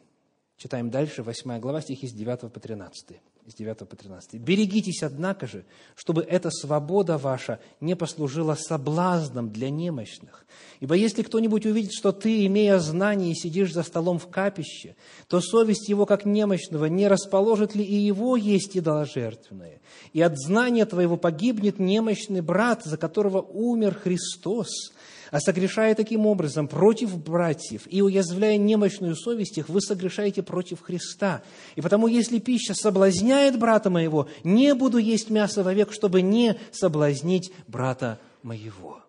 Читаем 0.56 0.90
дальше, 0.90 1.22
8 1.22 1.58
глава, 1.58 1.80
стихи 1.80 2.06
с 2.06 2.12
9 2.12 2.52
по 2.52 2.60
13 2.60 3.20
с 3.46 3.54
9 3.54 3.88
по 3.88 3.96
13. 3.96 4.34
«Берегитесь, 4.40 5.02
однако 5.02 5.46
же, 5.48 5.64
чтобы 5.96 6.22
эта 6.22 6.50
свобода 6.50 7.18
ваша 7.18 7.58
не 7.80 7.96
послужила 7.96 8.54
соблазном 8.54 9.50
для 9.50 9.68
немощных. 9.68 10.46
Ибо 10.78 10.94
если 10.94 11.22
кто-нибудь 11.22 11.66
увидит, 11.66 11.92
что 11.92 12.12
ты, 12.12 12.46
имея 12.46 12.78
знание, 12.78 13.34
сидишь 13.34 13.72
за 13.72 13.82
столом 13.82 14.18
в 14.18 14.28
капище, 14.28 14.94
то 15.28 15.40
совесть 15.40 15.88
его, 15.88 16.06
как 16.06 16.24
немощного, 16.24 16.86
не 16.86 17.08
расположит 17.08 17.74
ли 17.74 17.82
и 17.82 17.96
его 17.96 18.36
есть 18.36 18.76
идоложертвенное? 18.76 19.80
И 20.12 20.22
от 20.22 20.38
знания 20.38 20.86
твоего 20.86 21.16
погибнет 21.16 21.80
немощный 21.80 22.42
брат, 22.42 22.84
за 22.84 22.96
которого 22.96 23.40
умер 23.40 23.94
Христос, 23.94 24.92
а 25.32 25.40
согрешая 25.40 25.94
таким 25.94 26.26
образом 26.26 26.68
против 26.68 27.16
братьев 27.16 27.82
и 27.86 28.02
уязвляя 28.02 28.58
немощную 28.58 29.16
совесть 29.16 29.56
их, 29.56 29.70
вы 29.70 29.80
согрешаете 29.80 30.42
против 30.42 30.82
Христа. 30.82 31.42
И 31.74 31.80
потому, 31.80 32.06
если 32.06 32.38
пища 32.38 32.74
соблазняет 32.74 33.58
брата 33.58 33.88
моего, 33.88 34.28
не 34.44 34.74
буду 34.74 34.98
есть 34.98 35.30
мясо 35.30 35.64
вовек, 35.64 35.90
чтобы 35.90 36.20
не 36.20 36.56
соблазнить 36.70 37.50
брата 37.66 38.20
моего». 38.42 39.00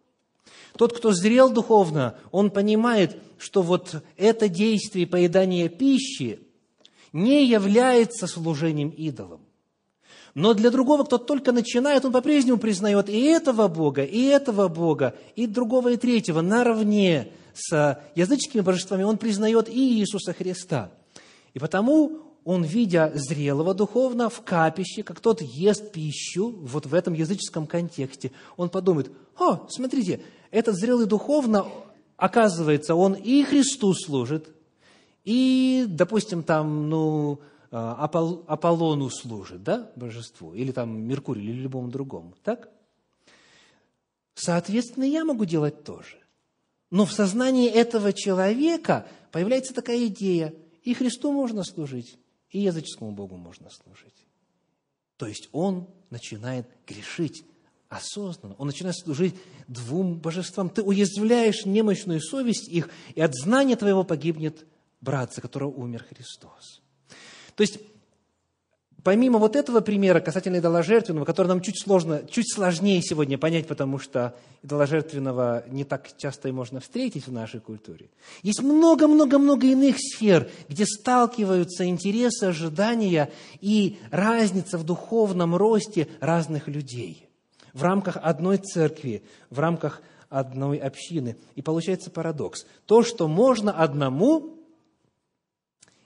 Тот, 0.77 0.97
кто 0.97 1.11
зрел 1.11 1.51
духовно, 1.51 2.15
он 2.31 2.49
понимает, 2.49 3.17
что 3.37 3.61
вот 3.61 4.01
это 4.17 4.49
действие 4.49 5.05
поедания 5.05 5.69
пищи 5.69 6.39
не 7.11 7.45
является 7.45 8.25
служением 8.25 8.89
идолам. 8.89 9.42
Но 10.33 10.53
для 10.53 10.71
другого, 10.71 11.03
кто 11.03 11.17
только 11.17 11.51
начинает, 11.51 12.05
он 12.05 12.11
по-прежнему 12.11 12.57
признает 12.57 13.07
и 13.07 13.21
этого 13.21 13.67
Бога, 13.67 14.03
и 14.03 14.23
этого 14.23 14.67
Бога, 14.67 15.15
и 15.35 15.45
другого, 15.45 15.89
и 15.89 15.97
третьего 15.97 16.41
наравне 16.41 17.31
с 17.53 18.01
языческими 18.15 18.61
божествами. 18.61 19.03
Он 19.03 19.17
признает 19.17 19.69
и 19.69 19.99
Иисуса 19.99 20.33
Христа. 20.33 20.91
И 21.53 21.59
потому 21.59 22.23
он, 22.45 22.63
видя 22.63 23.11
зрелого 23.13 23.73
духовно 23.73 24.29
в 24.29 24.41
капище, 24.41 25.03
как 25.03 25.19
тот 25.19 25.41
ест 25.41 25.91
пищу, 25.91 26.53
вот 26.61 26.85
в 26.85 26.93
этом 26.93 27.13
языческом 27.13 27.67
контексте, 27.67 28.31
он 28.57 28.69
подумает, 28.69 29.11
о, 29.39 29.67
смотрите, 29.69 30.21
этот 30.51 30.75
зрелый 30.75 31.05
духовно, 31.05 31.67
оказывается, 32.17 32.95
он 32.95 33.13
и 33.13 33.43
Христу 33.43 33.93
служит, 33.93 34.49
и, 35.23 35.85
допустим, 35.87 36.43
там, 36.43 36.89
ну, 36.89 37.39
Апол, 37.75 38.45
Аполлону 38.47 39.09
служит, 39.09 39.63
да, 39.63 39.91
божеству, 39.95 40.53
или 40.53 40.71
там 40.71 40.95
Меркурию, 41.07 41.43
или 41.43 41.61
любому 41.61 41.89
другому, 41.89 42.35
так? 42.43 42.69
Соответственно, 44.35 45.05
я 45.05 45.25
могу 45.25 45.45
делать 45.45 45.83
тоже. 45.83 46.19
Но 46.91 47.07
в 47.07 47.11
сознании 47.11 47.67
этого 47.67 48.13
человека 48.13 49.07
появляется 49.31 49.73
такая 49.73 50.05
идея, 50.05 50.53
и 50.83 50.93
Христу 50.93 51.31
можно 51.31 51.63
служить, 51.63 52.19
и 52.51 52.59
языческому 52.59 53.11
Богу 53.11 53.37
можно 53.37 53.71
служить. 53.71 54.27
То 55.17 55.25
есть 55.25 55.49
он 55.51 55.87
начинает 56.11 56.67
грешить 56.85 57.43
осознанно, 57.89 58.53
он 58.59 58.67
начинает 58.67 58.97
служить 58.97 59.33
двум 59.67 60.19
божествам. 60.19 60.69
Ты 60.69 60.83
уязвляешь 60.83 61.65
немощную 61.65 62.21
совесть 62.21 62.69
их, 62.69 62.91
и 63.15 63.21
от 63.21 63.33
знания 63.33 63.75
твоего 63.75 64.03
погибнет 64.03 64.67
брат, 65.01 65.33
за 65.33 65.41
которого 65.41 65.71
умер 65.71 66.05
Христос. 66.07 66.83
То 67.55 67.61
есть 67.61 67.79
помимо 69.03 69.37
вот 69.37 69.55
этого 69.55 69.81
примера 69.81 70.19
касательно 70.19 70.57
идоложертвенного, 70.57 71.25
который 71.25 71.47
нам 71.47 71.61
чуть, 71.61 71.81
сложно, 71.81 72.23
чуть 72.29 72.53
сложнее 72.53 73.01
сегодня 73.01 73.37
понять, 73.37 73.67
потому 73.67 73.99
что 73.99 74.33
идоложертвенного 74.63 75.65
не 75.67 75.83
так 75.83 76.07
часто 76.17 76.49
и 76.49 76.51
можно 76.51 76.79
встретить 76.79 77.27
в 77.27 77.31
нашей 77.31 77.59
культуре, 77.59 78.09
есть 78.41 78.61
много-много-много 78.61 79.67
иных 79.67 79.97
сфер, 79.99 80.49
где 80.69 80.85
сталкиваются 80.85 81.85
интересы, 81.85 82.45
ожидания 82.45 83.29
и 83.59 83.99
разница 84.09 84.77
в 84.77 84.83
духовном 84.83 85.55
росте 85.55 86.07
разных 86.19 86.67
людей 86.67 87.27
в 87.73 87.83
рамках 87.83 88.17
одной 88.21 88.57
церкви, 88.57 89.23
в 89.49 89.59
рамках 89.59 90.01
одной 90.29 90.77
общины. 90.77 91.35
И 91.55 91.61
получается 91.61 92.09
парадокс. 92.09 92.65
То, 92.85 93.03
что 93.03 93.27
можно 93.27 93.71
одному, 93.71 94.62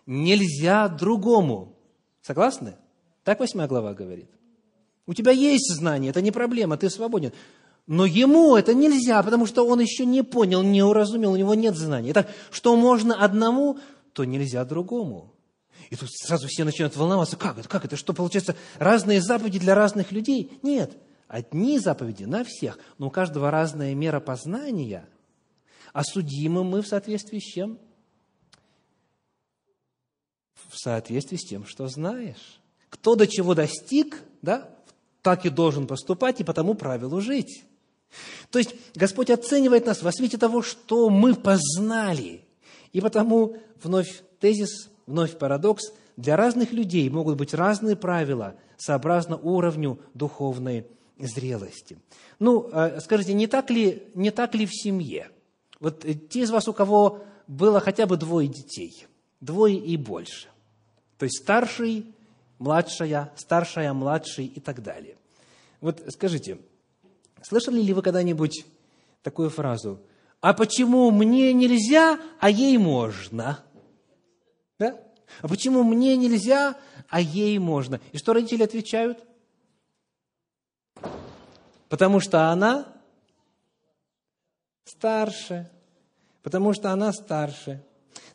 нельзя 0.07 0.87
другому. 0.87 1.77
Согласны? 2.21 2.75
Так 3.23 3.39
восьмая 3.39 3.67
глава 3.67 3.93
говорит. 3.93 4.29
У 5.05 5.13
тебя 5.13 5.31
есть 5.31 5.73
знание, 5.73 6.09
это 6.09 6.21
не 6.21 6.31
проблема, 6.31 6.77
ты 6.77 6.89
свободен. 6.89 7.31
Но 7.85 8.05
ему 8.05 8.55
это 8.57 8.73
нельзя, 8.73 9.21
потому 9.23 9.45
что 9.45 9.65
он 9.65 9.79
еще 9.79 10.05
не 10.05 10.23
понял, 10.23 10.61
не 10.63 10.83
уразумел, 10.83 11.33
у 11.33 11.37
него 11.37 11.53
нет 11.53 11.75
знаний. 11.75 12.11
Итак, 12.11 12.27
что 12.51 12.75
можно 12.75 13.15
одному, 13.15 13.79
то 14.11 14.25
нельзя 14.25 14.65
другому. 14.65 15.33
И 15.89 15.95
тут 15.95 16.09
сразу 16.11 16.47
все 16.47 16.65
начинают 16.65 16.97
волноваться, 16.97 17.37
как 17.37 17.57
это, 17.57 17.69
как 17.69 17.85
это, 17.85 17.95
что 17.95 18.13
получается, 18.13 18.55
разные 18.77 19.21
заповеди 19.21 19.59
для 19.59 19.73
разных 19.73 20.11
людей? 20.11 20.59
Нет, 20.63 20.97
одни 21.29 21.79
заповеди 21.79 22.25
на 22.25 22.43
всех, 22.43 22.77
но 22.97 23.07
у 23.07 23.09
каждого 23.09 23.51
разная 23.51 23.95
мера 23.95 24.19
познания, 24.19 25.07
а 25.93 26.03
судимы 26.03 26.65
мы 26.65 26.81
в 26.81 26.87
соответствии 26.87 27.39
с 27.39 27.43
чем? 27.43 27.79
В 30.69 30.77
соответствии 30.77 31.37
с 31.37 31.45
тем, 31.45 31.65
что 31.65 31.87
знаешь. 31.87 32.59
Кто 32.89 33.15
до 33.15 33.27
чего 33.27 33.53
достиг, 33.55 34.21
да, 34.41 34.69
так 35.21 35.45
и 35.45 35.49
должен 35.49 35.87
поступать, 35.87 36.39
и 36.39 36.43
по 36.43 36.53
тому 36.53 36.73
правилу 36.73 37.21
жить. 37.21 37.63
То 38.51 38.59
есть 38.59 38.75
Господь 38.95 39.29
оценивает 39.29 39.85
нас 39.85 40.01
во 40.01 40.11
свете 40.11 40.37
того, 40.37 40.61
что 40.61 41.09
мы 41.09 41.35
познали. 41.35 42.41
И 42.93 43.01
потому 43.01 43.57
вновь 43.83 44.23
тезис, 44.39 44.89
вновь 45.05 45.37
парадокс. 45.37 45.91
Для 46.15 46.35
разных 46.35 46.71
людей 46.71 47.09
могут 47.09 47.37
быть 47.37 47.53
разные 47.53 47.95
правила, 47.95 48.55
сообразно 48.77 49.37
уровню 49.37 49.99
духовной 50.13 50.87
зрелости. 51.19 51.97
Ну, 52.39 52.69
а, 52.71 52.99
скажите, 53.01 53.33
не 53.33 53.47
так 53.47 53.69
ли, 53.69 54.03
не 54.15 54.31
так 54.31 54.55
ли 54.55 54.65
в 54.65 54.73
семье? 54.73 55.29
Вот 55.79 56.05
те 56.29 56.41
из 56.41 56.51
вас, 56.51 56.67
у 56.67 56.73
кого 56.73 57.19
было 57.47 57.79
хотя 57.79 58.05
бы 58.05 58.17
двое 58.17 58.47
детей, 58.47 59.05
двое 59.41 59.77
и 59.77 59.95
больше, 59.97 60.47
то 61.17 61.25
есть 61.25 61.39
старший, 61.41 62.13
младшая, 62.59 63.31
старшая, 63.35 63.93
младший 63.93 64.45
и 64.45 64.59
так 64.59 64.81
далее. 64.83 65.17
Вот 65.81 66.03
скажите, 66.09 66.59
слышали 67.41 67.81
ли 67.81 67.93
вы 67.93 68.01
когда-нибудь 68.01 68.65
такую 69.21 69.49
фразу 69.49 69.99
«А 70.39 70.53
почему 70.53 71.09
мне 71.11 71.53
нельзя, 71.53 72.19
а 72.39 72.49
ей 72.49 72.77
можно?» 72.77 73.63
Да? 74.79 74.99
«А 75.41 75.47
почему 75.47 75.83
мне 75.83 76.15
нельзя, 76.15 76.77
а 77.09 77.19
ей 77.19 77.57
можно?» 77.59 77.99
И 78.11 78.17
что 78.17 78.33
родители 78.33 78.63
отвечают? 78.63 79.23
Потому 81.89 82.19
что 82.19 82.49
она 82.51 82.93
старше. 84.85 85.69
Потому 86.43 86.73
что 86.73 86.91
она 86.91 87.11
старше. 87.11 87.83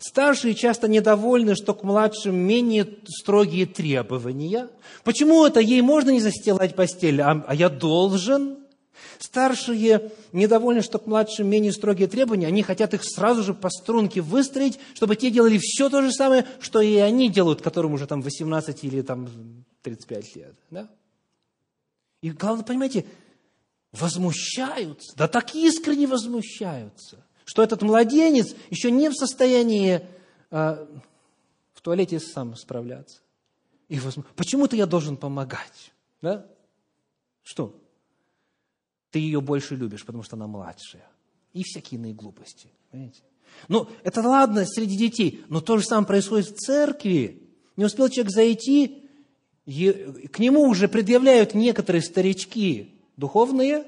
Старшие 0.05 0.57
часто 0.57 0.89
недовольны, 0.89 1.55
что 1.55 1.75
к 1.75 1.85
младшим 1.85 2.35
менее 2.35 2.89
строгие 3.07 3.67
требования. 3.67 4.69
Почему 5.05 5.47
это 5.47 5.61
ей 5.61 5.81
можно 5.81 6.11
не 6.11 6.19
застилать 6.19 6.75
постель, 6.75 7.21
а, 7.21 7.45
а 7.47 7.55
я 7.55 7.69
должен? 7.69 8.59
Старшие 9.21 10.11
недовольны, 10.33 10.83
что 10.83 10.99
к 10.99 11.07
младшим 11.07 11.47
менее 11.47 11.71
строгие 11.71 12.09
требования, 12.09 12.49
они 12.49 12.65
хотят 12.65 12.95
их 12.95 13.05
сразу 13.05 13.45
же 13.45 13.55
по 13.55 13.71
струнке 13.71 14.21
выстроить, 14.21 14.81
чтобы 14.95 15.15
те 15.15 15.31
делали 15.31 15.59
все 15.59 15.89
то 15.89 16.03
же 16.03 16.11
самое, 16.11 16.47
что 16.59 16.81
и 16.81 16.97
они 16.97 17.31
делают, 17.31 17.63
которым 17.63 17.93
уже 17.93 18.09
там 18.09 18.23
18 18.23 18.83
или 18.83 19.03
там 19.03 19.29
35 19.83 20.35
лет. 20.37 20.55
Да? 20.73 20.89
И 22.23 22.31
главное, 22.31 22.65
понимаете, 22.65 23.07
возмущаются, 23.93 25.15
да 25.17 25.29
так 25.29 25.55
искренне 25.55 26.09
возмущаются, 26.09 27.25
что 27.45 27.63
этот 27.63 27.83
младенец 27.83 28.55
еще 28.71 28.91
не 28.91 29.09
в 29.09 29.15
состоянии 29.15 30.07
э, 30.51 30.87
в 31.73 31.81
туалете 31.81 32.21
сам 32.21 32.57
справляться. 32.57 33.21
И 33.89 33.99
возму... 33.99 34.25
Почему-то 34.37 34.77
я 34.77 34.87
должен 34.87 35.17
помогать. 35.17 35.93
Да? 36.21 36.47
Что? 37.43 37.79
Ты 39.11 39.19
ее 39.19 39.41
больше 39.41 39.77
любишь, 39.77 40.07
потому 40.07 40.23
что 40.23 40.37
она 40.37 40.47
младшая. 40.47 41.07
И 41.53 41.63
всякие 41.63 41.99
иные 41.99 42.15
глупости. 42.15 42.71
Понимаете? 42.91 43.23
Ну, 43.69 43.89
это 44.03 44.23
ладно 44.23 44.65
среди 44.65 44.97
детей, 44.97 45.45
но 45.49 45.61
то 45.61 45.77
же 45.77 45.85
самое 45.85 46.07
происходит 46.07 46.49
в 46.49 46.57
церкви. 46.57 47.43
Не 47.77 47.85
успел 47.85 48.09
человек 48.09 48.33
зайти, 48.33 49.03
к 49.67 50.39
нему 50.39 50.63
уже 50.63 50.89
предъявляют 50.89 51.55
некоторые 51.55 52.03
старички 52.03 52.95
духовные 53.17 53.87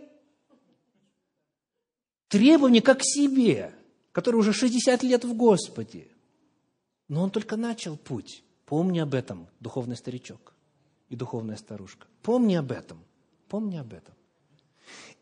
требования 2.28 2.82
как 2.82 2.98
к 2.98 3.04
себе, 3.04 3.72
который 4.12 4.36
уже 4.36 4.52
60 4.52 5.02
лет 5.02 5.24
в 5.24 5.34
Господе. 5.34 6.08
Но 7.08 7.22
он 7.22 7.30
только 7.30 7.56
начал 7.56 7.96
путь. 7.96 8.42
Помни 8.66 8.98
об 8.98 9.14
этом, 9.14 9.48
духовный 9.60 9.96
старичок 9.96 10.54
и 11.08 11.16
духовная 11.16 11.56
старушка. 11.56 12.06
Помни 12.22 12.54
об 12.54 12.72
этом. 12.72 12.98
Помни 13.48 13.76
об 13.76 13.92
этом. 13.92 14.14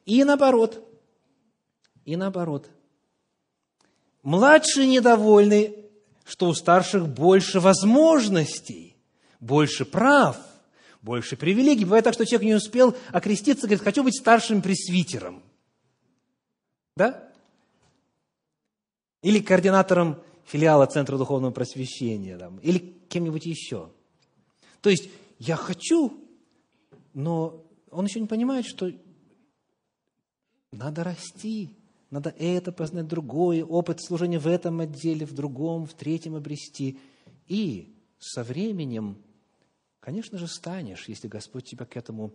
И 0.07 0.23
наоборот, 0.25 0.89
и 2.05 2.17
наоборот. 2.17 2.71
Младшие 4.23 4.87
недовольны, 4.87 5.75
что 6.25 6.49
у 6.49 6.55
старших 6.55 7.09
больше 7.09 7.61
возможностей, 7.61 8.97
больше 9.41 9.85
прав– 9.85 10.37
больше 11.03 11.37
привилегий. 11.37 11.85
Бывает 11.85 12.05
так, 12.05 12.15
что 12.15 12.25
человек 12.25 12.47
не 12.47 12.55
успел 12.55 12.97
окреститься, 13.11 13.67
говорит, 13.67 13.83
хочу 13.83 14.05
быть 14.05 14.17
старшим 14.17 14.63
пресвитером. 14.63 15.43
Да? 16.97 17.31
Или 19.23 19.41
координатором 19.41 20.21
филиала 20.45 20.87
Центра 20.87 21.17
Духовного 21.17 21.53
Просвещения, 21.53 22.39
там, 22.39 22.59
или 22.59 22.79
кем-нибудь 23.09 23.47
еще. 23.47 23.91
То 24.81 24.91
есть, 24.91 25.09
я 25.39 25.57
хочу, 25.57 26.13
но 27.15 27.65
он 27.91 28.07
еще 28.07 28.21
не 28.21 28.27
понимает, 28.27 28.67
что 28.67 28.91
надо 30.73 31.05
расти, 31.05 31.77
надо 32.11 32.31
это 32.31 32.73
познать, 32.73 33.07
другое, 33.07 33.65
опыт 33.65 34.03
служения 34.03 34.39
в 34.39 34.47
этом 34.47 34.81
отделе, 34.81 35.25
в 35.25 35.33
другом, 35.33 35.87
в 35.87 35.95
третьем 35.95 36.35
обрести. 36.35 36.99
И 37.47 37.95
со 38.19 38.43
временем 38.43 39.19
Конечно 40.03 40.37
же, 40.37 40.49
станешь, 40.49 41.09
если 41.09 41.29
Господь 41.29 41.65
тебя 41.65 41.87
к 41.87 41.97
этому 41.97 42.33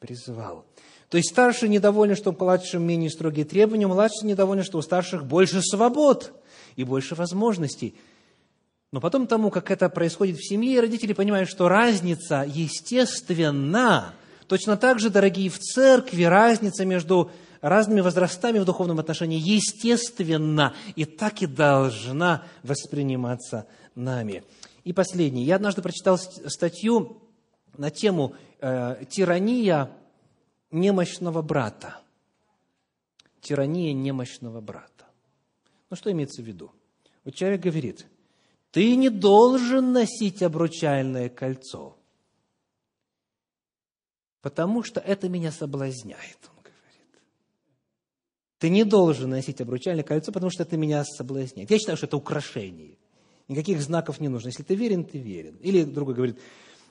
призывал. 0.00 0.64
То 1.08 1.16
есть 1.16 1.30
старший 1.30 1.68
недоволен, 1.68 2.16
что 2.16 2.30
у 2.30 2.36
младшим 2.38 2.82
менее 2.82 3.10
строгие 3.10 3.44
требования, 3.44 3.86
младший 3.86 4.28
недоволен, 4.28 4.62
что 4.62 4.78
у 4.78 4.82
старших 4.82 5.24
больше 5.24 5.62
свобод 5.62 6.32
и 6.76 6.84
больше 6.84 7.14
возможностей. 7.14 7.94
Но 8.92 9.00
потом 9.00 9.26
тому, 9.26 9.50
как 9.50 9.70
это 9.70 9.88
происходит 9.88 10.36
в 10.36 10.46
семье, 10.46 10.80
родители 10.80 11.12
понимают, 11.12 11.48
что 11.48 11.68
разница 11.68 12.44
естественна. 12.46 14.14
Точно 14.46 14.76
так 14.76 14.98
же, 14.98 15.10
дорогие, 15.10 15.50
в 15.50 15.58
церкви 15.58 16.24
разница 16.24 16.84
между 16.84 17.30
разными 17.60 18.00
возрастами 18.00 18.58
в 18.58 18.64
духовном 18.64 18.98
отношении 18.98 19.38
естественна 19.38 20.74
и 20.96 21.04
так 21.04 21.42
и 21.42 21.46
должна 21.46 22.44
восприниматься 22.62 23.66
нами. 23.94 24.44
И 24.84 24.92
последний. 24.92 25.44
Я 25.44 25.56
однажды 25.56 25.82
прочитал 25.82 26.18
статью 26.18 27.22
на 27.76 27.90
тему 27.90 28.34
э, 28.60 29.04
«Тирания 29.08 29.90
немощного 30.70 31.42
брата». 31.42 32.00
Тирания 33.40 33.92
немощного 33.92 34.60
брата. 34.60 35.06
Ну, 35.90 35.96
что 35.96 36.10
имеется 36.12 36.42
в 36.42 36.44
виду? 36.44 36.70
Вот 37.24 37.34
человек 37.34 37.62
говорит, 37.62 38.06
ты 38.72 38.96
не 38.96 39.10
должен 39.10 39.92
носить 39.92 40.42
обручальное 40.42 41.28
кольцо, 41.28 41.96
потому 44.42 44.82
что 44.82 45.00
это 45.00 45.28
меня 45.28 45.52
соблазняет, 45.52 46.38
он 46.50 46.62
говорит. 46.62 47.22
Ты 48.58 48.70
не 48.70 48.84
должен 48.84 49.30
носить 49.30 49.60
обручальное 49.60 50.04
кольцо, 50.04 50.32
потому 50.32 50.50
что 50.50 50.64
это 50.64 50.76
меня 50.76 51.04
соблазняет. 51.04 51.70
Я 51.70 51.78
считаю, 51.78 51.96
что 51.96 52.06
это 52.06 52.16
украшение– 52.16 52.98
Никаких 53.48 53.80
знаков 53.80 54.20
не 54.20 54.28
нужно. 54.28 54.48
Если 54.48 54.62
ты 54.62 54.74
верен, 54.74 55.04
ты 55.04 55.18
верен. 55.18 55.56
Или 55.62 55.84
другой 55.84 56.14
говорит, 56.14 56.38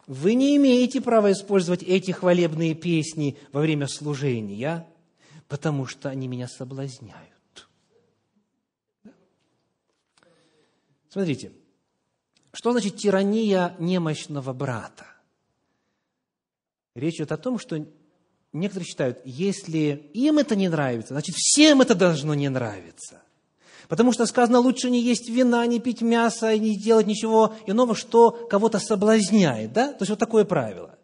вы 0.07 0.35
не 0.35 0.55
имеете 0.55 1.01
права 1.01 1.33
использовать 1.33 1.83
эти 1.83 2.11
хвалебные 2.11 2.73
песни 2.73 3.37
во 3.51 3.59
время 3.59 3.87
служения, 3.87 4.87
потому 5.49 5.85
что 5.85 6.09
они 6.09 6.27
меня 6.27 6.47
соблазняют. 6.47 7.67
Смотрите, 11.09 11.51
что 12.53 12.71
значит 12.71 12.95
тирания 12.97 13.75
немощного 13.79 14.53
брата? 14.53 15.05
Речь 16.95 17.15
идет 17.15 17.31
о 17.33 17.37
том, 17.37 17.59
что 17.59 17.85
некоторые 18.53 18.87
считают, 18.87 19.19
если 19.25 20.09
им 20.13 20.39
это 20.39 20.55
не 20.55 20.69
нравится, 20.69 21.13
значит, 21.13 21.35
всем 21.35 21.81
это 21.81 21.95
должно 21.95 22.33
не 22.33 22.49
нравиться. 22.49 23.21
Потому 23.87 24.11
что 24.11 24.25
сказано, 24.25 24.59
лучше 24.59 24.89
не 24.89 25.01
есть 25.01 25.29
вина, 25.29 25.65
не 25.65 25.79
пить 25.79 26.01
мясо, 26.01 26.57
не 26.57 26.75
делать 26.75 27.07
ничего 27.07 27.55
иного, 27.65 27.95
что 27.95 28.31
кого-то 28.31 28.79
соблазняет. 28.79 29.71
Да? 29.73 29.93
То 29.93 30.01
есть 30.01 30.09
вот 30.09 30.19
такое 30.19 30.43
правило. 30.43 30.95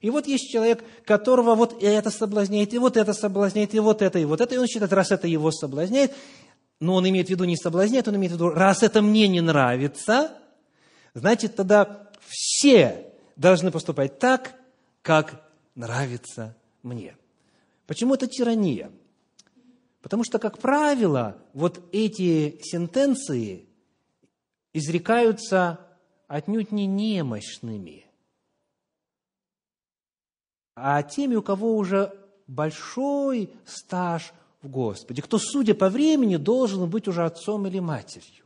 И 0.00 0.08
вот 0.08 0.26
есть 0.26 0.50
человек, 0.50 0.82
которого 1.04 1.54
вот 1.54 1.82
это 1.82 2.10
соблазняет, 2.10 2.72
и 2.72 2.78
вот 2.78 2.96
это 2.96 3.12
соблазняет, 3.12 3.74
и 3.74 3.80
вот 3.80 4.00
это, 4.00 4.18
и 4.18 4.24
вот 4.24 4.40
это. 4.40 4.54
И 4.54 4.58
он 4.58 4.66
считает, 4.66 4.92
раз 4.92 5.10
это 5.10 5.28
его 5.28 5.50
соблазняет, 5.50 6.12
но 6.80 6.94
он 6.94 7.08
имеет 7.08 7.26
в 7.26 7.30
виду 7.30 7.44
не 7.44 7.56
соблазняет, 7.56 8.08
он 8.08 8.16
имеет 8.16 8.32
в 8.32 8.36
виду, 8.36 8.48
раз 8.48 8.82
это 8.82 9.02
мне 9.02 9.28
не 9.28 9.42
нравится, 9.42 10.32
значит, 11.12 11.54
тогда 11.54 12.08
все 12.26 13.12
должны 13.36 13.70
поступать 13.70 14.18
так, 14.18 14.54
как 15.02 15.46
нравится 15.74 16.56
мне. 16.82 17.14
Почему 17.86 18.14
это 18.14 18.26
тирания? 18.26 18.90
Потому 20.02 20.24
что, 20.24 20.38
как 20.38 20.58
правило, 20.58 21.36
вот 21.52 21.80
эти 21.92 22.58
сентенции 22.62 23.66
изрекаются 24.72 25.80
отнюдь 26.26 26.72
не 26.72 26.86
немощными, 26.86 28.06
а 30.74 31.02
теми, 31.02 31.34
у 31.34 31.42
кого 31.42 31.76
уже 31.76 32.14
большой 32.46 33.50
стаж 33.66 34.32
в 34.62 34.68
Господе, 34.68 35.22
кто, 35.22 35.38
судя 35.38 35.74
по 35.74 35.90
времени, 35.90 36.36
должен 36.36 36.88
быть 36.88 37.08
уже 37.08 37.24
отцом 37.24 37.66
или 37.66 37.80
матерью. 37.80 38.44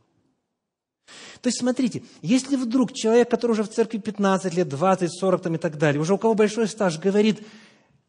То 1.41 1.47
есть, 1.47 1.59
смотрите, 1.59 2.03
если 2.21 2.55
вдруг 2.55 2.91
человек, 2.91 3.29
который 3.29 3.51
уже 3.51 3.63
в 3.63 3.69
церкви 3.69 3.99
15 3.99 4.53
лет, 4.55 4.67
20, 4.67 5.11
40 5.11 5.41
там, 5.41 5.55
и 5.55 5.57
так 5.57 5.77
далее, 5.77 6.01
уже 6.01 6.15
у 6.15 6.17
кого 6.17 6.33
большой 6.33 6.67
стаж, 6.67 6.99
говорит, 6.99 7.45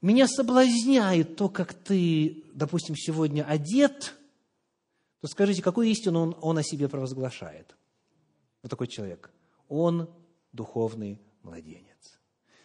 меня 0.03 0.29
соблазняет 0.29 1.37
то, 1.37 1.49
как 1.49 1.75
ты, 1.75 2.45
допустим, 2.55 2.95
сегодня 2.97 3.45
одет, 3.45 4.15
то 5.21 5.29
скажите, 5.29 5.63
какую 5.63 5.89
истину 5.89 6.21
он, 6.21 6.37
он 6.41 6.59
о 6.59 6.63
себе 6.63 6.89
провозглашает? 6.89 7.75
Вот 8.63 8.71
такой 8.71 8.89
человек. 8.89 9.31
Он 9.69 10.09
духовный 10.53 11.21
младенец. 11.43 11.87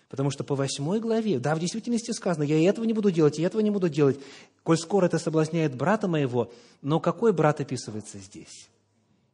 Потому 0.10 0.30
что 0.30 0.44
по 0.44 0.56
восьмой 0.56 1.00
главе, 1.00 1.40
да, 1.40 1.56
в 1.56 1.60
действительности 1.60 2.12
сказано, 2.12 2.44
я 2.44 2.58
и 2.58 2.64
этого 2.64 2.84
не 2.84 2.92
буду 2.92 3.12
делать, 3.12 3.40
и 3.40 3.44
этого 3.44 3.62
не 3.62 3.72
буду 3.72 3.88
делать, 3.88 4.20
коль 4.64 4.78
скоро 4.78 5.06
это 5.06 5.20
соблазняет 5.20 5.76
брата 5.76 6.10
моего, 6.10 6.52
но 6.82 7.00
какой 7.00 7.32
брат 7.32 7.62
описывается 7.62 8.20
здесь? 8.20 8.70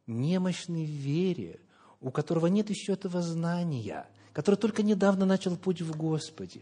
Немощный 0.06 0.86
в 0.86 0.90
вере, 0.90 1.58
у 2.00 2.12
которого 2.12 2.46
нет 2.46 2.70
еще 2.70 2.92
этого 2.92 3.22
знания, 3.22 4.06
который 4.32 4.54
только 4.54 4.84
недавно 4.84 5.26
начал 5.26 5.56
путь 5.56 5.82
в 5.82 5.96
Господе. 5.96 6.60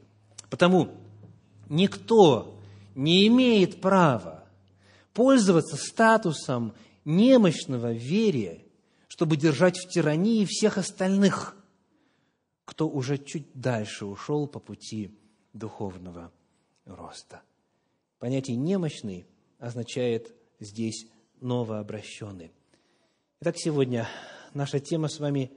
Потому 0.49 0.93
никто 1.69 2.59
не 2.95 3.27
имеет 3.27 3.81
права 3.81 4.45
пользоваться 5.13 5.77
статусом 5.77 6.75
немощного 7.05 7.93
в 7.93 7.97
вере, 7.97 8.65
чтобы 9.09 9.37
держать 9.37 9.79
в 9.79 9.89
тирании 9.89 10.45
всех 10.45 10.79
остальных, 10.79 11.57
кто 12.65 12.89
уже 12.89 13.19
чуть 13.19 13.47
дальше 13.55 14.05
ушел 14.05 14.47
по 14.47 14.59
пути 14.59 15.17
духовного 15.53 16.33
роста. 16.85 17.43
Понятие 18.19 18.57
«немощный» 18.57 19.27
означает 19.59 20.35
здесь 20.61 21.07
новообращенный. 21.41 22.51
Итак, 23.41 23.57
сегодня 23.59 24.09
наша 24.55 24.81
тема 24.81 25.09
с 25.09 25.21
вами 25.21 25.51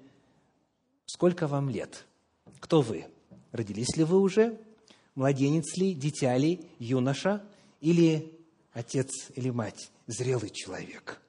«Сколько 1.05 1.47
вам 1.47 1.69
лет?» 1.69 2.05
Кто 2.59 2.81
вы? 2.81 3.05
Родились 3.51 3.95
ли 3.95 4.03
вы 4.03 4.19
уже? 4.19 4.59
Младенец 5.19 5.75
ли, 5.75 5.93
дитя 5.93 6.37
ли, 6.37 6.65
юноша 6.79 7.43
или 7.81 8.39
отец 8.71 9.29
или 9.35 9.49
мать, 9.49 9.91
зрелый 10.07 10.49
человек. 10.49 11.19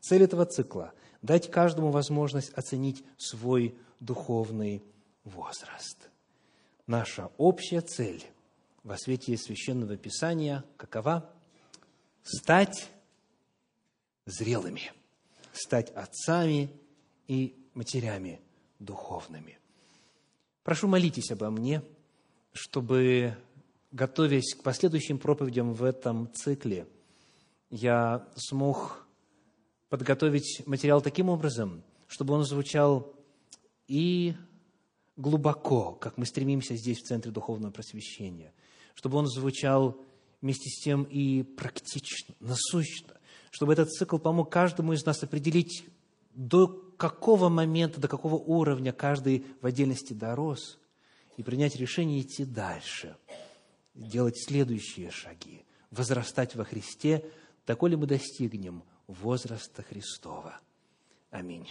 Цель 0.00 0.22
этого 0.22 0.46
цикла– 0.46 0.94
дать 1.22 1.50
каждому 1.50 1.90
возможность 1.90 2.50
оценить 2.54 3.04
свой 3.18 3.74
духовный 4.00 4.82
возраст. 5.24 6.08
Наша 6.86 7.30
общая 7.36 7.82
цель 7.82 8.24
во 8.84 8.96
свете 8.96 9.36
Священного 9.36 9.98
Писания 9.98 10.64
какова? 10.78 11.30
Стать 12.22 12.88
зрелыми, 14.24 14.94
стать 15.52 15.90
отцами 15.90 16.70
и 17.28 17.54
матерями 17.74 18.40
духовными. 18.78 19.58
Прошу 20.62 20.88
молитесь 20.88 21.30
обо 21.30 21.50
мне– 21.50 21.82
чтобы, 22.52 23.36
готовясь 23.92 24.54
к 24.54 24.62
последующим 24.62 25.18
проповедям 25.18 25.72
в 25.72 25.84
этом 25.84 26.32
цикле, 26.32 26.86
я 27.70 28.26
смог 28.36 29.06
подготовить 29.88 30.62
материал 30.66 31.00
таким 31.00 31.28
образом, 31.28 31.82
чтобы 32.06 32.34
он 32.34 32.44
звучал 32.44 33.14
и 33.86 34.34
глубоко, 35.16 35.92
как 35.92 36.16
мы 36.16 36.26
стремимся 36.26 36.74
здесь 36.76 36.98
в 36.98 37.06
Центре 37.06 37.30
Духовного 37.30 37.70
Просвещения, 37.70 38.52
чтобы 38.94 39.18
он 39.18 39.26
звучал 39.26 40.00
вместе 40.40 40.70
с 40.70 40.82
тем 40.82 41.04
и 41.04 41.42
практично, 41.42 42.34
насущно, 42.40 43.16
чтобы 43.50 43.72
этот 43.72 43.90
цикл 43.90 44.18
помог 44.18 44.50
каждому 44.50 44.92
из 44.92 45.04
нас 45.04 45.22
определить, 45.22 45.84
до 46.34 46.68
какого 46.96 47.48
момента, 47.48 48.00
до 48.00 48.08
какого 48.08 48.34
уровня 48.34 48.92
каждый 48.92 49.44
в 49.60 49.66
отдельности 49.66 50.12
дорос, 50.12 50.78
и 51.40 51.42
принять 51.42 51.74
решение 51.74 52.20
идти 52.20 52.44
дальше, 52.44 53.16
делать 53.94 54.38
следующие 54.38 55.10
шаги, 55.10 55.64
возрастать 55.90 56.54
во 56.54 56.64
Христе, 56.64 57.24
доколе 57.66 57.96
мы 57.96 58.06
достигнем 58.06 58.84
возраста 59.06 59.82
Христова. 59.82 60.60
Аминь. 61.30 61.66